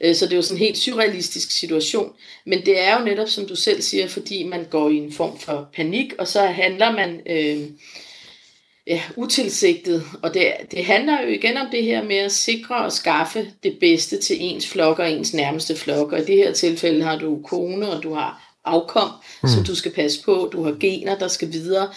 Øh, 0.00 0.14
så 0.14 0.24
det 0.24 0.32
er 0.32 0.36
jo 0.36 0.42
sådan 0.42 0.56
en 0.56 0.64
helt 0.64 0.78
surrealistisk 0.78 1.50
situation. 1.50 2.12
Men 2.46 2.66
det 2.66 2.80
er 2.80 2.98
jo 2.98 3.04
netop, 3.04 3.28
som 3.28 3.46
du 3.46 3.56
selv 3.56 3.82
siger, 3.82 4.08
fordi 4.08 4.44
man 4.44 4.64
går 4.70 4.90
i 4.90 4.96
en 4.96 5.12
form 5.12 5.38
for 5.38 5.68
panik, 5.74 6.12
og 6.18 6.28
så 6.28 6.40
handler 6.46 6.92
man... 6.92 7.20
Øh, 7.26 7.68
ja, 8.86 9.02
utilsigtet. 9.16 10.04
Og 10.22 10.34
det, 10.34 10.52
det 10.70 10.84
handler 10.84 11.22
jo 11.22 11.28
igen 11.28 11.56
om 11.56 11.66
det 11.72 11.84
her 11.84 12.02
med 12.02 12.16
at 12.16 12.32
sikre 12.32 12.76
og 12.76 12.92
skaffe 12.92 13.46
det 13.62 13.76
bedste 13.80 14.18
til 14.18 14.36
ens 14.40 14.68
flok 14.68 14.98
og 14.98 15.12
ens 15.12 15.34
nærmeste 15.34 15.76
flok. 15.76 16.12
Og 16.12 16.18
i 16.18 16.24
det 16.24 16.36
her 16.36 16.52
tilfælde 16.52 17.04
har 17.04 17.18
du 17.18 17.42
kone, 17.44 17.90
og 17.90 18.02
du 18.02 18.14
har 18.14 18.50
afkom, 18.64 19.10
mm. 19.42 19.48
som 19.48 19.64
du 19.64 19.74
skal 19.74 19.92
passe 19.92 20.22
på. 20.22 20.50
Du 20.52 20.62
har 20.62 20.76
gener, 20.80 21.18
der 21.18 21.28
skal 21.28 21.52
videre. 21.52 21.88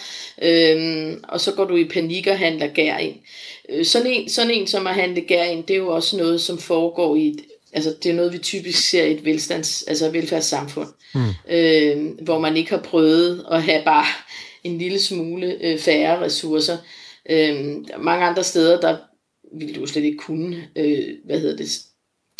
Øhm, 0.42 1.24
og 1.28 1.40
så 1.40 1.52
går 1.52 1.64
du 1.64 1.76
i 1.76 1.88
panik 1.88 2.26
og 2.26 2.38
handler 2.38 2.66
gær 2.66 2.96
ind. 2.96 3.16
Øh, 3.68 3.84
sådan 3.84 4.06
en, 4.06 4.28
sådan 4.28 4.50
en 4.50 4.66
som 4.66 4.86
at 4.86 4.94
handle 4.94 5.20
gær 5.20 5.44
ind, 5.44 5.64
det 5.64 5.74
er 5.74 5.78
jo 5.78 5.88
også 5.88 6.16
noget, 6.16 6.40
som 6.40 6.58
foregår 6.58 7.16
i 7.16 7.28
et 7.28 7.40
altså 7.74 7.94
det 8.02 8.10
er 8.10 8.14
noget, 8.14 8.32
vi 8.32 8.38
typisk 8.38 8.88
ser 8.88 9.04
i 9.04 9.12
et 9.12 9.24
velstands, 9.24 9.82
altså 9.82 10.10
velfærdssamfund, 10.10 10.88
mm. 11.14 11.20
øh, 11.50 12.10
hvor 12.22 12.38
man 12.38 12.56
ikke 12.56 12.70
har 12.70 12.78
prøvet 12.78 13.46
at 13.50 13.62
have 13.62 13.82
bare 13.84 14.06
en 14.64 14.78
lille 14.78 15.00
smule 15.00 15.58
øh, 15.60 15.78
færre 15.78 16.20
ressourcer. 16.20 16.76
Øh, 17.30 17.54
mange 17.98 18.26
andre 18.26 18.44
steder, 18.44 18.80
der 18.80 18.96
ville 19.58 19.74
du 19.74 19.86
slet 19.86 20.04
ikke 20.04 20.18
kunne, 20.18 20.68
øh, 20.76 21.08
hvad 21.24 21.40
hedder 21.40 21.56
det, 21.56 21.68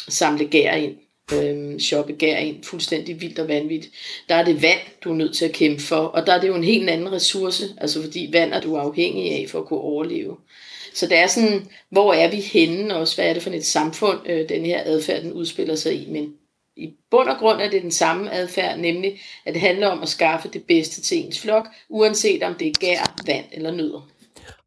samle 0.08 0.46
gær 0.46 0.74
ind, 0.74 0.94
øh, 1.32 1.78
shoppe 1.78 2.12
gær 2.12 2.36
ind, 2.36 2.64
fuldstændig 2.64 3.20
vildt 3.20 3.38
og 3.38 3.48
vanvittigt. 3.48 3.94
Der 4.28 4.34
er 4.34 4.44
det 4.44 4.62
vand, 4.62 4.78
du 5.04 5.10
er 5.10 5.14
nødt 5.14 5.36
til 5.36 5.44
at 5.44 5.52
kæmpe 5.52 5.82
for, 5.82 5.96
og 5.96 6.26
der 6.26 6.32
er 6.32 6.40
det 6.40 6.48
jo 6.48 6.54
en 6.54 6.64
helt 6.64 6.90
anden 6.90 7.12
ressource, 7.12 7.74
altså 7.78 8.02
fordi 8.02 8.28
vand 8.32 8.52
er 8.52 8.60
du 8.60 8.76
afhængig 8.76 9.32
af 9.32 9.46
for 9.48 9.60
at 9.60 9.66
kunne 9.66 9.80
overleve. 9.80 10.36
Så 10.94 11.06
det 11.06 11.16
er 11.16 11.26
sådan, 11.26 11.66
hvor 11.90 12.12
er 12.12 12.30
vi 12.30 12.40
henne 12.40 12.96
også, 12.96 13.16
hvad 13.16 13.28
er 13.28 13.32
det 13.32 13.42
for 13.42 13.50
et 13.50 13.64
samfund, 13.64 14.18
øh, 14.26 14.48
den 14.48 14.66
her 14.66 14.82
adfærd, 14.84 15.22
den 15.22 15.32
udspiller 15.32 15.74
sig 15.74 15.94
i, 15.94 16.10
men 16.10 16.34
i 16.76 16.90
bund 17.10 17.28
og 17.28 17.38
grund 17.38 17.60
er 17.60 17.70
det 17.70 17.82
den 17.82 17.90
samme 17.90 18.32
adfærd, 18.32 18.78
nemlig 18.78 19.20
at 19.46 19.54
det 19.54 19.60
handler 19.60 19.88
om 19.88 20.02
at 20.02 20.08
skaffe 20.08 20.48
det 20.52 20.62
bedste 20.62 21.00
til 21.00 21.26
ens 21.26 21.40
flok, 21.40 21.68
uanset 21.88 22.42
om 22.42 22.54
det 22.54 22.68
er 22.68 22.72
gær, 22.80 23.14
vand 23.26 23.44
eller 23.52 23.70
nødder. 23.70 24.08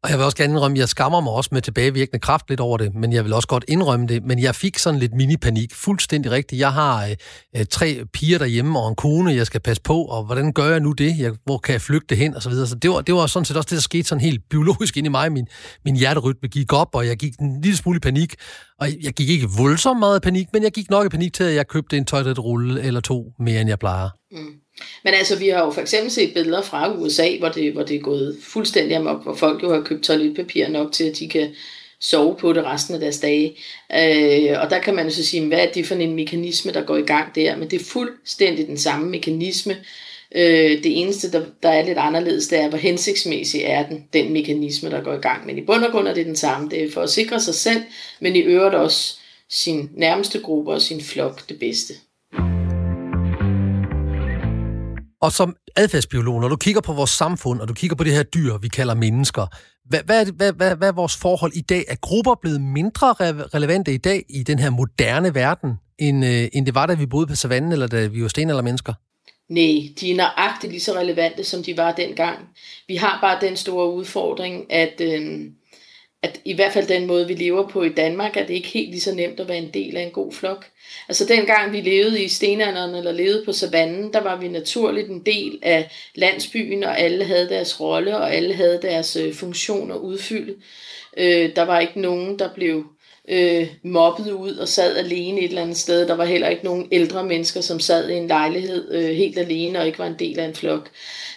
Og 0.02 0.10
jeg 0.10 0.18
vil 0.18 0.24
også 0.24 0.36
gerne 0.36 0.52
indrømme, 0.52 0.76
at 0.76 0.80
jeg 0.80 0.88
skammer 0.88 1.20
mig 1.20 1.32
også 1.32 1.50
med 1.52 1.62
tilbagevirkende 1.62 2.18
kraft 2.18 2.48
lidt 2.48 2.60
over 2.60 2.76
det, 2.76 2.94
men 2.94 3.12
jeg 3.12 3.24
vil 3.24 3.32
også 3.32 3.48
godt 3.48 3.64
indrømme 3.68 4.06
det. 4.06 4.24
Men 4.24 4.38
jeg 4.38 4.54
fik 4.54 4.78
sådan 4.78 5.00
lidt 5.00 5.14
mini-panik, 5.14 5.74
fuldstændig 5.74 6.32
rigtigt. 6.32 6.60
Jeg 6.60 6.72
har 6.72 7.16
øh, 7.56 7.66
tre 7.70 8.04
piger 8.12 8.38
derhjemme 8.38 8.78
og 8.78 8.88
en 8.88 8.94
kone, 8.94 9.34
jeg 9.34 9.46
skal 9.46 9.60
passe 9.60 9.82
på, 9.82 10.02
og 10.02 10.24
hvordan 10.24 10.52
gør 10.52 10.70
jeg 10.70 10.80
nu 10.80 10.92
det? 10.92 11.18
Jeg, 11.18 11.32
hvor 11.44 11.58
kan 11.58 11.72
jeg 11.72 11.80
flygte 11.80 12.14
hen? 12.14 12.34
Og 12.34 12.42
så 12.42 12.48
videre. 12.48 12.66
Så 12.66 12.74
det 12.74 12.90
var, 12.90 13.00
det 13.00 13.14
var 13.14 13.26
sådan 13.26 13.44
set 13.44 13.56
også 13.56 13.66
det, 13.66 13.76
der 13.76 13.82
skete 13.82 14.08
sådan 14.08 14.22
helt 14.22 14.40
biologisk 14.50 14.96
ind 14.96 15.06
i 15.06 15.10
mig. 15.10 15.32
Min, 15.32 15.46
min 15.84 15.96
hjerterytme 15.96 16.48
gik 16.48 16.72
op, 16.72 16.94
og 16.94 17.06
jeg 17.06 17.16
gik 17.16 17.32
en 17.40 17.60
lille 17.60 17.76
smule 17.76 17.96
i 17.96 18.00
panik. 18.00 18.34
Og 18.80 18.88
jeg 19.02 19.12
gik 19.12 19.28
ikke 19.28 19.46
voldsomt 19.58 19.98
meget 19.98 20.20
i 20.20 20.20
panik, 20.20 20.46
men 20.52 20.62
jeg 20.62 20.72
gik 20.72 20.90
nok 20.90 21.06
i 21.06 21.08
panik 21.08 21.32
til, 21.32 21.44
at 21.44 21.54
jeg 21.54 21.68
købte 21.68 21.96
en 21.96 22.04
toiletrulle 22.04 22.82
eller 22.82 23.00
to 23.00 23.32
mere, 23.38 23.60
end 23.60 23.68
jeg 23.68 23.78
plejer. 23.78 24.08
Mm. 24.30 24.54
Men 25.04 25.14
altså, 25.14 25.38
vi 25.38 25.48
har 25.48 25.64
jo 25.64 25.70
for 25.70 25.80
eksempel 25.80 26.10
set 26.10 26.34
billeder 26.34 26.62
fra 26.62 26.92
USA, 26.92 27.38
hvor 27.38 27.48
det, 27.48 27.72
hvor 27.72 27.82
det 27.82 27.96
er 27.96 28.00
gået 28.00 28.38
fuldstændig 28.42 28.96
amok, 28.96 29.22
hvor 29.22 29.34
folk 29.34 29.62
jo 29.62 29.74
har 29.74 29.80
købt 29.80 30.04
toiletpapir 30.04 30.68
nok 30.68 30.92
til, 30.92 31.04
at 31.04 31.18
de 31.18 31.28
kan 31.28 31.54
sove 32.00 32.36
på 32.36 32.52
det 32.52 32.64
resten 32.64 32.94
af 32.94 33.00
deres 33.00 33.20
dage. 33.20 33.56
Øh, 33.92 34.60
og 34.60 34.70
der 34.70 34.78
kan 34.78 34.94
man 34.94 35.04
jo 35.04 35.10
så 35.10 35.24
sige, 35.24 35.46
hvad 35.46 35.58
er 35.58 35.72
det 35.72 35.86
for 35.86 35.94
en 35.94 36.14
mekanisme, 36.14 36.72
der 36.72 36.82
går 36.84 36.96
i 36.96 37.02
gang 37.02 37.34
der? 37.34 37.56
Men 37.56 37.70
det 37.70 37.80
er 37.80 37.84
fuldstændig 37.84 38.66
den 38.66 38.78
samme 38.78 39.10
mekanisme. 39.10 39.76
Øh, 40.36 40.82
det 40.82 41.00
eneste, 41.00 41.32
der, 41.32 41.42
der 41.62 41.68
er 41.68 41.84
lidt 41.84 41.98
anderledes, 41.98 42.48
det 42.48 42.60
er, 42.60 42.68
hvor 42.68 42.78
hensigtsmæssig 42.78 43.60
er 43.64 43.88
den, 43.88 44.04
den 44.12 44.32
mekanisme, 44.32 44.90
der 44.90 45.02
går 45.02 45.14
i 45.14 45.20
gang. 45.20 45.46
Men 45.46 45.58
i 45.58 45.64
bund 45.64 45.84
og 45.84 45.92
grund 45.92 46.08
er 46.08 46.14
det 46.14 46.26
den 46.26 46.36
samme. 46.36 46.68
Det 46.70 46.84
er 46.84 46.92
for 46.92 47.00
at 47.00 47.10
sikre 47.10 47.40
sig 47.40 47.54
selv, 47.54 47.82
men 48.20 48.36
i 48.36 48.38
øvrigt 48.38 48.74
også 48.74 49.18
sin 49.50 49.90
nærmeste 49.96 50.40
gruppe 50.40 50.72
og 50.72 50.82
sin 50.82 51.00
flok 51.00 51.48
det 51.48 51.58
bedste. 51.58 51.94
Og 55.20 55.32
som 55.32 55.56
adfærdsbiolog, 55.76 56.40
når 56.40 56.48
du 56.48 56.56
kigger 56.56 56.80
på 56.80 56.92
vores 56.92 57.10
samfund, 57.10 57.60
og 57.60 57.68
du 57.68 57.74
kigger 57.74 57.96
på 57.96 58.04
det 58.04 58.12
her 58.12 58.22
dyr, 58.22 58.56
vi 58.56 58.68
kalder 58.68 58.94
mennesker, 58.94 59.46
hvad, 59.88 60.00
hvad, 60.04 60.26
hvad, 60.26 60.52
hvad, 60.52 60.76
hvad 60.76 60.88
er 60.88 60.92
vores 60.92 61.16
forhold 61.16 61.52
i 61.54 61.60
dag? 61.60 61.84
Er 61.88 61.96
grupper 62.00 62.34
blevet 62.42 62.60
mindre 62.60 63.10
re- 63.10 63.48
relevante 63.54 63.94
i 63.94 63.96
dag 63.96 64.24
i 64.28 64.42
den 64.42 64.58
her 64.58 64.70
moderne 64.70 65.34
verden, 65.34 65.70
end, 65.98 66.24
øh, 66.24 66.48
end 66.52 66.66
det 66.66 66.74
var, 66.74 66.86
da 66.86 66.94
vi 66.94 67.06
boede 67.06 67.26
på 67.26 67.34
savannen, 67.34 67.72
eller 67.72 67.86
da 67.86 68.06
vi 68.06 68.22
var 68.22 68.28
sten 68.28 68.48
eller 68.48 68.62
mennesker? 68.62 68.92
Nej, 69.48 69.88
de 70.00 70.10
er 70.10 70.16
nøjagtigt 70.16 70.72
lige 70.72 70.80
så 70.80 70.94
relevante, 70.94 71.44
som 71.44 71.62
de 71.62 71.76
var 71.76 71.92
dengang. 71.92 72.38
Vi 72.86 72.96
har 72.96 73.18
bare 73.20 73.48
den 73.48 73.56
store 73.56 73.92
udfordring, 73.92 74.72
at, 74.72 75.00
øh, 75.00 75.40
at 76.22 76.40
i 76.44 76.54
hvert 76.54 76.72
fald 76.72 76.86
den 76.86 77.06
måde, 77.06 77.26
vi 77.26 77.34
lever 77.34 77.68
på 77.68 77.82
i 77.82 77.88
Danmark, 77.88 78.36
er 78.36 78.46
det 78.46 78.54
ikke 78.54 78.68
helt 78.68 78.90
lige 78.90 79.00
så 79.00 79.14
nemt 79.14 79.40
at 79.40 79.48
være 79.48 79.58
en 79.58 79.74
del 79.74 79.96
af 79.96 80.02
en 80.02 80.10
god 80.10 80.32
flok. 80.32 80.66
Altså 81.08 81.26
dengang 81.26 81.72
vi 81.72 81.80
levede 81.80 82.22
i 82.22 82.28
stenalderen 82.28 82.94
eller 82.94 83.12
levede 83.12 83.44
på 83.44 83.52
savannen, 83.52 84.12
der 84.12 84.20
var 84.20 84.36
vi 84.36 84.48
naturligt 84.48 85.08
en 85.08 85.26
del 85.26 85.58
af 85.62 85.90
landsbyen, 86.14 86.84
og 86.84 86.98
alle 86.98 87.24
havde 87.24 87.48
deres 87.48 87.80
rolle, 87.80 88.16
og 88.16 88.34
alle 88.34 88.54
havde 88.54 88.78
deres 88.82 89.16
øh, 89.16 89.34
funktioner 89.34 89.94
udfyldt. 89.96 90.58
Øh, 91.16 91.56
der 91.56 91.62
var 91.62 91.80
ikke 91.80 92.00
nogen, 92.00 92.38
der 92.38 92.54
blev 92.54 92.84
øh, 93.30 93.68
mobbet 93.82 94.30
ud 94.30 94.56
og 94.56 94.68
sad 94.68 94.96
alene 94.96 95.40
et 95.40 95.48
eller 95.48 95.62
andet 95.62 95.76
sted. 95.76 96.06
Der 96.08 96.14
var 96.14 96.24
heller 96.24 96.48
ikke 96.48 96.64
nogen 96.64 96.88
ældre 96.92 97.24
mennesker, 97.24 97.60
som 97.60 97.80
sad 97.80 98.08
i 98.08 98.14
en 98.14 98.28
lejlighed 98.28 98.92
øh, 98.92 99.16
helt 99.16 99.38
alene 99.38 99.80
og 99.80 99.86
ikke 99.86 99.98
var 99.98 100.06
en 100.06 100.18
del 100.18 100.38
af 100.38 100.44
en 100.44 100.54
flok. 100.54 100.88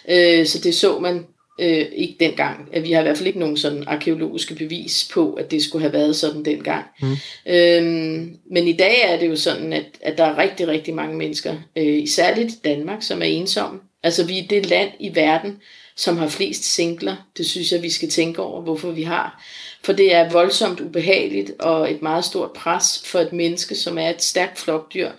Øh, 0.08 0.46
så 0.46 0.58
det 0.58 0.74
så 0.74 0.98
man 0.98 1.26
Øh, 1.58 1.86
ikke 1.96 2.16
dengang. 2.20 2.68
Vi 2.82 2.92
har 2.92 3.00
i 3.00 3.02
hvert 3.02 3.16
fald 3.16 3.26
ikke 3.26 3.38
nogen 3.38 3.56
sådan 3.56 3.84
arkeologiske 3.86 4.54
bevis 4.54 5.10
på, 5.12 5.32
at 5.32 5.50
det 5.50 5.62
skulle 5.62 5.82
have 5.82 5.92
været 5.92 6.16
sådan 6.16 6.44
dengang. 6.44 6.84
Mm. 7.02 7.16
Øhm, 7.46 8.36
men 8.50 8.68
i 8.68 8.72
dag 8.72 8.96
er 9.04 9.18
det 9.18 9.28
jo 9.28 9.36
sådan, 9.36 9.72
at, 9.72 9.84
at 10.00 10.18
der 10.18 10.24
er 10.24 10.38
rigtig, 10.38 10.68
rigtig 10.68 10.94
mange 10.94 11.16
mennesker, 11.16 11.56
øh, 11.76 12.08
særligt 12.08 12.52
i 12.52 12.58
Danmark, 12.64 13.02
som 13.02 13.22
er 13.22 13.26
ensomme. 13.26 13.80
Altså 14.02 14.26
vi 14.26 14.38
er 14.38 14.46
det 14.50 14.66
land 14.66 14.90
i 15.00 15.14
verden, 15.14 15.56
som 15.96 16.16
har 16.16 16.28
flest 16.28 16.64
singler. 16.74 17.16
Det 17.36 17.46
synes 17.46 17.72
jeg, 17.72 17.82
vi 17.82 17.90
skal 17.90 18.10
tænke 18.10 18.42
over, 18.42 18.62
hvorfor 18.62 18.90
vi 18.90 19.02
har. 19.02 19.44
For 19.84 19.92
det 19.92 20.14
er 20.14 20.30
voldsomt 20.30 20.80
ubehageligt 20.80 21.52
og 21.58 21.90
et 21.90 22.02
meget 22.02 22.24
stort 22.24 22.52
pres 22.52 23.02
for 23.04 23.18
et 23.18 23.32
menneske, 23.32 23.74
som 23.74 23.98
er 23.98 24.10
et 24.10 24.22
stærkt 24.22 24.58
flokdyr, 24.58 25.10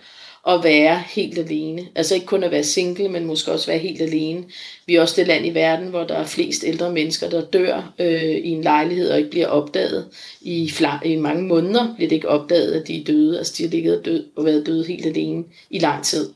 at 0.48 0.64
være 0.64 1.02
helt 1.06 1.38
alene. 1.38 1.88
Altså 1.94 2.14
ikke 2.14 2.26
kun 2.26 2.44
at 2.44 2.50
være 2.50 2.64
single, 2.64 3.08
men 3.08 3.24
måske 3.24 3.52
også 3.52 3.66
være 3.66 3.78
helt 3.78 4.00
alene. 4.00 4.44
Vi 4.86 4.94
er 4.94 5.00
også 5.00 5.14
det 5.16 5.26
land 5.26 5.46
i 5.46 5.54
verden, 5.54 5.88
hvor 5.88 6.04
der 6.04 6.14
er 6.14 6.26
flest 6.26 6.64
ældre 6.64 6.92
mennesker, 6.92 7.30
der 7.30 7.44
dør 7.44 7.92
øh, 7.98 8.22
i 8.22 8.48
en 8.48 8.62
lejlighed 8.62 9.10
og 9.10 9.18
ikke 9.18 9.30
bliver 9.30 9.46
opdaget. 9.46 10.08
I, 10.40 10.72
I 11.04 11.16
mange 11.16 11.42
måneder 11.42 11.94
bliver 11.94 12.08
det 12.08 12.16
ikke 12.16 12.28
opdaget, 12.28 12.72
at 12.72 12.88
de 12.88 13.00
er 13.00 13.04
døde. 13.04 13.38
Altså 13.38 13.54
de 13.58 13.62
har 13.62 13.70
ligget 13.70 14.04
død, 14.04 14.26
og 14.36 14.44
været 14.44 14.66
døde 14.66 14.86
helt 14.86 15.06
alene 15.06 15.44
i 15.70 15.78
lang 15.78 16.04
tid. 16.04 16.30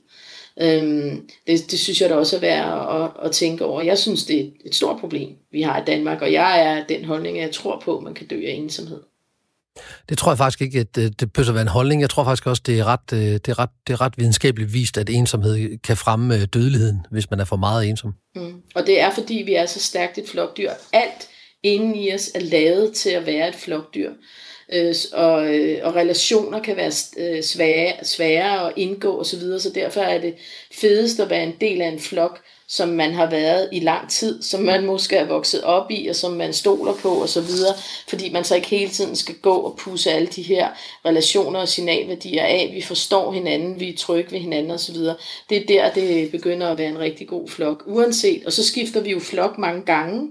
Øhm, 0.60 1.28
det, 1.46 1.70
det 1.70 1.78
synes 1.78 2.00
jeg 2.00 2.10
da 2.10 2.14
også 2.14 2.36
er 2.36 2.40
værd 2.40 3.02
at, 3.02 3.26
at 3.26 3.32
tænke 3.32 3.64
over. 3.64 3.82
Jeg 3.82 3.98
synes, 3.98 4.24
det 4.24 4.40
er 4.40 4.50
et 4.64 4.74
stort 4.74 5.00
problem, 5.00 5.28
vi 5.52 5.62
har 5.62 5.80
i 5.80 5.84
Danmark, 5.84 6.22
og 6.22 6.32
jeg 6.32 6.66
er 6.66 6.84
den 6.86 7.04
holdning, 7.04 7.38
at 7.38 7.44
jeg 7.44 7.54
tror 7.54 7.82
på, 7.84 7.96
at 7.96 8.02
man 8.02 8.14
kan 8.14 8.26
dø 8.26 8.36
af 8.46 8.52
ensomhed. 8.52 9.00
Det 10.08 10.18
tror 10.18 10.30
jeg 10.30 10.38
faktisk 10.38 10.62
ikke, 10.62 10.80
at 10.80 10.96
det, 10.96 11.32
behøver 11.32 11.48
at 11.48 11.54
være 11.54 11.62
en 11.62 11.68
holdning. 11.68 12.00
Jeg 12.00 12.10
tror 12.10 12.24
faktisk 12.24 12.46
også, 12.46 12.62
det 12.66 12.78
er 12.78 12.84
ret, 12.84 13.12
øh, 13.12 13.18
det 13.18 13.48
er 13.48 13.58
ret, 13.58 13.70
det 13.86 13.92
er 13.92 14.00
ret 14.00 14.18
videnskabeligt 14.18 14.72
vist, 14.72 14.98
at 14.98 15.10
ensomhed 15.10 15.78
kan 15.78 15.96
fremme 15.96 16.34
øh, 16.36 16.42
dødeligheden, 16.54 17.06
hvis 17.10 17.30
man 17.30 17.40
er 17.40 17.44
for 17.44 17.56
meget 17.56 17.88
ensom. 17.88 18.14
Mm. 18.34 18.62
Og 18.74 18.86
det 18.86 19.00
er, 19.00 19.14
fordi 19.14 19.34
vi 19.34 19.54
er 19.54 19.66
så 19.66 19.80
stærkt 19.80 20.18
et 20.18 20.28
flokdyr. 20.28 20.70
Alt 20.92 21.28
inden 21.62 21.94
i 21.94 22.14
os 22.14 22.30
er 22.34 22.40
lavet 22.40 22.92
til 22.92 23.10
at 23.10 23.26
være 23.26 23.48
et 23.48 23.54
flokdyr. 23.54 24.10
Øh, 24.72 24.94
og, 25.12 25.54
øh, 25.54 25.78
og 25.82 25.94
relationer 25.94 26.62
kan 26.62 26.76
være 26.76 26.92
øh, 27.18 27.42
svære, 27.42 28.04
svære 28.04 28.66
at 28.66 28.72
indgå 28.76 29.20
osv., 29.20 29.24
så, 29.24 29.38
videre, 29.38 29.60
så 29.60 29.70
derfor 29.70 30.00
er 30.00 30.20
det 30.20 30.34
fedest 30.72 31.20
at 31.20 31.30
være 31.30 31.42
en 31.42 31.56
del 31.60 31.82
af 31.82 31.88
en 31.88 32.00
flok, 32.00 32.40
som 32.68 32.88
man 32.88 33.14
har 33.14 33.30
været 33.30 33.68
i 33.72 33.80
lang 33.80 34.10
tid, 34.10 34.42
som 34.42 34.60
man 34.60 34.86
måske 34.86 35.16
er 35.16 35.26
vokset 35.26 35.62
op 35.62 35.90
i, 35.90 36.06
og 36.08 36.16
som 36.16 36.32
man 36.32 36.52
stoler 36.52 36.94
på 36.94 37.08
og 37.08 37.28
så 37.28 37.40
videre, 37.40 37.74
fordi 38.08 38.32
man 38.32 38.44
så 38.44 38.54
ikke 38.54 38.68
hele 38.68 38.90
tiden 38.90 39.16
skal 39.16 39.34
gå 39.34 39.54
og 39.54 39.76
pusse 39.78 40.10
alle 40.10 40.28
de 40.28 40.42
her 40.42 40.68
relationer 41.06 41.60
og 41.60 41.68
signalværdier 41.68 42.42
af, 42.42 42.70
vi 42.74 42.82
forstår 42.82 43.32
hinanden, 43.32 43.80
vi 43.80 43.88
er 43.88 43.96
trygge 43.96 44.32
ved 44.32 44.38
hinanden 44.38 44.70
og 44.70 44.80
så 44.80 44.92
videre. 44.92 45.16
Det 45.50 45.56
er 45.56 45.66
der, 45.66 45.92
det 45.92 46.30
begynder 46.30 46.68
at 46.68 46.78
være 46.78 46.88
en 46.88 46.98
rigtig 46.98 47.28
god 47.28 47.48
flok, 47.48 47.82
uanset, 47.86 48.46
og 48.46 48.52
så 48.52 48.64
skifter 48.64 49.00
vi 49.00 49.10
jo 49.10 49.20
flok 49.20 49.58
mange 49.58 49.82
gange, 49.82 50.28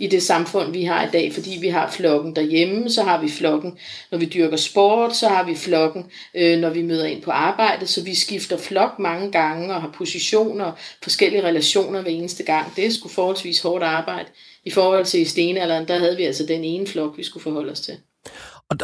i 0.00 0.06
det 0.06 0.22
samfund, 0.22 0.72
vi 0.72 0.84
har 0.84 1.04
i 1.06 1.08
dag, 1.12 1.32
fordi 1.34 1.58
vi 1.60 1.68
har 1.68 1.90
flokken 1.90 2.36
derhjemme, 2.36 2.90
så 2.90 3.02
har 3.02 3.20
vi 3.20 3.28
flokken, 3.28 3.78
når 4.10 4.18
vi 4.18 4.24
dyrker 4.24 4.56
sport, 4.56 5.16
så 5.16 5.28
har 5.28 5.44
vi 5.44 5.54
flokken, 5.54 6.06
øh, 6.34 6.58
når 6.58 6.70
vi 6.70 6.82
møder 6.82 7.06
ind 7.06 7.22
på 7.22 7.30
arbejde, 7.30 7.86
så 7.86 8.04
vi 8.04 8.14
skifter 8.14 8.56
flok 8.56 8.98
mange 8.98 9.32
gange 9.32 9.74
og 9.74 9.80
har 9.80 9.90
positioner, 9.94 10.72
forskellige 11.02 11.44
relationer 11.44 11.79
hver 11.82 12.04
eneste 12.06 12.42
gang. 12.42 12.76
Det 12.76 12.86
er 12.86 12.90
sgu 12.90 13.08
forholdsvis 13.08 13.60
hårdt 13.60 13.84
arbejde. 13.84 14.28
I 14.64 14.70
forhold 14.70 15.04
til 15.04 15.30
stenalderen, 15.30 15.88
der 15.88 15.98
havde 15.98 16.16
vi 16.16 16.24
altså 16.24 16.46
den 16.48 16.64
ene 16.64 16.86
flok, 16.86 17.16
vi 17.16 17.24
skulle 17.24 17.42
forholde 17.42 17.72
os 17.72 17.80
til. 17.80 17.94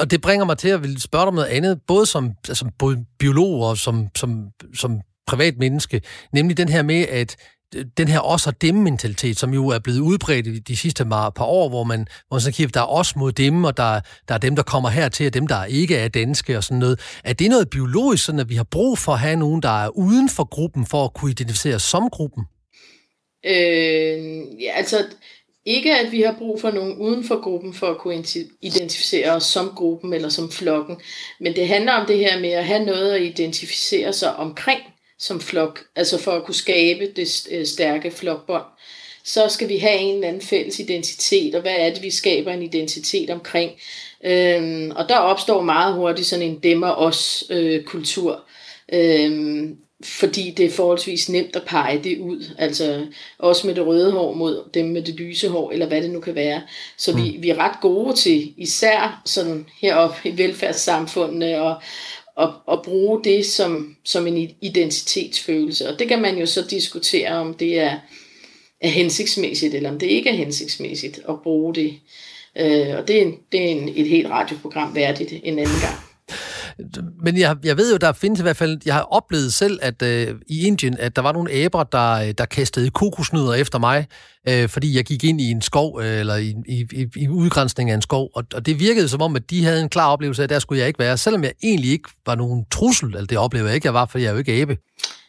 Og, 0.01 0.11
det 0.11 0.21
bringer 0.21 0.45
mig 0.45 0.59
til 0.59 0.69
at 0.69 0.83
ville 0.83 1.01
spørge 1.01 1.23
dig 1.23 1.29
om 1.29 1.35
noget 1.35 1.49
andet, 1.49 1.81
både 1.87 2.07
som, 2.07 2.31
altså 2.49 2.67
både 2.79 3.05
biolog 3.19 3.61
og 3.61 3.79
som, 3.79 4.09
som, 4.17 4.47
som 4.75 5.01
privat 5.27 5.59
menneske, 5.59 6.03
nemlig 6.33 6.57
den 6.57 6.69
her 6.69 6.83
med, 6.83 7.07
at 7.09 7.37
øh, 7.77 7.85
den 7.97 8.09
her 8.09 8.21
os 8.21 8.47
og 8.47 8.63
dem 8.63 8.75
mentalitet, 8.75 9.39
som 9.39 9.55
jo 9.55 9.69
er 9.69 9.79
blevet 9.79 9.99
udbredt 9.99 10.69
de 10.69 10.77
sidste 10.77 11.05
par 11.05 11.45
år, 11.45 11.69
hvor 11.69 11.85
man, 11.85 12.07
hvor 12.29 12.35
man 12.35 12.41
så 12.41 12.53
kigger, 12.53 12.73
der 12.73 12.81
er 12.81 12.93
os 12.93 13.17
mod 13.17 13.33
dem, 13.33 13.65
og 13.65 13.77
der, 13.77 14.01
der 14.29 14.35
er 14.35 14.39
dem, 14.39 14.57
der 14.57 14.63
kommer 14.63 14.89
hertil, 14.89 15.27
og 15.27 15.35
dem, 15.35 15.47
der 15.47 15.65
ikke 15.65 15.97
er 15.97 16.09
danske 16.09 16.57
og 16.57 16.65
sådan 16.65 16.79
noget. 16.79 17.01
Er 17.25 17.33
det 17.33 17.51
noget 17.51 17.71
biologisk, 17.71 18.25
sådan 18.25 18.41
at 18.41 18.49
vi 18.49 18.55
har 18.55 18.67
brug 18.71 18.99
for 18.99 19.13
at 19.13 19.19
have 19.19 19.37
nogen, 19.37 19.63
der 19.63 19.85
er 19.85 19.89
uden 19.89 20.29
for 20.29 20.45
gruppen, 20.45 20.87
for 20.87 21.05
at 21.05 21.15
kunne 21.15 21.31
identificere 21.31 21.79
som 21.79 22.11
gruppen? 22.11 22.45
Øh, 23.47 24.63
ja, 24.63 24.73
altså 24.75 25.05
ikke 25.65 25.95
at 25.95 26.13
vi 26.13 26.23
har 26.23 26.35
brug 26.39 26.61
for 26.61 26.71
nogen 26.71 26.97
uden 26.97 27.25
for 27.25 27.41
gruppen 27.43 27.75
for 27.75 27.87
at 27.87 27.99
kunne 27.99 28.25
identificere 28.63 29.31
os 29.31 29.45
som 29.45 29.73
gruppen 29.77 30.13
eller 30.13 30.29
som 30.29 30.51
flokken, 30.51 30.97
men 31.41 31.57
det 31.57 31.69
handler 31.69 31.93
om 31.93 32.07
det 32.07 32.19
her 32.19 32.41
med 32.41 32.51
at 32.51 32.65
have 32.65 32.85
noget 32.85 33.13
at 33.13 33.23
identificere 33.23 34.13
sig 34.13 34.37
omkring 34.37 34.81
som 35.19 35.41
flok, 35.41 35.85
altså 35.97 36.19
for 36.19 36.33
at 36.33 36.45
kunne 36.45 36.55
skabe 36.55 37.13
det 37.17 37.49
øh, 37.51 37.67
stærke 37.67 38.11
flokbånd. 38.11 38.65
så 39.25 39.49
skal 39.49 39.69
vi 39.69 39.77
have 39.77 39.99
en 39.99 40.15
eller 40.15 40.29
anden 40.29 40.43
fælles 40.43 40.79
identitet, 40.79 41.55
og 41.55 41.61
hvad 41.61 41.77
er 41.79 41.95
det, 41.95 42.03
vi 42.03 42.11
skaber 42.11 42.53
en 42.53 42.63
identitet 42.63 43.31
omkring. 43.31 43.73
Øhm, 44.25 44.91
og 44.97 45.09
der 45.09 45.17
opstår 45.17 45.63
meget 45.63 45.95
hurtigt 45.95 46.29
sådan 46.29 46.45
en 46.45 46.59
demmer-os-kultur. 46.63 48.45
Øh, 48.93 49.25
øhm, 49.25 49.79
fordi 50.05 50.51
det 50.51 50.67
er 50.67 50.71
forholdsvis 50.71 51.29
nemt 51.29 51.57
at 51.57 51.63
pege 51.67 52.01
det 52.05 52.19
ud, 52.19 52.45
altså 52.59 53.07
også 53.39 53.67
med 53.67 53.75
det 53.75 53.87
røde 53.87 54.13
hår 54.13 54.35
mod 54.35 54.71
dem 54.75 54.87
med 54.87 55.03
det 55.03 55.15
lyse 55.15 55.49
hår, 55.49 55.71
eller 55.71 55.87
hvad 55.87 56.03
det 56.03 56.11
nu 56.11 56.21
kan 56.21 56.35
være. 56.35 56.63
Så 56.99 57.13
mm. 57.13 57.23
vi, 57.23 57.37
vi 57.41 57.51
er 57.51 57.59
ret 57.59 57.81
gode 57.81 58.17
til, 58.17 58.55
især 58.57 59.23
sådan 59.25 59.67
heroppe 59.81 60.29
i 60.29 60.39
velfærdssamfundene, 60.39 61.63
og, 61.63 61.83
og, 62.37 62.55
og 62.67 62.83
bruge 62.85 63.25
det 63.25 63.47
som, 63.47 63.97
som 64.05 64.27
en 64.27 64.51
identitetsfølelse. 64.61 65.89
Og 65.89 65.99
det 65.99 66.09
kan 66.09 66.23
man 66.23 66.39
jo 66.39 66.47
så 66.47 66.63
diskutere, 66.71 67.29
om 67.29 67.55
det 67.55 67.79
er, 67.79 67.99
er 68.81 68.89
hensigtsmæssigt, 68.89 69.75
eller 69.75 69.91
om 69.91 69.99
det 69.99 70.07
ikke 70.07 70.31
er 70.31 70.35
hensigtsmæssigt 70.35 71.21
at 71.29 71.43
bruge 71.43 71.75
det. 71.75 71.95
Øh, 72.59 72.97
og 72.99 73.09
det 73.09 73.17
er, 73.17 73.23
en, 73.23 73.35
det 73.53 73.61
er 73.61 73.69
en, 73.69 73.89
et 73.89 74.09
helt 74.09 74.29
radioprogram 74.31 74.95
værdigt 74.95 75.33
en 75.33 75.59
anden 75.59 75.81
gang. 75.81 76.06
Men 77.25 77.39
jeg, 77.39 77.57
jeg 77.65 77.77
ved 77.77 77.93
jo, 77.93 77.97
der 77.97 78.13
findes 78.13 78.41
i 78.41 78.43
hvert 78.43 78.57
fald, 78.57 78.79
jeg 78.87 78.95
har 78.95 79.03
oplevet 79.03 79.55
selv, 79.55 79.79
at 79.83 80.03
øh, 80.03 80.35
i 80.49 80.67
Indien, 80.67 80.97
at 80.99 81.17
der 81.17 81.23
var 81.23 81.33
nogle 81.33 81.51
æber, 81.51 81.83
der, 81.83 82.13
øh, 82.13 82.35
der 82.39 82.45
kastede 82.45 82.91
kokosnødder 82.91 83.55
efter 83.55 83.79
mig, 83.79 84.07
øh, 84.49 84.69
fordi 84.69 84.97
jeg 84.97 85.05
gik 85.05 85.25
ind 85.25 85.41
i 85.41 85.51
en 85.51 85.63
skov, 85.63 86.01
øh, 86.01 86.21
eller 86.21 86.37
i, 86.37 86.55
i, 86.69 86.87
i, 86.93 87.07
i 87.17 87.29
udgrænsning 87.29 87.91
af 87.91 87.95
en 87.95 88.03
skov, 88.03 88.31
og, 88.35 88.45
og 88.55 88.67
det 88.67 88.81
virkede 88.81 89.09
som 89.09 89.23
om, 89.23 89.37
at 89.37 89.51
de 89.51 89.65
havde 89.65 89.83
en 89.83 89.89
klar 89.89 90.13
oplevelse 90.13 90.43
af, 90.43 90.45
at 90.45 90.51
der 90.51 90.59
skulle 90.59 90.79
jeg 90.79 90.89
ikke 90.89 90.99
være, 90.99 91.17
selvom 91.17 91.45
jeg 91.45 91.53
egentlig 91.63 91.91
ikke 91.91 92.09
var 92.27 92.35
nogen 92.35 92.65
trussel, 92.71 93.09
eller 93.09 93.27
det 93.27 93.39
oplevede 93.39 93.69
jeg 93.69 93.75
ikke, 93.75 93.87
jeg 93.87 93.95
var, 93.95 94.07
for 94.07 94.19
jeg 94.19 94.27
er 94.29 94.33
jo 94.33 94.39
ikke 94.39 94.53
æbe. 94.53 94.77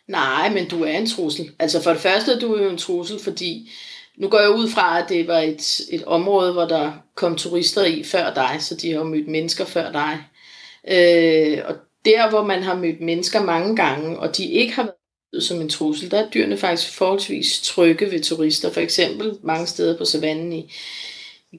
Nej, 0.07 0.49
men 0.49 0.69
du 0.69 0.83
er 0.83 0.91
en 0.91 1.09
trussel. 1.09 1.51
Altså 1.59 1.83
for 1.83 1.91
det 1.91 1.99
første, 1.99 2.39
du 2.39 2.53
er 2.53 2.63
jo 2.63 2.69
en 2.69 2.77
trussel, 2.77 3.19
fordi 3.23 3.71
nu 4.17 4.29
går 4.29 4.39
jeg 4.39 4.49
ud 4.49 4.69
fra, 4.69 4.99
at 4.99 5.09
det 5.09 5.27
var 5.27 5.39
et, 5.39 5.79
et 5.91 6.03
område, 6.03 6.53
hvor 6.53 6.65
der 6.65 6.91
kom 7.15 7.35
turister 7.35 7.85
i 7.85 8.03
før 8.03 8.33
dig, 8.33 8.57
så 8.59 8.75
de 8.75 8.91
har 8.91 8.97
jo 8.97 9.03
mødt 9.03 9.27
mennesker 9.27 9.65
før 9.65 9.91
dig. 9.91 10.17
Øh, 10.87 11.57
og 11.65 11.75
der, 12.05 12.29
hvor 12.29 12.43
man 12.43 12.63
har 12.63 12.75
mødt 12.75 13.01
mennesker 13.01 13.43
mange 13.43 13.75
gange, 13.75 14.19
og 14.19 14.37
de 14.37 14.45
ikke 14.45 14.73
har 14.73 14.83
været 14.83 15.43
som 15.43 15.61
en 15.61 15.69
trussel, 15.69 16.11
der 16.11 16.25
er 16.25 16.29
dyrene 16.29 16.57
faktisk 16.57 16.93
forholdsvis 16.93 17.61
trygge 17.61 18.11
ved 18.11 18.23
turister. 18.23 18.71
For 18.71 18.81
eksempel 18.81 19.37
mange 19.43 19.67
steder 19.67 19.97
på 19.97 20.05
savannen 20.05 20.53
i, 20.53 20.73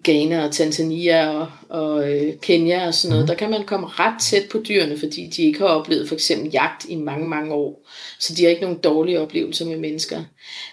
Ghana 0.04 0.44
og 0.44 0.52
Tanzania 0.52 1.28
og, 1.28 1.48
og 1.68 2.12
øh, 2.12 2.34
Kenya 2.42 2.86
og 2.86 2.94
sådan 2.94 3.10
noget, 3.10 3.24
mm. 3.24 3.26
der 3.26 3.34
kan 3.34 3.50
man 3.50 3.64
komme 3.64 3.86
ret 3.86 4.20
tæt 4.20 4.48
på 4.50 4.62
dyrene, 4.68 4.98
fordi 4.98 5.26
de 5.26 5.42
ikke 5.42 5.58
har 5.58 5.66
oplevet 5.66 6.08
for 6.08 6.14
eksempel 6.14 6.50
jagt 6.52 6.86
i 6.88 6.94
mange, 6.94 7.28
mange 7.28 7.54
år. 7.54 7.88
Så 8.18 8.34
de 8.34 8.42
har 8.42 8.50
ikke 8.50 8.62
nogen 8.62 8.78
dårlige 8.78 9.20
oplevelser 9.20 9.66
med 9.66 9.76
mennesker. 9.76 10.24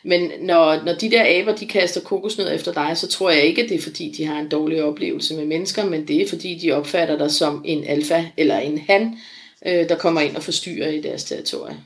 Men 0.03 0.31
når, 0.41 0.83
når 0.85 0.93
de 0.93 1.11
der 1.11 1.41
aber, 1.41 1.55
de 1.55 1.65
kaster 1.65 2.01
kokosnød 2.01 2.53
efter 2.53 2.73
dig, 2.73 2.97
så 2.97 3.07
tror 3.07 3.29
jeg 3.29 3.43
ikke, 3.43 3.63
at 3.63 3.69
det 3.69 3.77
er 3.77 3.81
fordi, 3.81 4.13
de 4.17 4.25
har 4.25 4.39
en 4.39 4.49
dårlig 4.49 4.83
oplevelse 4.83 5.35
med 5.35 5.45
mennesker, 5.45 5.85
men 5.85 6.07
det 6.07 6.21
er 6.21 6.29
fordi, 6.29 6.55
de 6.55 6.71
opfatter 6.71 7.17
dig 7.17 7.31
som 7.31 7.61
en 7.65 7.83
alfa 7.87 8.25
eller 8.37 8.57
en 8.57 8.77
han, 8.77 9.17
øh, 9.65 9.89
der 9.89 9.95
kommer 9.95 10.21
ind 10.21 10.35
og 10.35 10.43
forstyrrer 10.43 10.89
i 10.89 11.01
deres 11.01 11.23
territorie. 11.23 11.77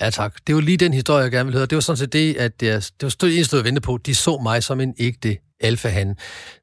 Ja 0.00 0.10
tak. 0.10 0.34
Det 0.46 0.54
var 0.54 0.60
lige 0.60 0.76
den 0.76 0.94
historie, 0.94 1.22
jeg 1.22 1.30
gerne 1.30 1.46
ville 1.46 1.58
høre. 1.58 1.66
Det 1.66 1.76
var 1.76 1.80
sådan 1.80 1.96
set 1.96 2.12
det, 2.12 2.36
at 2.36 2.52
jeg, 2.62 2.82
det 3.00 3.02
var 3.02 3.16
det 3.20 3.34
eneste, 3.36 3.56
jeg 3.56 3.64
ventede 3.64 3.84
på. 3.84 3.98
De 4.06 4.14
så 4.14 4.38
mig 4.42 4.62
som 4.62 4.80
en 4.80 4.94
ægte 4.98 5.36
alfahan. 5.60 6.16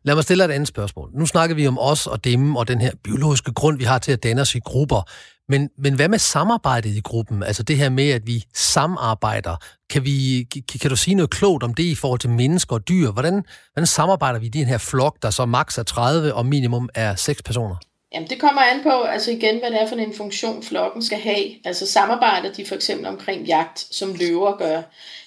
Lad 0.03 0.15
mig 0.15 0.23
stille 0.23 0.45
et 0.45 0.51
andet 0.51 0.67
spørgsmål. 0.67 1.09
Nu 1.13 1.25
snakker 1.25 1.55
vi 1.55 1.67
om 1.67 1.79
os 1.79 2.07
og 2.07 2.23
dem 2.23 2.55
og 2.55 2.67
den 2.67 2.81
her 2.81 2.91
biologiske 3.03 3.53
grund, 3.53 3.77
vi 3.77 3.83
har 3.83 3.99
til 3.99 4.11
at 4.11 4.23
danne 4.23 4.41
os 4.41 4.55
i 4.55 4.59
grupper. 4.59 5.09
Men, 5.49 5.69
men 5.77 5.93
hvad 5.93 6.09
med 6.09 6.19
samarbejdet 6.19 6.89
i 6.89 6.99
gruppen? 6.99 7.43
Altså 7.43 7.63
det 7.63 7.77
her 7.77 7.89
med, 7.89 8.09
at 8.09 8.27
vi 8.27 8.43
samarbejder. 8.55 9.55
Kan, 9.89 10.05
vi, 10.05 10.47
kan, 10.51 10.79
kan 10.81 10.89
du 10.89 10.95
sige 10.95 11.15
noget 11.15 11.29
klogt 11.29 11.63
om 11.63 11.73
det 11.73 11.83
i 11.83 11.95
forhold 11.95 12.19
til 12.19 12.29
mennesker 12.29 12.75
og 12.75 12.87
dyr? 12.87 13.11
Hvordan, 13.11 13.43
hvordan 13.73 13.87
samarbejder 13.87 14.39
vi 14.39 14.45
i 14.45 14.49
den 14.49 14.65
her 14.65 14.77
flok, 14.77 15.17
der 15.21 15.29
så 15.29 15.45
maks 15.45 15.77
er 15.77 15.83
30 15.83 16.33
og 16.33 16.45
minimum 16.45 16.89
er 16.95 17.15
6 17.15 17.43
personer? 17.43 17.75
Jamen 18.13 18.29
det 18.29 18.39
kommer 18.39 18.61
an 18.61 18.83
på, 18.83 19.01
altså 19.01 19.31
igen, 19.31 19.59
hvad 19.59 19.71
det 19.71 19.81
er 19.81 19.87
for 19.87 19.95
en 19.95 20.13
funktion 20.13 20.63
flokken 20.63 21.03
skal 21.03 21.17
have. 21.17 21.67
Altså 21.67 21.87
samarbejder 21.87 22.53
de 22.53 22.65
for 22.65 22.75
eksempel 22.75 23.07
omkring 23.07 23.45
jagt, 23.45 23.79
som 23.79 24.13
løver 24.13 24.57
gør, 24.57 24.81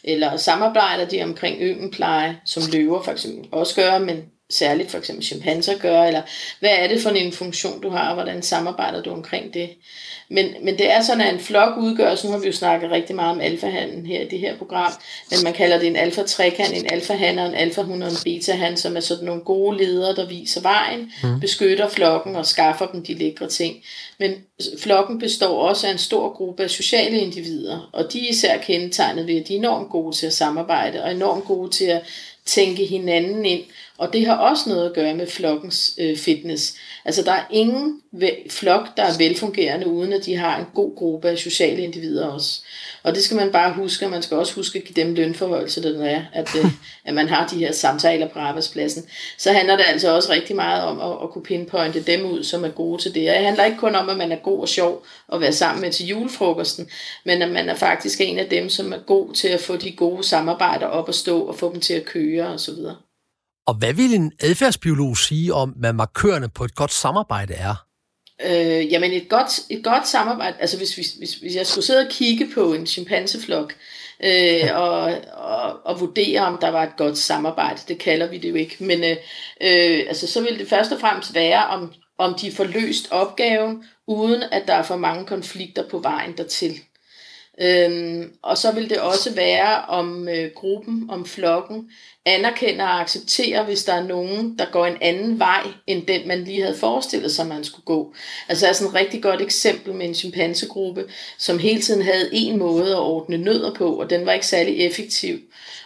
eller 0.04 0.36
samarbejder 0.36 1.08
de 1.08 1.22
omkring 1.22 1.60
yngelpleje, 1.60 2.40
som 2.44 2.62
løver 2.72 3.02
for 3.02 3.12
eksempel 3.12 3.48
også 3.52 3.74
gør, 3.74 3.98
men 3.98 4.24
særligt 4.50 4.90
for 4.90 4.98
eksempel 4.98 5.24
chimpanser 5.24 5.78
gør, 5.78 6.02
eller 6.02 6.22
hvad 6.60 6.70
er 6.70 6.88
det 6.88 7.02
for 7.02 7.10
en 7.10 7.32
funktion, 7.32 7.82
du 7.82 7.90
har, 7.90 8.08
og 8.08 8.14
hvordan 8.14 8.42
samarbejder 8.42 9.02
du 9.02 9.10
omkring 9.10 9.54
det? 9.54 9.70
Men, 10.32 10.54
men 10.62 10.78
det 10.78 10.90
er 10.90 11.02
sådan, 11.02 11.20
at 11.20 11.34
en 11.34 11.40
flok 11.40 11.78
udgøres, 11.78 12.24
nu 12.24 12.30
har 12.30 12.38
vi 12.38 12.46
jo 12.46 12.52
snakket 12.52 12.90
rigtig 12.90 13.16
meget 13.16 13.34
om 13.34 13.40
alfahanden 13.40 14.06
her 14.06 14.20
i 14.20 14.28
det 14.28 14.38
her 14.38 14.56
program, 14.56 14.92
men 15.30 15.38
man 15.44 15.52
kalder 15.52 15.78
det 15.78 15.86
en 15.86 15.96
alfa-trekant, 15.96 16.76
en 16.76 16.92
alfahan 16.92 17.38
og 17.38 17.46
en 17.46 17.54
alfahund 17.54 18.02
og 18.02 18.08
en 18.08 18.16
betahan, 18.24 18.76
som 18.76 18.96
er 18.96 19.00
sådan 19.00 19.24
nogle 19.24 19.42
gode 19.42 19.78
ledere, 19.78 20.14
der 20.16 20.28
viser 20.28 20.60
vejen, 20.60 21.12
mm. 21.22 21.40
beskytter 21.40 21.88
flokken 21.88 22.36
og 22.36 22.46
skaffer 22.46 22.86
dem 22.86 23.04
de 23.04 23.14
lækre 23.14 23.48
ting. 23.48 23.76
Men 24.18 24.34
flokken 24.78 25.18
består 25.18 25.68
også 25.68 25.86
af 25.86 25.92
en 25.92 25.98
stor 25.98 26.32
gruppe 26.32 26.62
af 26.62 26.70
sociale 26.70 27.20
individer, 27.20 27.90
og 27.92 28.12
de 28.12 28.26
er 28.26 28.30
især 28.30 28.58
kendetegnet 28.58 29.26
ved, 29.26 29.40
at 29.40 29.48
de 29.48 29.54
er 29.54 29.58
enormt 29.58 29.90
gode 29.90 30.16
til 30.16 30.26
at 30.26 30.32
samarbejde, 30.32 31.02
og 31.02 31.10
enormt 31.10 31.44
gode 31.44 31.70
til 31.70 31.84
at 31.84 32.02
tænke 32.46 32.86
hinanden 32.86 33.44
ind, 33.44 33.62
og 34.00 34.12
det 34.12 34.26
har 34.26 34.36
også 34.36 34.68
noget 34.68 34.86
at 34.86 34.94
gøre 34.94 35.14
med 35.14 35.26
flokkens 35.26 35.94
øh, 35.98 36.16
fitness. 36.16 36.74
Altså 37.04 37.22
der 37.22 37.32
er 37.32 37.44
ingen 37.50 38.00
flok, 38.50 38.96
der 38.96 39.02
er 39.02 39.18
velfungerende, 39.18 39.86
uden 39.86 40.12
at 40.12 40.24
de 40.24 40.36
har 40.36 40.58
en 40.58 40.66
god 40.74 40.96
gruppe 40.96 41.28
af 41.28 41.38
sociale 41.38 41.82
individer 41.82 42.26
også. 42.26 42.60
Og 43.02 43.14
det 43.14 43.22
skal 43.22 43.36
man 43.36 43.52
bare 43.52 43.72
huske, 43.72 44.04
og 44.04 44.10
man 44.10 44.22
skal 44.22 44.36
også 44.36 44.54
huske 44.54 44.78
at 44.78 44.84
give 44.84 45.04
dem 45.04 45.14
lønforhold, 45.14 45.68
så 45.68 45.80
det 45.80 46.12
er, 46.12 46.22
at, 46.32 46.48
øh, 46.58 46.64
at 47.04 47.14
man 47.14 47.28
har 47.28 47.46
de 47.46 47.58
her 47.58 47.72
samtaler 47.72 48.28
på 48.28 48.38
arbejdspladsen. 48.38 49.04
Så 49.38 49.52
handler 49.52 49.76
det 49.76 49.84
altså 49.88 50.14
også 50.14 50.32
rigtig 50.32 50.56
meget 50.56 50.82
om 50.82 51.00
at, 51.00 51.22
at 51.22 51.30
kunne 51.30 51.44
pinpointe 51.44 52.02
dem 52.02 52.24
ud, 52.30 52.44
som 52.44 52.64
er 52.64 52.68
gode 52.68 53.02
til 53.02 53.14
det. 53.14 53.28
Og 53.28 53.34
det 53.34 53.44
handler 53.44 53.64
ikke 53.64 53.78
kun 53.78 53.94
om, 53.94 54.08
at 54.08 54.16
man 54.16 54.32
er 54.32 54.36
god 54.36 54.60
og 54.60 54.68
sjov 54.68 55.04
at 55.32 55.40
være 55.40 55.52
sammen 55.52 55.80
med 55.80 55.92
til 55.92 56.06
julefrokosten, 56.06 56.90
men 57.24 57.42
at 57.42 57.50
man 57.50 57.68
er 57.68 57.74
faktisk 57.74 58.20
en 58.20 58.38
af 58.38 58.46
dem, 58.46 58.68
som 58.68 58.92
er 58.92 58.98
god 58.98 59.34
til 59.34 59.48
at 59.48 59.60
få 59.60 59.76
de 59.76 59.92
gode 59.92 60.24
samarbejder 60.24 60.86
op 60.86 61.08
at 61.08 61.14
stå 61.14 61.40
og 61.40 61.54
få 61.54 61.72
dem 61.72 61.80
til 61.80 61.94
at 61.94 62.04
køre 62.04 62.46
osv. 62.46 62.74
Og 63.70 63.76
hvad 63.76 63.92
vil 63.92 64.14
en 64.14 64.32
adfærdsbiolog 64.40 65.16
sige 65.16 65.54
om, 65.54 65.70
hvad 65.70 65.92
markørerne 65.92 66.48
på 66.48 66.64
et 66.64 66.74
godt 66.74 66.92
samarbejde 66.92 67.54
er? 67.54 67.86
Øh, 68.46 68.92
jamen 68.92 69.12
et 69.12 69.28
godt, 69.28 69.60
et 69.70 69.84
godt 69.84 70.08
samarbejde, 70.08 70.56
altså 70.60 70.76
hvis, 70.76 70.94
hvis, 70.94 71.12
hvis, 71.12 71.34
hvis 71.34 71.54
jeg 71.54 71.66
skulle 71.66 71.84
sidde 71.84 72.00
og 72.00 72.10
kigge 72.10 72.48
på 72.54 72.74
en 72.74 72.86
chimpanseflok, 72.86 73.74
øh, 74.24 74.68
og, 74.74 75.02
og, 75.32 75.86
og 75.86 76.00
vurdere, 76.00 76.40
om 76.40 76.58
der 76.60 76.68
var 76.68 76.82
et 76.82 76.96
godt 76.96 77.18
samarbejde, 77.18 77.80
det 77.88 77.98
kalder 77.98 78.26
vi 78.26 78.38
det 78.38 78.50
jo 78.50 78.54
ikke, 78.54 78.76
men 78.84 79.04
øh, 79.04 79.16
øh, 79.60 80.04
altså, 80.08 80.26
så 80.26 80.40
vil 80.40 80.58
det 80.58 80.68
først 80.68 80.92
og 80.92 81.00
fremmest 81.00 81.34
være, 81.34 81.66
om, 81.66 81.92
om 82.18 82.34
de 82.34 82.52
får 82.52 82.64
løst 82.64 83.08
opgaven, 83.10 83.84
uden 84.06 84.42
at 84.52 84.62
der 84.66 84.74
er 84.74 84.82
for 84.82 84.96
mange 84.96 85.26
konflikter 85.26 85.88
på 85.88 85.98
vejen 85.98 86.36
dertil. 86.36 86.80
Øhm, 87.62 88.32
og 88.42 88.58
så 88.58 88.72
vil 88.72 88.90
det 88.90 89.00
også 89.00 89.34
være 89.34 89.84
om 89.84 90.28
øh, 90.28 90.50
gruppen, 90.54 91.10
om 91.10 91.26
flokken, 91.26 91.90
anerkender 92.26 92.84
og 92.84 93.00
accepterer, 93.00 93.64
hvis 93.64 93.84
der 93.84 93.92
er 93.92 94.02
nogen, 94.02 94.58
der 94.58 94.64
går 94.72 94.86
en 94.86 94.96
anden 95.00 95.38
vej, 95.38 95.66
end 95.86 96.06
den 96.06 96.28
man 96.28 96.44
lige 96.44 96.62
havde 96.62 96.76
forestillet 96.76 97.32
sig, 97.32 97.46
man 97.46 97.64
skulle 97.64 97.84
gå. 97.84 98.14
Altså 98.48 98.66
er 98.66 98.72
sådan 98.72 98.88
et 98.88 98.94
rigtig 98.94 99.22
godt 99.22 99.40
eksempel 99.40 99.94
med 99.94 100.06
en 100.06 100.14
chimpansegruppe, 100.14 101.04
som 101.38 101.58
hele 101.58 101.80
tiden 101.80 102.02
havde 102.02 102.28
en 102.32 102.58
måde 102.58 102.90
at 102.90 103.00
ordne 103.00 103.36
nødder 103.36 103.74
på, 103.74 104.00
og 104.00 104.10
den 104.10 104.26
var 104.26 104.32
ikke 104.32 104.46
særlig 104.46 104.86
effektiv. 104.86 105.38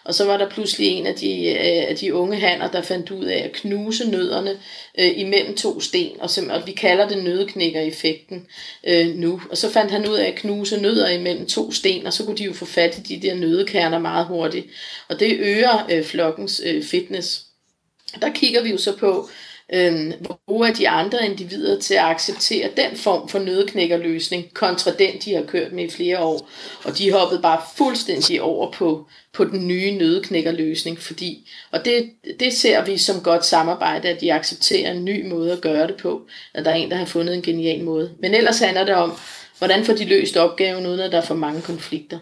Og 0.05 0.15
så 0.15 0.25
var 0.25 0.37
der 0.37 0.51
pludselig 0.51 0.89
en 0.89 1.07
af 1.07 1.15
de, 1.15 1.47
øh, 1.47 1.89
af 1.89 1.97
de 1.97 2.15
unge 2.15 2.41
hanner, 2.41 2.71
der 2.71 2.83
fandt 2.83 3.11
ud 3.11 3.25
af 3.25 3.39
at 3.39 3.53
knuse 3.53 4.11
nødderne 4.11 4.51
øh, 4.99 5.19
imellem 5.19 5.57
to 5.57 5.81
sten, 5.81 6.21
og, 6.21 6.31
som, 6.31 6.51
og 6.51 6.67
vi 6.67 6.73
kalder 6.73 7.09
det 7.09 7.25
nødeknikker-effekten 7.25 8.47
øh, 8.87 9.07
nu. 9.15 9.41
Og 9.51 9.57
så 9.57 9.71
fandt 9.71 9.91
han 9.91 10.09
ud 10.09 10.15
af 10.15 10.27
at 10.27 10.35
knuse 10.35 10.81
nødder 10.81 11.09
imellem 11.09 11.47
to 11.47 11.73
sten, 11.73 12.07
og 12.07 12.13
så 12.13 12.25
kunne 12.25 12.37
de 12.37 12.45
jo 12.45 12.53
få 12.53 12.65
fat 12.65 12.99
i 12.99 13.01
de 13.01 13.29
der 13.29 13.35
nødekerner 13.35 13.99
meget 13.99 14.27
hurtigt. 14.27 14.67
Og 15.09 15.21
det 15.21 15.37
øger 15.41 15.87
øh, 15.91 16.05
flokkens 16.25 16.63
øh, 16.67 16.85
fitness. 16.85 17.47
Der 18.21 18.31
kigger 18.31 18.63
vi 18.63 18.71
jo 18.71 18.79
så 18.79 18.97
på, 18.97 19.29
øh, 19.75 20.13
hvor 20.45 20.65
er 20.65 20.73
de 20.73 20.89
andre 20.89 21.27
individer 21.27 21.81
til 21.81 21.95
at 21.95 22.05
acceptere 22.05 22.71
den 22.77 22.97
form 22.97 23.29
for 23.29 23.39
nødknækkerløsning, 23.39 24.55
kontra 24.55 24.91
den, 24.91 25.11
de 25.25 25.35
har 25.35 25.43
kørt 25.43 25.73
med 25.73 25.85
i 25.85 25.91
flere 25.91 26.19
år. 26.19 26.49
Og 26.85 26.99
de 26.99 27.13
hoppede 27.13 27.43
bare 27.43 27.61
fuldstændig 27.77 28.43
over 28.43 28.73
på, 28.73 29.07
på 29.33 29.45
den 29.45 29.69
nye 29.69 29.91
nødknækkerløsning, 29.99 30.99
fordi, 30.99 31.51
og 31.71 31.85
det, 31.85 32.11
det 32.41 32.53
ser 32.53 32.85
vi 32.85 32.99
som 32.99 33.21
godt 33.21 33.45
samarbejde, 33.45 34.09
at 34.09 34.21
de 34.21 34.33
accepterer 34.33 34.93
en 34.93 35.05
ny 35.05 35.29
måde 35.29 35.53
at 35.53 35.61
gøre 35.61 35.87
det 35.87 35.97
på, 35.97 36.27
at 36.55 36.65
der 36.65 36.71
er 36.71 36.75
en, 36.75 36.91
der 36.91 36.97
har 36.97 37.05
fundet 37.05 37.35
en 37.35 37.43
genial 37.43 37.85
måde. 37.85 38.15
Men 38.19 38.35
ellers 38.35 38.59
handler 38.59 38.85
det 38.85 38.95
om, 38.95 39.13
hvordan 39.59 39.85
får 39.85 39.93
de 39.93 40.05
løst 40.05 40.37
opgaven, 40.37 40.87
uden 40.87 41.01
at 41.01 41.13
der 41.13 41.19
er 41.19 41.25
for 41.25 41.35
mange 41.35 41.63
konflikter. 41.63 42.19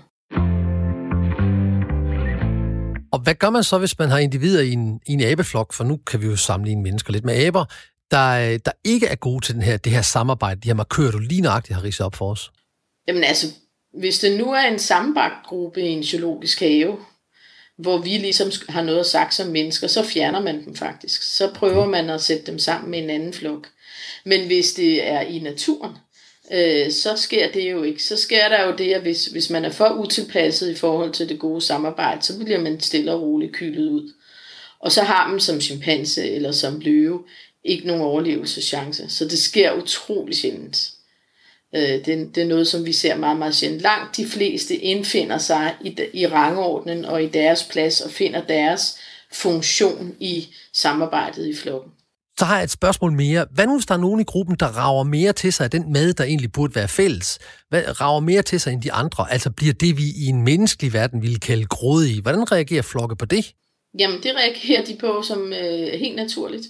Hvad 3.23 3.35
gør 3.35 3.51
man 3.51 3.65
så, 3.65 3.79
hvis 3.79 3.99
man 3.99 4.09
har 4.09 4.19
individer 4.19 4.61
i 4.63 4.73
en, 4.73 5.01
i 5.07 5.13
en 5.13 5.21
abeflok, 5.21 5.73
for 5.73 5.85
nu 5.85 5.97
kan 5.97 6.21
vi 6.21 6.27
jo 6.27 6.37
sammenligne 6.37 6.83
mennesker 6.83 7.13
lidt 7.13 7.25
med 7.25 7.47
aber, 7.47 7.65
der, 8.11 8.59
der 8.59 8.73
ikke 8.85 9.07
er 9.07 9.15
gode 9.15 9.45
til 9.45 9.55
den 9.55 9.63
her, 9.63 9.77
det 9.77 9.93
her 9.93 10.03
samarbejde, 10.03 10.61
de 10.61 10.69
her 10.69 10.75
markører, 10.75 11.11
du 11.11 11.19
lige 11.19 11.41
nøjagtigt 11.41 11.77
har 11.77 11.85
ridset 11.85 12.07
op 12.07 12.15
for 12.15 12.31
os? 12.31 12.53
Jamen 13.09 13.25
altså, 13.25 13.47
hvis 13.99 14.19
det 14.19 14.39
nu 14.39 14.53
er 14.53 14.61
en 14.61 14.79
sammenbagt 14.79 15.47
gruppe 15.47 15.81
i 15.81 15.89
en 15.89 16.05
zoologisk 16.05 16.61
have, 16.61 16.97
hvor 17.79 17.99
vi 17.99 18.09
ligesom 18.09 18.51
har 18.69 18.83
noget 18.83 19.07
sagt 19.07 19.35
som 19.35 19.49
mennesker, 19.49 19.87
så 19.87 20.05
fjerner 20.05 20.41
man 20.41 20.65
dem 20.65 20.77
faktisk. 20.77 21.23
Så 21.23 21.51
prøver 21.55 21.87
man 21.87 22.11
at 22.11 22.21
sætte 22.21 22.47
dem 22.47 22.59
sammen 22.59 22.91
med 22.91 22.99
en 22.99 23.11
anden 23.11 23.33
flok. 23.33 23.69
Men 24.25 24.47
hvis 24.47 24.73
det 24.73 25.09
er 25.09 25.21
i 25.21 25.39
naturen, 25.39 25.93
øh, 26.53 26.93
så 26.93 27.17
sker 27.17 27.53
det 27.53 27.71
jo 27.71 27.83
ikke. 27.83 28.03
Så 28.03 28.17
sker 28.17 28.49
der 28.49 28.67
jo 28.67 28.77
det, 28.77 28.93
at 28.93 29.03
hvis, 29.03 29.27
hvis 29.27 29.51
man 29.51 29.65
er 29.65 29.71
for 29.71 29.89
utilpasset 29.89 30.71
i 30.71 30.75
forhold 30.75 31.13
til 31.13 31.29
det 31.29 31.39
gode 31.39 31.61
samarbejde, 31.61 32.23
så 32.23 32.39
bliver 32.39 32.61
man 32.61 32.81
stille 32.81 33.13
og 33.13 33.23
roligt 33.23 33.53
kylet 33.53 33.91
ud. 33.91 34.13
Og 34.81 34.93
så 34.93 35.03
har 35.03 35.29
man 35.29 35.41
som 35.41 35.61
chimpanse 35.61 36.31
eller 36.31 36.53
som 36.53 36.81
løve 36.81 37.25
ikke 37.65 37.87
nogen 37.87 38.03
overlevelseschance. 38.03 39.09
Så 39.09 39.25
det 39.25 39.39
sker 39.39 39.73
utrolig 39.73 40.37
sjældent. 40.37 40.93
Øh, 41.75 42.05
det, 42.05 42.35
det 42.35 42.39
er 42.39 42.47
noget, 42.47 42.69
som 42.69 42.87
vi 42.87 42.93
ser 42.93 43.17
meget, 43.17 43.39
meget 43.39 43.55
sjældent. 43.55 43.83
Langt 43.83 44.17
de 44.17 44.27
fleste 44.27 44.77
indfinder 44.77 45.39
sig 45.39 45.75
i, 45.85 45.97
i 46.13 46.27
rangordnen 46.27 47.05
og 47.05 47.23
i 47.23 47.29
deres 47.29 47.65
plads 47.71 48.01
og 48.01 48.11
finder 48.11 48.41
deres 48.41 48.99
funktion 49.33 50.17
i 50.21 50.49
samarbejdet 50.73 51.47
i 51.47 51.55
flokken. 51.55 51.93
Så 52.43 52.47
har 52.47 52.57
jeg 52.57 52.65
et 52.65 52.71
spørgsmål 52.71 53.13
mere. 53.13 53.47
Hvad 53.51 53.67
nu, 53.67 53.77
hvis 53.77 53.87
der 53.87 53.95
er 53.95 53.99
nogen 53.99 54.21
i 54.21 54.25
gruppen, 54.25 54.57
der 54.61 54.67
rager 54.67 55.05
mere 55.05 55.33
til 55.33 55.53
sig 55.53 55.65
af 55.65 55.71
den 55.71 55.93
mad, 55.93 56.13
der 56.13 56.25
egentlig 56.25 56.53
burde 56.53 56.75
være 56.75 56.89
fælles? 56.89 57.39
Hvad 57.69 58.01
rager 58.01 58.21
mere 58.21 58.43
til 58.43 58.61
sig 58.61 58.73
end 58.73 58.83
de 58.83 58.93
andre? 58.93 59.33
Altså 59.33 59.51
bliver 59.51 59.75
det, 59.75 59.97
vi 59.97 60.03
i 60.17 60.27
en 60.27 60.43
menneskelig 60.43 60.93
verden 60.93 61.23
ville 61.23 61.39
kalde 61.39 61.67
grådige. 61.67 62.23
Hvordan 62.23 62.53
reagerer 62.53 62.83
flokke 62.83 63.17
på 63.17 63.25
det? 63.25 63.53
Jamen, 63.99 64.23
det 64.23 64.33
reagerer 64.37 64.85
de 64.85 64.97
på 65.01 65.23
som 65.23 65.53
øh, 65.53 66.01
helt 66.01 66.17
naturligt. 66.17 66.67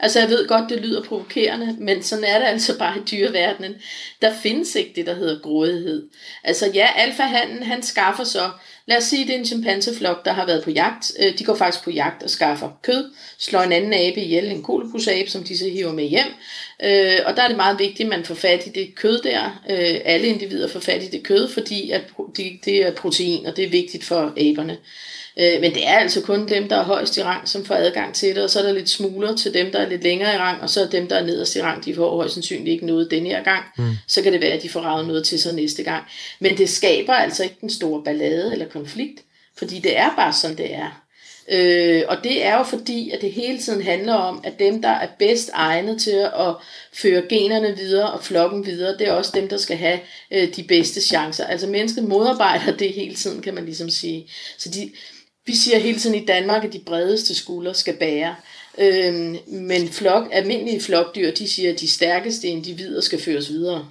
Altså 0.00 0.20
jeg 0.20 0.28
ved 0.28 0.48
godt, 0.48 0.70
det 0.70 0.80
lyder 0.80 1.02
provokerende, 1.04 1.76
men 1.80 2.02
sådan 2.02 2.24
er 2.24 2.38
det 2.38 2.46
altså 2.46 2.78
bare 2.78 2.98
i 2.98 3.02
dyreverdenen. 3.10 3.74
Der 4.22 4.34
findes 4.42 4.74
ikke 4.74 4.92
det, 4.96 5.06
der 5.06 5.14
hedder 5.14 5.42
grådighed. 5.42 6.08
Altså 6.44 6.70
ja, 6.74 6.88
alfahanden, 6.96 7.62
han 7.62 7.82
skaffer 7.82 8.24
så, 8.24 8.50
lad 8.86 8.96
os 8.96 9.04
sige, 9.04 9.26
det 9.26 9.34
er 9.34 9.38
en 9.38 9.44
chimpanseflok, 9.44 10.24
der 10.24 10.32
har 10.32 10.46
været 10.46 10.64
på 10.64 10.70
jagt. 10.70 11.12
Øh, 11.20 11.38
de 11.38 11.44
går 11.44 11.54
faktisk 11.54 11.84
på 11.84 11.90
jagt 11.90 12.22
og 12.22 12.30
skaffer 12.30 12.70
kød, 12.82 13.10
slår 13.38 13.60
en 13.60 13.72
anden 13.72 13.94
abe 13.94 14.20
ihjel, 14.20 14.50
en 14.50 14.62
kolopusabe, 14.62 15.30
som 15.30 15.44
de 15.44 15.58
så 15.58 15.68
hiver 15.68 15.92
med 15.92 16.04
hjem. 16.04 16.26
Øh, 16.82 17.18
og 17.26 17.36
der 17.36 17.42
er 17.42 17.48
det 17.48 17.56
meget 17.56 17.78
vigtigt, 17.78 18.00
at 18.00 18.18
man 18.18 18.24
får 18.24 18.34
fat 18.34 18.66
i 18.66 18.70
det 18.70 18.94
kød 18.94 19.22
der. 19.22 19.62
Øh, 19.70 20.00
alle 20.04 20.26
individer 20.26 20.68
får 20.68 20.80
fat 20.80 21.02
i 21.02 21.08
det 21.08 21.22
kød, 21.22 21.48
fordi 21.48 21.90
at 21.90 22.02
det 22.64 22.76
er 22.86 22.94
protein, 22.94 23.46
og 23.46 23.56
det 23.56 23.64
er 23.64 23.70
vigtigt 23.70 24.04
for 24.04 24.32
aberne. 24.36 24.78
Øh, 25.36 25.60
men 25.60 25.74
det 25.74 25.88
er 25.88 25.98
altså 25.98 26.20
kun 26.20 26.48
dem, 26.48 26.68
der 26.68 26.76
er 26.76 26.84
højst 26.84 27.16
i 27.16 27.22
rang, 27.22 27.48
som 27.48 27.64
får 27.64 27.74
adgang 27.74 28.14
til 28.14 28.34
det, 28.34 28.44
og 28.44 28.50
så 28.50 28.58
er 28.58 28.62
der 28.62 28.72
lidt 28.72 28.88
smuler 28.88 29.36
til 29.36 29.54
dem, 29.54 29.72
der 29.72 29.78
er 29.78 29.88
lidt 29.88 30.02
længere 30.02 30.34
i 30.34 30.38
rang, 30.38 30.62
og 30.62 30.70
så 30.70 30.82
er 30.82 30.88
dem, 30.88 31.08
der 31.08 31.16
er 31.16 31.24
nederst 31.24 31.56
i 31.56 31.62
rang, 31.62 31.84
de 31.84 31.94
får 31.94 32.16
højst 32.16 32.34
sandsynligt 32.34 32.68
ikke 32.68 32.86
noget 32.86 33.10
denne 33.10 33.28
her 33.28 33.42
gang. 33.42 33.64
Mm. 33.78 33.96
Så 34.06 34.22
kan 34.22 34.32
det 34.32 34.40
være, 34.40 34.52
at 34.52 34.62
de 34.62 34.68
får 34.68 34.80
ravet 34.80 35.06
noget 35.06 35.24
til 35.24 35.40
sig 35.40 35.54
næste 35.54 35.82
gang. 35.82 36.04
Men 36.40 36.58
det 36.58 36.68
skaber 36.68 37.12
altså 37.12 37.42
ikke 37.42 37.56
den 37.60 37.70
store 37.70 38.02
ballade 38.04 38.52
eller 38.52 38.68
konflikt, 38.68 39.20
fordi 39.58 39.78
det 39.78 39.98
er 39.98 40.10
bare 40.16 40.32
sådan, 40.32 40.56
det 40.56 40.74
er. 40.74 41.02
Øh, 41.48 42.02
og 42.08 42.24
det 42.24 42.44
er 42.44 42.58
jo 42.58 42.62
fordi, 42.62 43.10
at 43.10 43.20
det 43.20 43.32
hele 43.32 43.58
tiden 43.58 43.82
handler 43.82 44.14
om, 44.14 44.40
at 44.44 44.58
dem, 44.58 44.82
der 44.82 44.88
er 44.88 45.08
bedst 45.18 45.50
egnet 45.52 46.00
til 46.00 46.28
at 46.38 46.54
føre 46.92 47.22
generne 47.28 47.76
videre 47.76 48.12
og 48.12 48.24
flokken 48.24 48.66
videre, 48.66 48.98
det 48.98 49.08
er 49.08 49.12
også 49.12 49.32
dem, 49.34 49.48
der 49.48 49.56
skal 49.56 49.76
have 49.76 50.00
øh, 50.30 50.48
de 50.56 50.62
bedste 50.62 51.00
chancer. 51.00 51.44
Altså 51.44 51.66
mennesket 51.66 52.04
modarbejder 52.04 52.76
det 52.76 52.92
hele 52.92 53.14
tiden, 53.14 53.42
kan 53.42 53.54
man 53.54 53.64
ligesom 53.64 53.90
sige. 53.90 54.30
Så 54.58 54.68
de, 54.68 54.90
vi 55.46 55.56
siger 55.56 55.78
hele 55.78 55.98
tiden 55.98 56.22
i 56.22 56.26
Danmark, 56.26 56.64
at 56.64 56.72
de 56.72 56.82
bredeste 56.86 57.34
skuldre 57.34 57.74
skal 57.74 57.96
bære. 57.96 58.36
Øhm, 58.78 59.36
men 59.46 59.88
flok, 59.88 60.28
almindelige 60.32 60.80
flokdyr, 60.80 61.30
de 61.30 61.48
siger, 61.48 61.72
at 61.72 61.80
de 61.80 61.90
stærkeste 61.90 62.48
individer 62.48 63.00
skal 63.00 63.20
føres 63.20 63.48
videre. 63.48 63.88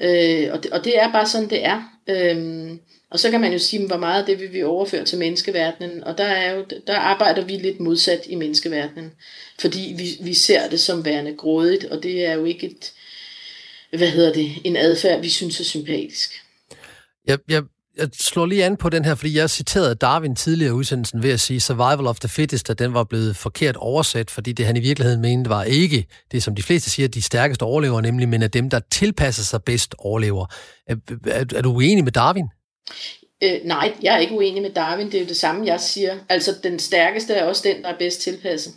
Øh, 0.00 0.48
og, 0.52 0.62
det, 0.62 0.72
og 0.72 0.84
det 0.84 0.98
er 0.98 1.12
bare 1.12 1.26
sådan, 1.26 1.50
det 1.50 1.64
er. 1.64 1.82
Øhm, 2.08 2.80
og 3.10 3.20
så 3.20 3.30
kan 3.30 3.40
man 3.40 3.52
jo 3.52 3.58
sige, 3.58 3.86
hvor 3.86 3.96
meget 3.96 4.20
af 4.20 4.26
det 4.26 4.40
vil 4.40 4.52
vi 4.52 4.62
overføre 4.62 5.04
til 5.04 5.18
menneskeverdenen. 5.18 6.04
Og 6.04 6.18
der, 6.18 6.24
er 6.24 6.54
jo, 6.54 6.64
der 6.86 6.96
arbejder 6.96 7.44
vi 7.44 7.56
lidt 7.56 7.80
modsat 7.80 8.26
i 8.26 8.34
menneskeverdenen. 8.34 9.12
Fordi 9.58 9.94
vi, 9.98 10.24
vi 10.24 10.34
ser 10.34 10.68
det 10.68 10.80
som 10.80 11.04
værende 11.04 11.36
grådigt, 11.36 11.84
og 11.84 12.02
det 12.02 12.24
er 12.24 12.32
jo 12.32 12.44
ikke 12.44 12.66
et, 12.66 12.92
hvad 13.98 14.08
hedder 14.08 14.32
det, 14.32 14.52
en 14.64 14.76
adfærd, 14.76 15.20
vi 15.20 15.28
synes 15.28 15.60
er 15.60 15.64
sympatisk. 15.64 16.42
Jeg, 17.26 17.38
jeg 17.48 17.62
jeg 18.00 18.08
slår 18.12 18.46
lige 18.46 18.64
an 18.64 18.76
på 18.76 18.88
den 18.88 19.04
her, 19.04 19.14
fordi 19.14 19.36
jeg 19.36 19.50
citerede 19.50 19.94
Darwin 19.94 20.36
tidligere 20.36 20.70
i 20.70 20.72
udsendelsen 20.72 21.22
ved 21.22 21.30
at 21.30 21.40
sige, 21.40 21.60
survival 21.60 22.06
of 22.06 22.20
the 22.20 22.28
fittest, 22.28 22.70
at 22.70 22.78
den 22.78 22.94
var 22.94 23.04
blevet 23.04 23.36
forkert 23.36 23.76
oversat, 23.76 24.30
fordi 24.30 24.52
det 24.52 24.66
han 24.66 24.76
i 24.76 24.80
virkeligheden 24.80 25.20
mente 25.20 25.50
var 25.50 25.64
ikke 25.64 26.06
det, 26.32 26.42
som 26.42 26.54
de 26.54 26.62
fleste 26.62 26.90
siger, 26.90 27.08
de 27.08 27.22
stærkeste 27.22 27.62
overlever, 27.62 28.00
nemlig, 28.00 28.28
men 28.28 28.42
at 28.42 28.52
dem, 28.52 28.70
der 28.70 28.80
tilpasser 28.90 29.42
sig 29.42 29.62
bedst, 29.62 29.94
overlever. 29.98 30.46
Er, 30.86 30.96
er, 31.26 31.44
er 31.56 31.62
du 31.62 31.72
uenig 31.72 32.04
med 32.04 32.12
Darwin? 32.12 32.46
Øh, 33.42 33.60
nej, 33.64 33.92
jeg 34.02 34.14
er 34.14 34.18
ikke 34.18 34.34
uenig 34.34 34.62
med 34.62 34.70
Darwin. 34.70 35.06
Det 35.06 35.14
er 35.14 35.20
jo 35.20 35.28
det 35.28 35.36
samme, 35.36 35.66
jeg 35.66 35.80
siger. 35.80 36.18
Altså, 36.28 36.50
den 36.62 36.78
stærkeste 36.78 37.34
er 37.34 37.44
også 37.44 37.62
den, 37.64 37.82
der 37.82 37.88
er 37.88 37.98
bedst 37.98 38.20
tilpasset. 38.20 38.72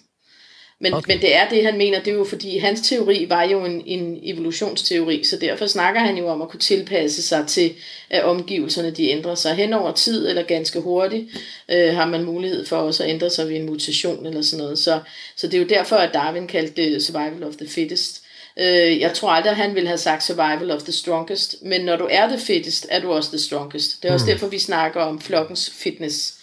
Men, 0.83 0.93
okay. 0.93 1.13
men 1.13 1.21
det 1.21 1.35
er 1.35 1.49
det, 1.49 1.65
han 1.65 1.77
mener. 1.77 1.99
Det 1.99 2.13
er 2.13 2.15
jo 2.15 2.23
fordi, 2.23 2.57
hans 2.57 2.81
teori 2.81 3.25
var 3.29 3.43
jo 3.43 3.65
en, 3.65 3.83
en 3.85 4.19
evolutionsteori, 4.23 5.23
så 5.23 5.37
derfor 5.37 5.67
snakker 5.67 6.01
han 6.01 6.17
jo 6.17 6.27
om 6.27 6.41
at 6.41 6.49
kunne 6.49 6.59
tilpasse 6.59 7.21
sig 7.21 7.47
til, 7.47 7.73
at 8.09 8.23
omgivelserne 8.23 8.91
de 8.91 9.09
ændrer 9.09 9.35
sig 9.35 9.55
hen 9.55 9.73
over 9.73 9.91
tid, 9.91 10.29
eller 10.29 10.43
ganske 10.43 10.79
hurtigt, 10.79 11.25
øh, 11.69 11.95
har 11.95 12.05
man 12.05 12.23
mulighed 12.23 12.65
for 12.65 12.77
også 12.77 13.03
at 13.03 13.09
ændre 13.09 13.29
sig 13.29 13.49
ved 13.49 13.55
en 13.55 13.65
mutation 13.65 14.25
eller 14.25 14.41
sådan 14.41 14.63
noget. 14.63 14.79
Så, 14.79 14.99
så 15.35 15.47
det 15.47 15.53
er 15.53 15.61
jo 15.61 15.67
derfor, 15.67 15.95
at 15.95 16.13
Darwin 16.13 16.47
kaldte 16.47 16.83
det 16.83 17.03
survival 17.03 17.43
of 17.43 17.55
the 17.55 17.67
fittest. 17.67 18.23
Øh, 18.59 18.99
jeg 18.99 19.13
tror 19.13 19.29
aldrig, 19.29 19.51
at 19.51 19.57
han 19.57 19.75
ville 19.75 19.87
have 19.87 19.97
sagt 19.97 20.23
survival 20.23 20.71
of 20.71 20.83
the 20.83 20.91
strongest, 20.91 21.55
men 21.61 21.81
når 21.81 21.95
du 21.95 22.07
er 22.11 22.27
the 22.27 22.39
fittest, 22.39 22.87
er 22.89 22.99
du 22.99 23.13
også 23.13 23.29
the 23.29 23.39
strongest. 23.39 24.03
Det 24.03 24.09
er 24.09 24.13
også 24.13 24.25
mm. 24.25 24.31
derfor, 24.31 24.47
vi 24.47 24.59
snakker 24.59 25.01
om 25.01 25.21
flokkens 25.21 25.71
fitness. 25.75 26.33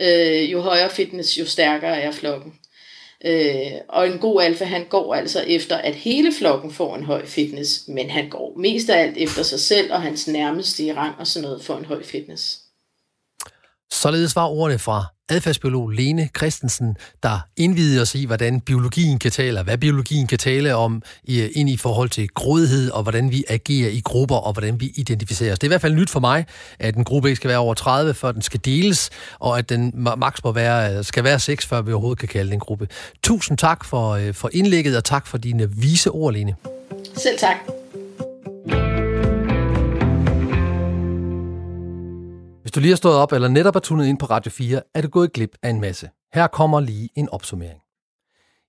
Øh, 0.00 0.52
jo 0.52 0.60
højere 0.60 0.90
fitness, 0.90 1.38
jo 1.38 1.46
stærkere 1.46 2.00
er 2.00 2.12
flokken. 2.12 2.52
Øh, 3.24 3.72
og 3.88 4.06
en 4.06 4.18
god 4.18 4.42
alfa, 4.42 4.64
han 4.64 4.84
går 4.84 5.14
altså 5.14 5.40
efter, 5.40 5.76
at 5.76 5.94
hele 5.94 6.32
flokken 6.32 6.72
får 6.72 6.96
en 6.96 7.04
høj 7.04 7.26
fitness, 7.26 7.88
men 7.88 8.10
han 8.10 8.28
går 8.28 8.52
mest 8.56 8.90
af 8.90 9.02
alt 9.02 9.16
efter 9.16 9.42
sig 9.42 9.60
selv 9.60 9.92
og 9.92 10.02
hans 10.02 10.28
nærmeste 10.28 10.82
i 10.82 10.92
rang 10.92 11.14
og 11.18 11.26
sådan 11.26 11.48
noget 11.48 11.64
for 11.64 11.76
en 11.76 11.84
høj 11.84 12.02
fitness. 12.02 12.65
Således 13.96 14.36
var 14.36 14.46
ordene 14.46 14.78
fra 14.78 15.04
adfærdsbiolog 15.28 15.90
Lene 15.90 16.28
Christensen, 16.36 16.96
der 17.22 17.38
indvidede 17.56 18.02
os 18.02 18.14
i, 18.14 18.24
hvordan 18.24 18.60
biologien 18.60 19.18
kan 19.18 19.30
tale, 19.30 19.62
hvad 19.62 19.78
biologien 19.78 20.26
kan 20.26 20.38
tale 20.38 20.74
om 20.74 21.02
ind 21.28 21.70
i 21.70 21.76
forhold 21.76 22.08
til 22.08 22.28
grådighed, 22.28 22.90
og 22.90 23.02
hvordan 23.02 23.30
vi 23.30 23.44
agerer 23.48 23.90
i 23.90 24.00
grupper, 24.04 24.36
og 24.36 24.52
hvordan 24.52 24.80
vi 24.80 24.92
identificerer 24.96 25.52
os. 25.52 25.58
Det 25.58 25.66
er 25.66 25.68
i 25.68 25.74
hvert 25.74 25.80
fald 25.80 25.94
nyt 25.94 26.10
for 26.10 26.20
mig, 26.20 26.46
at 26.78 26.96
en 26.96 27.04
gruppe 27.04 27.28
ikke 27.28 27.36
skal 27.36 27.48
være 27.48 27.58
over 27.58 27.74
30, 27.74 28.14
før 28.14 28.32
den 28.32 28.42
skal 28.42 28.60
deles, 28.64 29.10
og 29.38 29.58
at 29.58 29.68
den 29.68 29.92
maks 30.16 30.44
må 30.44 30.52
være, 30.52 31.04
skal 31.04 31.24
være 31.24 31.40
6, 31.40 31.66
før 31.66 31.82
vi 31.82 31.92
overhovedet 31.92 32.18
kan 32.18 32.28
kalde 32.28 32.46
den 32.46 32.54
en 32.54 32.60
gruppe. 32.60 32.88
Tusind 33.22 33.58
tak 33.58 33.84
for, 33.84 34.10
øh, 34.10 34.34
for 34.34 34.50
indlægget, 34.52 34.96
og 34.96 35.04
tak 35.04 35.26
for 35.26 35.38
dine 35.38 35.70
vise 35.70 36.10
ord, 36.10 36.32
Lene. 36.32 36.54
Selv 37.16 37.38
tak. 37.38 37.75
Du 42.76 42.80
lige 42.80 42.90
har 42.90 42.96
stået 42.96 43.16
op 43.16 43.32
eller 43.32 43.48
netop 43.48 43.76
er 43.76 43.80
tunet 43.80 44.06
ind 44.06 44.18
på 44.18 44.26
Radio 44.26 44.50
4, 44.50 44.82
er 44.94 45.02
du 45.02 45.08
gået 45.08 45.32
glip 45.32 45.56
af 45.62 45.70
en 45.70 45.80
masse. 45.80 46.10
Her 46.34 46.46
kommer 46.46 46.80
lige 46.80 47.08
en 47.14 47.28
opsummering. 47.28 47.80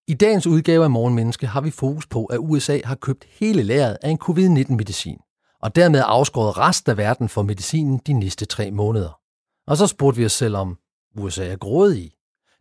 I 0.08 0.14
dagens 0.14 0.48
udgave 0.48 0.84
af 0.84 0.92
Morgenmenneske 0.92 1.48
har 1.48 1.62
vi 1.62 1.72
fokus 1.72 2.08
på, 2.08 2.26
at 2.26 2.38
USA 2.40 2.80
har 2.84 2.96
købt 2.96 3.26
hele 3.40 3.64
lageret 3.64 3.98
af 4.02 4.10
en 4.10 4.18
covid-19-medicin, 4.18 5.18
og 5.62 5.76
dermed 5.76 6.04
afskåret 6.06 6.58
resten 6.58 6.92
af 6.92 6.98
verden 6.98 7.30
for 7.30 7.42
medicinen 7.42 8.02
de 8.08 8.14
næste 8.14 8.46
tre 8.46 8.72
måneder. 8.72 9.20
Og 9.68 9.78
så 9.78 9.88
spurgte 9.88 10.18
vi 10.18 10.26
os 10.26 10.34
selv 10.34 10.56
om, 10.56 10.78
USA 11.18 11.48
er 11.48 11.58
grådig. 11.58 12.12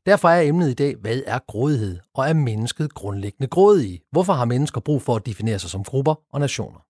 Derfor 0.06 0.28
er 0.28 0.40
emnet 0.40 0.70
i 0.70 0.74
dag, 0.74 0.94
hvad 1.00 1.20
er 1.26 1.38
grådighed, 1.48 1.98
og 2.14 2.28
er 2.28 2.32
mennesket 2.32 2.94
grundlæggende 2.94 3.48
grådige? 3.48 4.00
Hvorfor 4.12 4.32
har 4.32 4.44
mennesker 4.44 4.80
brug 4.80 5.02
for 5.02 5.16
at 5.16 5.26
definere 5.26 5.58
sig 5.58 5.70
som 5.70 5.84
grupper 5.84 6.14
og 6.32 6.40
nationer? 6.40 6.80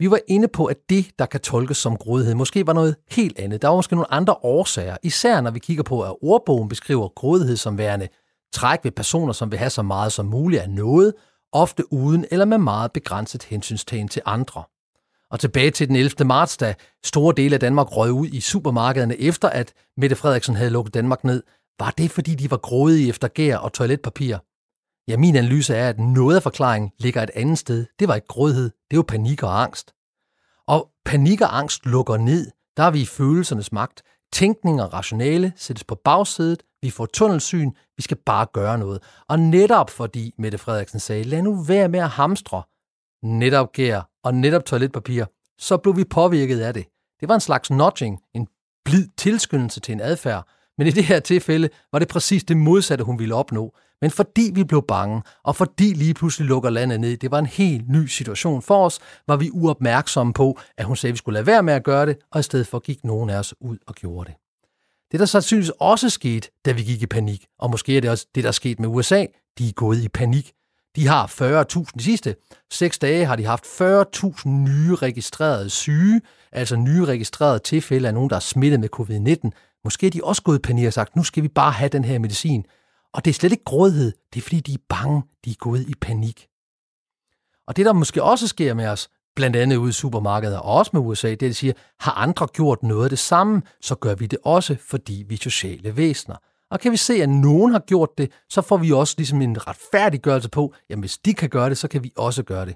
Vi 0.00 0.10
var 0.10 0.20
inde 0.28 0.48
på, 0.48 0.66
at 0.66 0.76
det, 0.90 1.10
der 1.18 1.26
kan 1.26 1.40
tolkes 1.40 1.76
som 1.76 1.96
grådighed, 1.96 2.34
måske 2.34 2.66
var 2.66 2.72
noget 2.72 2.96
helt 3.10 3.38
andet. 3.38 3.62
Der 3.62 3.68
var 3.68 3.76
måske 3.76 3.94
nogle 3.94 4.12
andre 4.12 4.34
årsager, 4.42 4.96
især 5.02 5.40
når 5.40 5.50
vi 5.50 5.58
kigger 5.58 5.82
på, 5.82 6.02
at 6.02 6.14
ordbogen 6.22 6.68
beskriver 6.68 7.08
grådighed 7.08 7.56
som 7.56 7.78
værende 7.78 8.08
træk 8.52 8.80
ved 8.84 8.90
personer, 8.90 9.32
som 9.32 9.50
vil 9.50 9.58
have 9.58 9.70
så 9.70 9.82
meget 9.82 10.12
som 10.12 10.26
muligt 10.26 10.62
af 10.62 10.70
noget, 10.70 11.14
ofte 11.52 11.92
uden 11.92 12.24
eller 12.30 12.44
med 12.44 12.58
meget 12.58 12.92
begrænset 12.92 13.42
hensynstagen 13.42 14.08
til 14.08 14.22
andre. 14.24 14.62
Og 15.30 15.40
tilbage 15.40 15.70
til 15.70 15.88
den 15.88 15.96
11. 15.96 16.24
marts, 16.24 16.56
da 16.56 16.74
store 17.04 17.34
dele 17.36 17.54
af 17.54 17.60
Danmark 17.60 17.96
røg 17.96 18.12
ud 18.12 18.26
i 18.26 18.40
supermarkederne 18.40 19.20
efter, 19.20 19.48
at 19.48 19.72
Mette 19.96 20.16
Frederiksen 20.16 20.56
havde 20.56 20.70
lukket 20.70 20.94
Danmark 20.94 21.24
ned, 21.24 21.42
var 21.80 21.90
det 21.90 22.10
fordi 22.10 22.34
de 22.34 22.50
var 22.50 22.56
grådige 22.56 23.08
efter 23.08 23.28
gær 23.28 23.56
og 23.56 23.72
toiletpapir? 23.72 24.36
Ja, 25.08 25.16
min 25.16 25.36
analyse 25.36 25.74
er, 25.74 25.88
at 25.88 25.98
noget 25.98 26.36
af 26.36 26.42
forklaringen 26.42 26.90
ligger 26.98 27.22
et 27.22 27.30
andet 27.34 27.58
sted. 27.58 27.86
Det 27.98 28.08
var 28.08 28.14
ikke 28.14 28.26
grådighed, 28.26 28.70
det 28.90 28.96
var 28.96 29.02
panik 29.02 29.42
og 29.42 29.62
angst. 29.62 29.92
Og 30.66 30.90
panik 31.04 31.40
og 31.40 31.58
angst 31.58 31.86
lukker 31.86 32.16
ned. 32.16 32.50
Der 32.76 32.82
er 32.82 32.90
vi 32.90 33.00
i 33.00 33.06
følelsernes 33.06 33.72
magt. 33.72 34.02
Tænkning 34.32 34.82
og 34.82 34.92
rationale 34.92 35.52
sættes 35.56 35.84
på 35.84 35.94
bagsædet. 35.94 36.62
Vi 36.82 36.90
får 36.90 37.06
tunnelsyn. 37.06 37.70
Vi 37.96 38.02
skal 38.02 38.16
bare 38.26 38.46
gøre 38.52 38.78
noget. 38.78 39.02
Og 39.28 39.38
netop 39.38 39.90
fordi 39.90 40.34
Mette 40.38 40.58
Frederiksen 40.58 41.00
sagde, 41.00 41.24
lad 41.24 41.42
nu 41.42 41.62
være 41.62 41.88
med 41.88 42.00
at 42.00 42.08
hamstre 42.08 42.62
netop 43.22 43.72
gær 43.72 44.10
og 44.24 44.34
netop 44.34 44.64
toiletpapir, 44.64 45.24
så 45.58 45.76
blev 45.76 45.96
vi 45.96 46.04
påvirket 46.04 46.60
af 46.60 46.74
det. 46.74 46.86
Det 47.20 47.28
var 47.28 47.34
en 47.34 47.40
slags 47.40 47.70
nudging, 47.70 48.20
en 48.34 48.48
blid 48.84 49.08
tilskyndelse 49.16 49.80
til 49.80 49.92
en 49.92 50.00
adfærd, 50.00 50.48
Men 50.78 50.86
i 50.86 50.90
det 50.90 51.04
her 51.04 51.20
tilfælde 51.20 51.68
var 51.92 51.98
det 51.98 52.08
præcis 52.08 52.44
det 52.44 52.56
modsatte, 52.56 53.04
hun 53.04 53.18
ville 53.18 53.34
opnå. 53.34 53.74
Men 54.00 54.10
fordi 54.10 54.50
vi 54.54 54.64
blev 54.64 54.84
bange, 54.88 55.22
og 55.44 55.56
fordi 55.56 55.92
lige 55.92 56.14
pludselig 56.14 56.48
lukker 56.48 56.70
landet 56.70 57.00
ned, 57.00 57.16
det 57.16 57.30
var 57.30 57.38
en 57.38 57.46
helt 57.46 57.88
ny 57.88 58.06
situation 58.06 58.62
for 58.62 58.86
os, 58.86 58.98
var 59.28 59.36
vi 59.36 59.50
uopmærksomme 59.52 60.32
på, 60.32 60.58
at 60.76 60.84
hun 60.84 60.96
sagde, 60.96 61.10
at 61.10 61.14
vi 61.14 61.18
skulle 61.18 61.34
lade 61.34 61.46
være 61.46 61.62
med 61.62 61.74
at 61.74 61.84
gøre 61.84 62.06
det, 62.06 62.16
og 62.32 62.40
i 62.40 62.42
stedet 62.42 62.66
for 62.66 62.78
gik 62.78 63.04
nogen 63.04 63.30
af 63.30 63.38
os 63.38 63.54
ud 63.60 63.78
og 63.86 63.94
gjorde 63.94 64.30
det. 64.30 64.36
Det, 65.12 65.20
der 65.20 65.26
sandsynligvis 65.26 65.72
også 65.80 66.10
skete, 66.10 66.50
da 66.64 66.72
vi 66.72 66.82
gik 66.82 67.02
i 67.02 67.06
panik, 67.06 67.46
og 67.58 67.70
måske 67.70 67.96
er 67.96 68.00
det 68.00 68.10
også 68.10 68.26
det, 68.34 68.44
der 68.44 68.50
skete 68.50 68.82
med 68.82 68.88
USA, 68.88 69.26
de 69.58 69.68
er 69.68 69.72
gået 69.72 70.02
i 70.02 70.08
panik. 70.08 70.52
De 70.96 71.06
har 71.06 71.26
40.000 71.26 71.84
de 71.98 72.02
sidste 72.02 72.36
seks 72.70 72.98
dage 72.98 73.24
har 73.24 73.36
de 73.36 73.44
haft 73.44 73.64
40.000 73.64 74.48
nye 74.48 74.94
registrerede 74.94 75.70
syge, 75.70 76.20
altså 76.52 76.76
nye 76.76 77.04
registrerede 77.04 77.58
tilfælde 77.58 78.08
af 78.08 78.14
nogen, 78.14 78.30
der 78.30 78.36
er 78.36 78.40
smittet 78.40 78.80
med 78.80 78.88
covid-19. 78.96 79.50
Måske 79.84 80.06
er 80.06 80.10
de 80.10 80.20
også 80.24 80.42
gået 80.42 80.58
i 80.58 80.62
panik 80.62 80.86
og 80.86 80.92
sagt, 80.92 81.16
nu 81.16 81.24
skal 81.24 81.42
vi 81.42 81.48
bare 81.48 81.72
have 81.72 81.88
den 81.88 82.04
her 82.04 82.18
medicin. 82.18 82.64
Og 83.14 83.24
det 83.24 83.30
er 83.30 83.34
slet 83.34 83.52
ikke 83.52 83.64
grådighed, 83.64 84.12
det 84.34 84.40
er 84.40 84.42
fordi, 84.42 84.60
de 84.60 84.74
er 84.74 84.82
bange, 84.88 85.22
de 85.44 85.50
er 85.50 85.54
gået 85.54 85.88
i 85.88 85.94
panik. 86.00 86.46
Og 87.66 87.76
det, 87.76 87.86
der 87.86 87.92
måske 87.92 88.22
også 88.22 88.48
sker 88.48 88.74
med 88.74 88.86
os, 88.86 89.08
blandt 89.36 89.56
andet 89.56 89.76
ude 89.76 89.88
i 89.88 89.92
supermarkedet 89.92 90.56
og 90.56 90.62
også 90.62 90.90
med 90.94 91.00
USA, 91.00 91.30
det 91.30 91.42
er, 91.42 91.46
at 91.46 91.50
de 91.50 91.54
siger, 91.54 91.72
har 92.00 92.12
andre 92.12 92.46
gjort 92.46 92.82
noget 92.82 93.04
af 93.04 93.10
det 93.10 93.18
samme, 93.18 93.62
så 93.80 93.94
gør 93.94 94.14
vi 94.14 94.26
det 94.26 94.38
også, 94.44 94.76
fordi 94.88 95.24
vi 95.28 95.34
er 95.34 95.38
sociale 95.38 95.96
væsener. 95.96 96.36
Og 96.70 96.80
kan 96.80 96.92
vi 96.92 96.96
se, 96.96 97.14
at 97.22 97.28
nogen 97.28 97.72
har 97.72 97.78
gjort 97.78 98.18
det, 98.18 98.32
så 98.48 98.62
får 98.62 98.76
vi 98.76 98.92
også 98.92 99.14
ligesom 99.18 99.42
en 99.42 99.66
retfærdiggørelse 99.68 100.48
på, 100.48 100.74
jamen 100.90 101.00
hvis 101.00 101.18
de 101.18 101.34
kan 101.34 101.48
gøre 101.48 101.68
det, 101.68 101.78
så 101.78 101.88
kan 101.88 102.04
vi 102.04 102.12
også 102.16 102.42
gøre 102.42 102.66
det. 102.66 102.74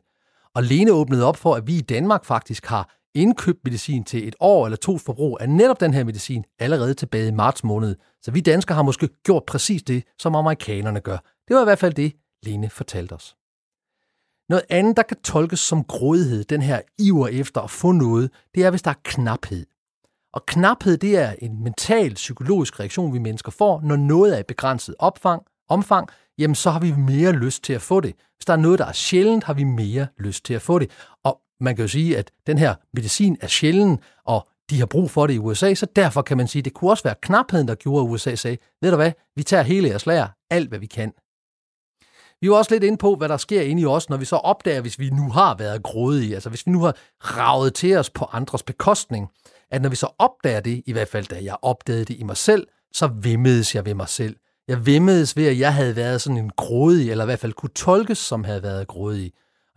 Og 0.54 0.62
Lene 0.62 0.92
åbnede 0.92 1.24
op 1.24 1.36
for, 1.36 1.54
at 1.54 1.66
vi 1.66 1.76
i 1.76 1.80
Danmark 1.80 2.24
faktisk 2.24 2.66
har 2.66 2.94
indkøbt 3.14 3.64
medicin 3.64 4.04
til 4.04 4.28
et 4.28 4.36
år 4.40 4.66
eller 4.66 4.76
to 4.76 4.98
forbrug 4.98 5.38
af 5.40 5.48
netop 5.48 5.80
den 5.80 5.94
her 5.94 6.04
medicin 6.04 6.44
allerede 6.58 6.94
tilbage 6.94 7.28
i 7.28 7.30
marts 7.30 7.64
måned. 7.64 7.96
Så 8.22 8.30
vi 8.30 8.40
danskere 8.40 8.74
har 8.74 8.82
måske 8.82 9.08
gjort 9.08 9.42
præcis 9.46 9.82
det, 9.82 10.04
som 10.18 10.34
amerikanerne 10.34 11.00
gør. 11.00 11.18
Det 11.48 11.56
var 11.56 11.62
i 11.62 11.64
hvert 11.64 11.78
fald 11.78 11.94
det, 11.94 12.12
Lene 12.42 12.70
fortalte 12.70 13.12
os. 13.12 13.36
Noget 14.48 14.64
andet, 14.70 14.96
der 14.96 15.02
kan 15.02 15.16
tolkes 15.20 15.60
som 15.60 15.84
grådighed, 15.84 16.44
den 16.44 16.62
her 16.62 16.80
iver 16.98 17.28
efter 17.28 17.60
at 17.60 17.70
få 17.70 17.92
noget, 17.92 18.30
det 18.54 18.64
er, 18.64 18.70
hvis 18.70 18.82
der 18.82 18.90
er 18.90 19.00
knaphed. 19.04 19.66
Og 20.32 20.46
knaphed, 20.46 20.96
det 20.96 21.18
er 21.18 21.34
en 21.38 21.62
mental, 21.62 22.14
psykologisk 22.14 22.80
reaktion, 22.80 23.12
vi 23.12 23.18
mennesker 23.18 23.52
får, 23.52 23.80
når 23.80 23.96
noget 23.96 24.34
er 24.34 24.38
i 24.38 24.42
begrænset 24.48 24.94
opfang, 24.98 25.42
omfang, 25.68 26.08
jamen 26.38 26.54
så 26.54 26.70
har 26.70 26.80
vi 26.80 26.92
mere 26.92 27.32
lyst 27.32 27.64
til 27.64 27.72
at 27.72 27.82
få 27.82 28.00
det. 28.00 28.14
Hvis 28.36 28.44
der 28.46 28.52
er 28.52 28.56
noget, 28.56 28.78
der 28.78 28.86
er 28.86 28.92
sjældent, 28.92 29.44
har 29.44 29.54
vi 29.54 29.64
mere 29.64 30.06
lyst 30.18 30.44
til 30.44 30.54
at 30.54 30.62
få 30.62 30.78
det. 30.78 30.90
Og 31.24 31.40
man 31.64 31.76
kan 31.76 31.84
jo 31.84 31.88
sige, 31.88 32.18
at 32.18 32.30
den 32.46 32.58
her 32.58 32.74
medicin 32.94 33.36
er 33.40 33.46
sjælden, 33.46 33.98
og 34.24 34.48
de 34.70 34.78
har 34.78 34.86
brug 34.86 35.10
for 35.10 35.26
det 35.26 35.34
i 35.34 35.38
USA, 35.38 35.74
så 35.74 35.86
derfor 35.96 36.22
kan 36.22 36.36
man 36.36 36.48
sige, 36.48 36.60
at 36.60 36.64
det 36.64 36.74
kunne 36.74 36.90
også 36.90 37.04
være 37.04 37.14
knapheden, 37.22 37.68
der 37.68 37.74
gjorde, 37.74 38.04
at 38.04 38.10
USA 38.10 38.34
sagde, 38.34 38.56
ved 38.82 38.90
du 38.90 38.96
hvad, 38.96 39.12
vi 39.36 39.42
tager 39.42 39.62
hele 39.62 39.88
jeres 39.88 40.06
lager, 40.06 40.28
alt 40.50 40.68
hvad 40.68 40.78
vi 40.78 40.86
kan. 40.86 41.12
Vi 42.40 42.46
er 42.46 42.50
jo 42.50 42.56
også 42.56 42.74
lidt 42.74 42.84
inde 42.84 42.98
på, 42.98 43.14
hvad 43.14 43.28
der 43.28 43.36
sker 43.36 43.62
inde 43.62 43.82
i 43.82 43.86
os, 43.86 44.10
når 44.10 44.16
vi 44.16 44.24
så 44.24 44.36
opdager, 44.36 44.80
hvis 44.80 44.98
vi 44.98 45.10
nu 45.10 45.30
har 45.30 45.56
været 45.56 45.82
grådige, 45.82 46.34
altså 46.34 46.48
hvis 46.48 46.66
vi 46.66 46.72
nu 46.72 46.80
har 46.82 46.96
ravet 47.20 47.74
til 47.74 47.96
os 47.96 48.10
på 48.10 48.24
andres 48.32 48.62
bekostning, 48.62 49.28
at 49.70 49.82
når 49.82 49.88
vi 49.88 49.96
så 49.96 50.08
opdager 50.18 50.60
det, 50.60 50.82
i 50.86 50.92
hvert 50.92 51.08
fald 51.08 51.26
da 51.26 51.40
jeg 51.42 51.56
opdagede 51.62 52.04
det 52.04 52.16
i 52.16 52.22
mig 52.22 52.36
selv, 52.36 52.66
så 52.92 53.06
vimmedes 53.06 53.74
jeg 53.74 53.86
ved 53.86 53.94
mig 53.94 54.08
selv. 54.08 54.36
Jeg 54.68 54.86
vimmedes 54.86 55.36
ved, 55.36 55.46
at 55.46 55.58
jeg 55.58 55.74
havde 55.74 55.96
været 55.96 56.20
sådan 56.20 56.36
en 56.36 56.50
grådig, 56.56 57.10
eller 57.10 57.24
i 57.24 57.26
hvert 57.26 57.38
fald 57.38 57.52
kunne 57.52 57.74
tolkes 57.74 58.18
som 58.18 58.44
havde 58.44 58.62
været 58.62 58.88
grådig. 58.88 59.32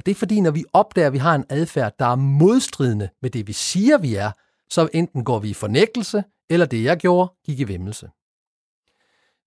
Det 0.08 0.14
er 0.14 0.16
fordi, 0.16 0.40
når 0.40 0.52
vi 0.52 0.66
opdager, 0.74 1.08
at 1.08 1.14
vi 1.14 1.18
har 1.18 1.36
en 1.36 1.46
adfærd, 1.50 1.94
der 2.00 2.06
er 2.06 2.16
modstridende 2.16 3.10
med 3.22 3.30
det, 3.30 3.48
vi 3.48 3.54
siger, 3.54 3.98
vi 3.98 4.16
er, 4.16 4.32
så 4.70 4.90
enten 4.94 5.24
går 5.24 5.40
vi 5.40 5.50
i 5.50 5.54
fornægtelse, 5.54 6.24
eller 6.50 6.66
det, 6.66 6.84
jeg 6.84 6.98
gjorde, 6.98 7.34
gik 7.46 7.60
i 7.60 7.64
vimmelse. 7.64 8.10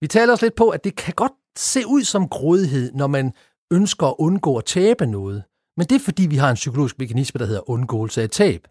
Vi 0.01 0.07
taler 0.07 0.33
også 0.33 0.45
lidt 0.45 0.55
på, 0.55 0.69
at 0.69 0.85
det 0.85 0.97
kan 0.97 1.15
godt 1.15 1.33
se 1.57 1.87
ud 1.87 2.05
som 2.05 2.29
grådighed, 2.29 2.93
når 2.93 3.07
man 3.07 3.33
ønsker 3.71 4.07
at 4.07 4.15
undgå 4.19 4.57
at 4.57 4.65
tabe 4.65 5.07
noget. 5.07 5.45
Men 5.77 5.87
det 5.87 5.95
er 5.95 6.01
fordi, 6.01 6.27
vi 6.27 6.37
har 6.37 6.51
en 6.51 6.55
psykologisk 6.55 6.99
mekanisme, 6.99 7.39
der 7.39 7.47
hedder 7.47 7.71
undgåelse 7.71 8.23
af 8.23 8.31
tab. 8.31 8.69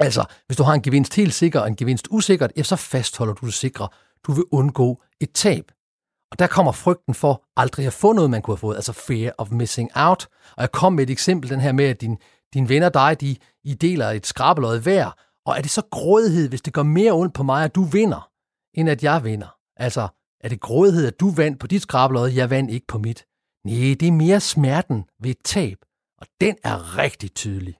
Altså, 0.00 0.24
hvis 0.46 0.56
du 0.56 0.62
har 0.62 0.74
en 0.74 0.82
gevinst 0.82 1.14
helt 1.14 1.34
sikker 1.34 1.60
og 1.60 1.68
en 1.68 1.76
gevinst 1.76 2.08
usikkert, 2.10 2.52
ja, 2.56 2.62
så 2.62 2.76
fastholder 2.76 3.34
du 3.34 3.46
det 3.46 3.54
sikre. 3.54 3.88
Du 4.26 4.32
vil 4.32 4.44
undgå 4.50 5.02
et 5.20 5.32
tab. 5.32 5.72
Og 6.30 6.38
der 6.38 6.46
kommer 6.46 6.72
frygten 6.72 7.14
for 7.14 7.42
aldrig 7.56 7.86
at 7.86 7.92
få 7.92 8.12
noget, 8.12 8.30
man 8.30 8.42
kunne 8.42 8.52
have 8.52 8.58
fået, 8.58 8.76
altså 8.76 8.92
fear 8.92 9.32
of 9.38 9.50
missing 9.50 9.90
out. 9.94 10.28
Og 10.56 10.60
jeg 10.60 10.72
kom 10.72 10.92
med 10.92 11.04
et 11.04 11.10
eksempel, 11.10 11.50
den 11.50 11.60
her 11.60 11.72
med, 11.72 11.84
at 11.84 12.00
din, 12.00 12.68
venner 12.68 12.86
og 12.86 12.94
dig, 12.94 13.20
de, 13.20 13.36
I 13.64 13.74
deler 13.74 14.10
et 14.10 14.26
skrabelød 14.26 14.80
hver. 14.80 15.10
Og 15.46 15.56
er 15.56 15.62
det 15.62 15.70
så 15.70 15.82
grådighed, 15.90 16.48
hvis 16.48 16.62
det 16.62 16.72
gør 16.72 16.82
mere 16.82 17.12
ondt 17.12 17.34
på 17.34 17.42
mig, 17.42 17.64
at 17.64 17.74
du 17.74 17.82
vinder, 17.82 18.30
end 18.74 18.90
at 18.90 19.02
jeg 19.02 19.24
vinder? 19.24 19.56
Altså, 19.76 20.08
er 20.40 20.48
det 20.48 20.60
grådighed, 20.60 21.06
at 21.06 21.20
du 21.20 21.30
vandt 21.30 21.58
på 21.58 21.66
dit 21.66 21.82
skrabelød, 21.82 22.28
jeg 22.28 22.50
vandt 22.50 22.70
ikke 22.70 22.86
på 22.86 22.98
mit? 22.98 23.24
Nej, 23.64 23.94
det 24.00 24.08
er 24.08 24.12
mere 24.12 24.40
smerten 24.40 25.04
ved 25.22 25.30
et 25.30 25.38
tab, 25.44 25.78
og 26.20 26.26
den 26.40 26.56
er 26.64 26.98
rigtig 26.98 27.34
tydelig. 27.34 27.76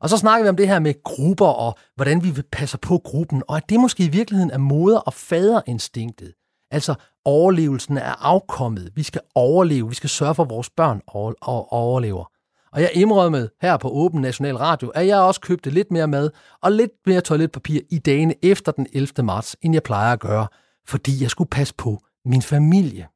Og 0.00 0.08
så 0.08 0.16
snakker 0.16 0.44
vi 0.44 0.48
om 0.48 0.56
det 0.56 0.68
her 0.68 0.78
med 0.78 1.02
grupper, 1.02 1.46
og 1.46 1.78
hvordan 1.96 2.24
vi 2.24 2.42
passer 2.52 2.78
på 2.78 2.98
gruppen, 2.98 3.42
og 3.48 3.56
at 3.56 3.68
det 3.68 3.80
måske 3.80 4.04
i 4.04 4.08
virkeligheden 4.08 4.50
er 4.50 4.58
moder- 4.58 4.98
og 4.98 5.14
faderinstinktet. 5.14 6.34
Altså 6.70 6.94
overlevelsen 7.24 7.98
er 7.98 8.24
afkommet. 8.26 8.90
Vi 8.94 9.02
skal 9.02 9.20
overleve. 9.34 9.88
Vi 9.88 9.94
skal 9.94 10.10
sørge 10.10 10.34
for, 10.34 10.42
at 10.42 10.50
vores 10.50 10.70
børn 10.70 11.00
overlever. 11.08 12.30
Og 12.72 12.80
jeg 12.80 12.90
indrømmede 12.94 13.50
her 13.62 13.76
på 13.76 13.88
Åben 13.90 14.20
National 14.20 14.56
Radio, 14.56 14.88
at 14.88 15.06
jeg 15.06 15.18
også 15.18 15.40
købte 15.40 15.70
lidt 15.70 15.90
mere 15.90 16.08
mad 16.08 16.30
og 16.62 16.72
lidt 16.72 16.90
mere 17.06 17.20
toiletpapir 17.20 17.80
i 17.90 17.98
dagene 17.98 18.34
efter 18.42 18.72
den 18.72 18.86
11. 18.92 19.08
marts, 19.22 19.56
end 19.62 19.74
jeg 19.74 19.82
plejer 19.82 20.12
at 20.12 20.20
gøre, 20.20 20.46
fordi 20.86 21.22
jeg 21.22 21.30
skulle 21.30 21.50
passe 21.50 21.74
på 21.74 21.98
min 22.24 22.42
familie. 22.42 23.08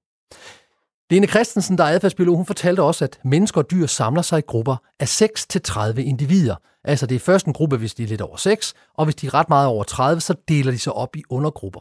Lene 1.11 1.27
Christensen, 1.27 1.79
der 1.79 1.85
er 1.85 1.89
adfærdsbiolog, 1.89 2.37
hun 2.37 2.47
fortalte 2.47 2.83
også, 2.83 3.05
at 3.05 3.21
mennesker 3.25 3.61
og 3.61 3.71
dyr 3.71 3.87
samler 3.87 4.23
sig 4.23 4.39
i 4.39 4.43
grupper 4.47 4.77
af 5.01 5.09
6 5.09 5.47
til 5.47 5.63
30 5.63 6.05
individer. 6.05 6.57
Altså 6.85 7.07
det 7.07 7.15
er 7.15 7.21
først 7.21 7.47
en 7.47 7.53
gruppe, 7.53 7.77
hvis 7.77 7.95
de 7.95 8.03
er 8.03 8.07
lidt 8.07 8.21
over 8.21 8.37
6, 8.37 8.75
og 8.95 9.05
hvis 9.05 9.15
de 9.15 9.27
er 9.27 9.35
ret 9.35 9.49
meget 9.49 9.69
over 9.69 9.85
30, 9.85 10.21
så 10.21 10.35
deler 10.49 10.73
de 10.73 10.79
sig 10.79 10.93
op 10.93 11.17
i 11.17 11.23
undergrupper. 11.31 11.81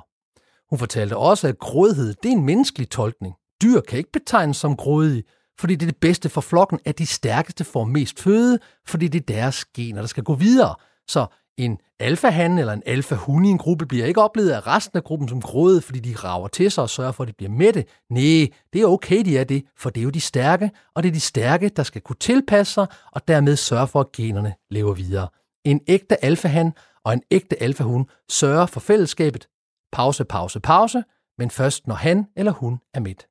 Hun 0.70 0.80
fortalte 0.80 1.18
også, 1.18 1.48
at 1.48 1.60
grådighed 1.60 2.14
det 2.24 2.30
er 2.30 2.36
en 2.36 2.46
menneskelig 2.46 2.90
tolkning. 2.90 3.36
Dyr 3.62 3.82
kan 3.82 3.98
ikke 3.98 4.12
betegnes 4.12 4.58
som 4.58 4.76
grådige, 4.76 5.24
fordi 5.60 5.76
det 5.76 5.86
er 5.86 5.92
det 5.92 6.00
bedste 6.02 6.30
for 6.30 6.42
flokken, 6.42 6.80
at 6.86 7.00
de 7.00 7.06
stærkeste 7.06 7.64
får 7.64 7.84
mest 7.84 8.20
føde, 8.20 8.60
fordi 8.88 9.08
det 9.08 9.22
er 9.22 9.34
deres 9.36 9.66
gener, 9.66 10.02
der 10.02 10.08
skal 10.08 10.24
gå 10.24 10.34
videre. 10.36 10.76
Så 11.08 11.26
en 11.58 11.78
alfahan 12.00 12.58
eller 12.58 12.74
en 12.74 12.84
alfahun 12.86 13.46
i 13.46 13.50
en 13.50 13.58
gruppe 13.58 13.86
bliver 13.86 14.06
ikke 14.06 14.22
oplevet 14.22 14.50
af 14.50 14.68
resten 14.68 14.98
af 14.98 15.04
gruppen 15.04 15.30
som 15.30 15.42
gråde, 15.42 15.82
fordi 15.82 16.00
de 16.00 16.16
rager 16.16 16.48
til 16.48 16.72
sig 16.72 16.84
og 16.84 16.90
sørger 16.90 17.12
for, 17.12 17.24
at 17.24 17.28
de 17.28 17.34
bliver 17.34 17.52
mætte. 17.52 17.86
Nej, 18.10 18.48
det 18.74 18.82
er 18.82 18.86
okay, 18.86 19.26
de 19.26 19.38
er 19.38 19.44
det, 19.44 19.64
for 19.78 19.90
det 19.90 20.02
er 20.02 20.04
jo 20.04 20.10
de 20.10 20.22
stærke, 20.22 20.72
og 20.96 21.04
det 21.04 21.10
er 21.10 21.14
de 21.14 21.20
stærke, 21.20 21.70
der 21.70 21.84
skal 21.84 22.02
kunne 22.02 22.16
tilpasse 22.20 22.74
sig 22.74 22.88
og 23.12 23.28
dermed 23.28 23.56
sørge 23.56 23.88
for, 23.88 24.00
at 24.00 24.12
generne 24.12 24.54
lever 24.70 24.94
videre. 24.94 25.28
En 25.66 25.82
ægte 25.88 26.26
alfahan 26.26 26.74
og 27.06 27.14
en 27.14 27.22
ægte 27.32 27.64
alfahun 27.64 28.06
sørger 28.30 28.66
for 28.66 28.80
fællesskabet. 28.80 29.48
Pause, 29.92 30.26
pause, 30.26 30.60
pause, 30.60 31.04
men 31.38 31.50
først 31.50 31.88
når 31.88 31.96
han 31.96 32.26
eller 32.36 32.52
hun 32.52 32.80
er 32.94 33.00
midt. 33.00 33.28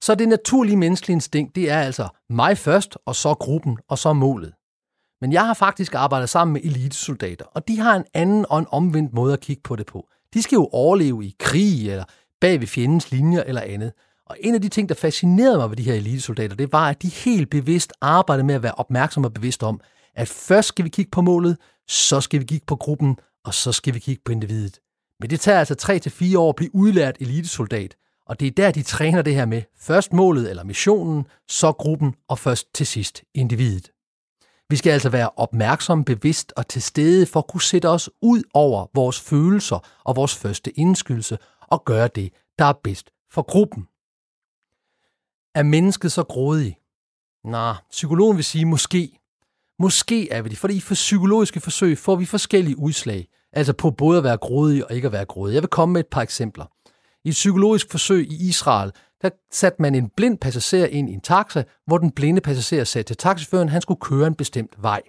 Så 0.00 0.14
det 0.14 0.28
naturlige 0.28 0.76
menneskelige 0.76 1.14
instinkt, 1.14 1.56
det 1.56 1.70
er 1.70 1.80
altså 1.80 2.08
mig 2.30 2.58
først, 2.58 2.98
og 3.06 3.16
så 3.16 3.34
gruppen, 3.34 3.78
og 3.88 3.98
så 3.98 4.12
målet. 4.12 4.54
Men 5.20 5.32
jeg 5.32 5.46
har 5.46 5.54
faktisk 5.54 5.94
arbejdet 5.94 6.28
sammen 6.28 6.52
med 6.52 6.60
elitesoldater, 6.64 7.44
og 7.44 7.68
de 7.68 7.78
har 7.78 7.96
en 7.96 8.04
anden 8.14 8.46
og 8.50 8.58
en 8.58 8.66
omvendt 8.70 9.14
måde 9.14 9.32
at 9.32 9.40
kigge 9.40 9.62
på 9.62 9.76
det 9.76 9.86
på. 9.86 10.08
De 10.34 10.42
skal 10.42 10.56
jo 10.56 10.68
overleve 10.72 11.24
i 11.24 11.34
krig, 11.38 11.90
eller 11.90 12.04
bag 12.40 12.60
ved 12.60 12.66
fjendens 12.66 13.10
linjer 13.10 13.42
eller 13.42 13.60
andet. 13.60 13.92
Og 14.26 14.36
en 14.40 14.54
af 14.54 14.62
de 14.62 14.68
ting, 14.68 14.88
der 14.88 14.94
fascinerede 14.94 15.56
mig 15.56 15.70
ved 15.70 15.76
de 15.76 15.82
her 15.82 15.94
elitesoldater, 15.94 16.56
det 16.56 16.72
var, 16.72 16.88
at 16.88 17.02
de 17.02 17.08
helt 17.08 17.50
bevidst 17.50 17.92
arbejdede 18.00 18.46
med 18.46 18.54
at 18.54 18.62
være 18.62 18.72
opmærksomme 18.72 19.28
og 19.28 19.34
bevidst 19.34 19.62
om, 19.62 19.80
at 20.14 20.28
først 20.28 20.68
skal 20.68 20.84
vi 20.84 20.90
kigge 20.90 21.10
på 21.10 21.20
målet, 21.20 21.58
så 21.88 22.20
skal 22.20 22.40
vi 22.40 22.44
kigge 22.44 22.66
på 22.66 22.76
gruppen, 22.76 23.18
og 23.44 23.54
så 23.54 23.72
skal 23.72 23.94
vi 23.94 23.98
kigge 23.98 24.22
på 24.24 24.32
individet. 24.32 24.80
Men 25.20 25.30
det 25.30 25.40
tager 25.40 25.58
altså 25.58 26.00
3-4 26.34 26.38
år 26.38 26.48
at 26.48 26.56
blive 26.56 26.74
udlært 26.74 27.16
elitesoldat, 27.20 27.96
og 28.26 28.40
det 28.40 28.46
er 28.46 28.50
der, 28.50 28.70
de 28.70 28.82
træner 28.82 29.22
det 29.22 29.34
her 29.34 29.46
med 29.46 29.62
først 29.78 30.12
målet 30.12 30.50
eller 30.50 30.64
missionen, 30.64 31.24
så 31.48 31.72
gruppen 31.72 32.14
og 32.28 32.38
først 32.38 32.74
til 32.74 32.86
sidst 32.86 33.22
individet. 33.34 33.90
Vi 34.70 34.76
skal 34.76 34.90
altså 34.90 35.08
være 35.08 35.30
opmærksomme, 35.36 36.04
bevidst 36.04 36.52
og 36.56 36.68
til 36.68 36.82
stede 36.82 37.26
for 37.26 37.40
at 37.40 37.46
kunne 37.46 37.62
sætte 37.62 37.88
os 37.88 38.10
ud 38.22 38.42
over 38.54 38.86
vores 38.94 39.20
følelser 39.20 39.86
og 40.04 40.16
vores 40.16 40.36
første 40.36 40.70
indskydelse 40.70 41.38
og 41.60 41.84
gøre 41.84 42.08
det, 42.14 42.32
der 42.58 42.64
er 42.64 42.72
bedst 42.84 43.10
for 43.30 43.42
gruppen. 43.42 43.88
Er 45.54 45.62
mennesket 45.62 46.12
så 46.12 46.22
grådig? 46.22 46.76
Nej, 47.44 47.74
psykologen 47.90 48.36
vil 48.36 48.44
sige 48.44 48.64
måske. 48.64 49.18
Måske 49.78 50.30
er 50.30 50.42
vi 50.42 50.48
det, 50.48 50.58
fordi 50.58 50.80
for 50.80 50.94
psykologiske 50.94 51.60
forsøg 51.60 51.98
får 51.98 52.16
vi 52.16 52.24
forskellige 52.24 52.78
udslag, 52.78 53.28
altså 53.52 53.72
på 53.72 53.90
både 53.90 54.18
at 54.18 54.24
være 54.24 54.36
grådig 54.36 54.84
og 54.84 54.94
ikke 54.94 55.06
at 55.06 55.12
være 55.12 55.24
grådig. 55.24 55.54
Jeg 55.54 55.62
vil 55.62 55.68
komme 55.68 55.92
med 55.92 56.00
et 56.00 56.06
par 56.06 56.22
eksempler. 56.22 56.64
I 57.24 57.28
et 57.28 57.32
psykologisk 57.32 57.90
forsøg 57.90 58.32
i 58.32 58.48
Israel, 58.48 58.92
der 59.22 59.30
satte 59.52 59.82
man 59.82 59.94
en 59.94 60.08
blind 60.16 60.38
passager 60.38 60.86
ind 60.86 61.10
i 61.10 61.12
en 61.12 61.20
taxa, 61.20 61.64
hvor 61.86 61.98
den 61.98 62.10
blinde 62.10 62.40
passager 62.40 62.84
sagde 62.84 63.02
til 63.02 63.16
taxiføren, 63.16 63.68
at 63.68 63.72
han 63.72 63.82
skulle 63.82 64.00
køre 64.00 64.26
en 64.26 64.34
bestemt 64.34 64.74
vej. 64.78 65.02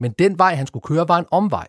Men 0.00 0.12
den 0.18 0.38
vej, 0.38 0.54
han 0.54 0.66
skulle 0.66 0.82
køre, 0.82 1.08
var 1.08 1.18
en 1.18 1.26
omvej. 1.30 1.68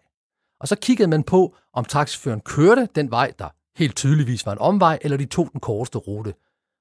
Og 0.60 0.68
så 0.68 0.76
kiggede 0.76 1.10
man 1.10 1.24
på, 1.24 1.56
om 1.74 1.86
taxiføren 1.86 2.42
kørte 2.42 2.88
den 2.96 3.12
vej, 3.12 3.32
der 3.40 3.50
helt 3.78 3.96
tydeligvis 3.96 4.46
var 4.46 4.52
en 4.52 4.60
omvej, 4.60 5.00
eller 5.02 5.18
de 5.18 5.26
tog 5.26 5.50
den 5.52 5.60
korteste 5.60 5.98
rute. 5.98 6.34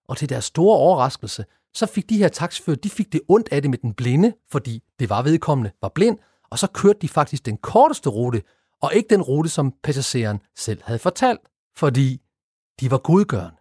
Og 0.08 0.16
til 0.16 0.28
deres 0.28 0.44
store 0.44 0.76
overraskelse, 0.76 1.44
så 1.74 1.86
fik 1.86 2.10
de 2.10 2.18
her 2.18 2.28
taxifører, 2.28 2.76
de 2.76 2.90
fik 2.90 3.12
det 3.12 3.20
ondt 3.28 3.48
af 3.52 3.62
det 3.62 3.70
med 3.70 3.78
den 3.78 3.94
blinde, 3.94 4.32
fordi 4.50 4.82
det 4.98 5.10
var 5.10 5.22
vedkommende 5.22 5.70
var 5.82 5.88
blind, 5.94 6.18
og 6.50 6.58
så 6.58 6.66
kørte 6.66 6.98
de 7.02 7.08
faktisk 7.08 7.46
den 7.46 7.56
korteste 7.56 8.10
rute, 8.10 8.42
og 8.82 8.94
ikke 8.94 9.08
den 9.10 9.22
rute, 9.22 9.48
som 9.48 9.74
passageren 9.82 10.40
selv 10.56 10.82
havde 10.84 10.98
fortalt, 10.98 11.40
fordi 11.76 12.20
de 12.80 12.90
var 12.90 12.98
godgørende. 12.98 13.56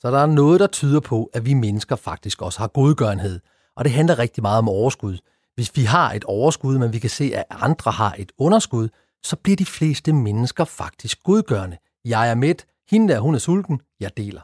Så 0.00 0.10
der 0.10 0.18
er 0.18 0.26
noget, 0.26 0.60
der 0.60 0.66
tyder 0.66 1.00
på, 1.00 1.30
at 1.32 1.46
vi 1.46 1.54
mennesker 1.54 1.96
faktisk 1.96 2.42
også 2.42 2.58
har 2.58 2.66
godgørenhed, 2.68 3.40
og 3.76 3.84
det 3.84 3.92
handler 3.92 4.18
rigtig 4.18 4.42
meget 4.42 4.58
om 4.58 4.68
overskud. 4.68 5.18
Hvis 5.54 5.76
vi 5.76 5.82
har 5.82 6.12
et 6.12 6.24
overskud, 6.24 6.78
men 6.78 6.92
vi 6.92 6.98
kan 6.98 7.10
se, 7.10 7.32
at 7.34 7.44
andre 7.50 7.90
har 7.90 8.14
et 8.18 8.32
underskud, 8.38 8.88
så 9.22 9.36
bliver 9.36 9.56
de 9.56 9.64
fleste 9.64 10.12
mennesker 10.12 10.64
faktisk 10.64 11.22
godgørende. 11.22 11.78
Jeg 12.04 12.30
er 12.30 12.34
midt, 12.34 12.66
hende 12.90 13.12
der, 13.12 13.20
hun 13.20 13.34
er 13.34 13.38
sulten, 13.38 13.80
jeg 14.00 14.16
deler. 14.16 14.40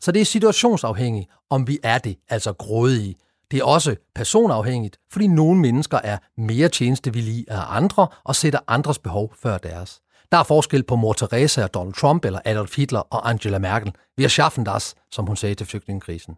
Så 0.00 0.12
det 0.12 0.20
er 0.20 0.24
situationsafhængigt, 0.24 1.30
om 1.50 1.68
vi 1.68 1.78
er 1.82 1.98
det, 1.98 2.18
altså 2.28 2.52
grådige. 2.52 3.14
Det 3.54 3.60
er 3.60 3.64
også 3.64 3.96
personafhængigt, 4.14 4.98
fordi 5.12 5.26
nogle 5.26 5.60
mennesker 5.60 5.98
er 6.04 6.18
mere 6.38 6.68
tjenestevillige 6.68 7.44
af 7.48 7.76
andre 7.76 8.08
og 8.24 8.36
sætter 8.36 8.58
andres 8.68 8.98
behov 8.98 9.34
før 9.42 9.58
deres. 9.58 10.00
Der 10.32 10.38
er 10.38 10.42
forskel 10.42 10.82
på 10.82 10.96
mor 10.96 11.12
Teresa 11.12 11.62
og 11.62 11.74
Donald 11.74 11.94
Trump 11.94 12.24
eller 12.24 12.40
Adolf 12.44 12.76
Hitler 12.76 13.00
og 13.00 13.30
Angela 13.30 13.58
Merkel. 13.58 13.92
Vi 14.16 14.22
har 14.22 14.28
schaffen 14.28 14.66
das, 14.66 14.94
som 15.10 15.26
hun 15.26 15.36
sagde 15.36 15.54
til 15.54 15.66
flygtningekrisen. 15.66 16.34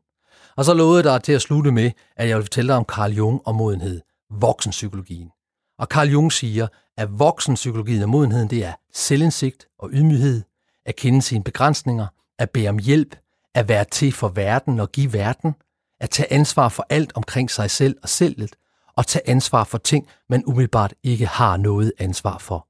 Og 0.56 0.64
så 0.64 0.74
lovede 0.74 1.12
jeg 1.12 1.22
til 1.22 1.32
at 1.32 1.42
slutte 1.42 1.72
med, 1.72 1.90
at 2.16 2.28
jeg 2.28 2.36
vil 2.36 2.44
fortælle 2.44 2.68
dig 2.68 2.76
om 2.76 2.84
Carl 2.84 3.12
Jung 3.12 3.40
og 3.44 3.54
modenhed, 3.54 4.00
voksenpsykologien. 4.30 5.30
Og 5.78 5.86
Carl 5.86 6.08
Jung 6.08 6.32
siger, 6.32 6.66
at 6.96 7.18
voksenpsykologien 7.18 8.02
og 8.02 8.08
modenheden 8.08 8.50
det 8.50 8.64
er 8.64 8.72
selvindsigt 8.94 9.66
og 9.78 9.90
ydmyghed, 9.92 10.42
at 10.86 10.96
kende 10.96 11.22
sine 11.22 11.44
begrænsninger, 11.44 12.06
at 12.38 12.50
bede 12.50 12.68
om 12.68 12.78
hjælp, 12.78 13.16
at 13.54 13.68
være 13.68 13.84
til 13.84 14.12
for 14.12 14.28
verden 14.28 14.80
og 14.80 14.92
give 14.92 15.12
verden, 15.12 15.54
at 16.00 16.10
tage 16.10 16.32
ansvar 16.32 16.68
for 16.68 16.86
alt 16.90 17.12
omkring 17.14 17.50
sig 17.50 17.70
selv 17.70 17.96
og 18.02 18.08
selvet, 18.08 18.56
og 18.96 19.06
tage 19.06 19.28
ansvar 19.28 19.64
for 19.64 19.78
ting, 19.78 20.08
man 20.28 20.44
umiddelbart 20.46 20.94
ikke 21.02 21.26
har 21.26 21.56
noget 21.56 21.92
ansvar 21.98 22.38
for. 22.38 22.68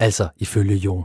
Altså 0.00 0.28
ifølge 0.36 0.76
Jung. 0.76 1.04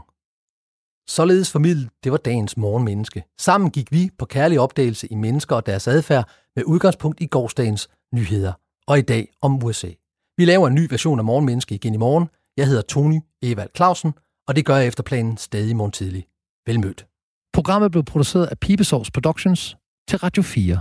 Således 1.08 1.52
formidlet, 1.52 1.88
det 2.04 2.12
var 2.12 2.18
dagens 2.18 2.56
morgenmenneske. 2.56 3.24
Sammen 3.38 3.70
gik 3.70 3.92
vi 3.92 4.10
på 4.18 4.24
kærlig 4.24 4.60
opdagelse 4.60 5.12
i 5.12 5.14
mennesker 5.14 5.56
og 5.56 5.66
deres 5.66 5.88
adfærd 5.88 6.30
med 6.56 6.64
udgangspunkt 6.64 7.20
i 7.20 7.26
gårsdagens 7.26 7.88
nyheder, 8.14 8.52
og 8.86 8.98
i 8.98 9.02
dag 9.02 9.28
om 9.42 9.64
USA. 9.64 9.90
Vi 10.36 10.44
laver 10.44 10.68
en 10.68 10.74
ny 10.74 10.86
version 10.90 11.18
af 11.18 11.24
Morgenmenneske 11.24 11.74
igen 11.74 11.94
i 11.94 11.96
morgen. 11.96 12.28
Jeg 12.56 12.66
hedder 12.66 12.82
Tony 12.82 13.20
Evald 13.42 13.70
Clausen, 13.76 14.12
og 14.48 14.56
det 14.56 14.64
gør 14.64 14.76
jeg 14.76 14.86
efter 14.86 15.02
planen 15.02 15.36
stadig 15.36 15.76
morgen 15.76 15.92
tidlig. 15.92 16.26
Velmødt. 16.66 17.06
Programmet 17.52 17.90
blev 17.90 18.04
produceret 18.04 18.46
af 18.46 18.58
Pibesovs 18.58 19.10
Productions 19.10 19.76
til 20.08 20.18
Radio 20.18 20.42
4. 20.42 20.80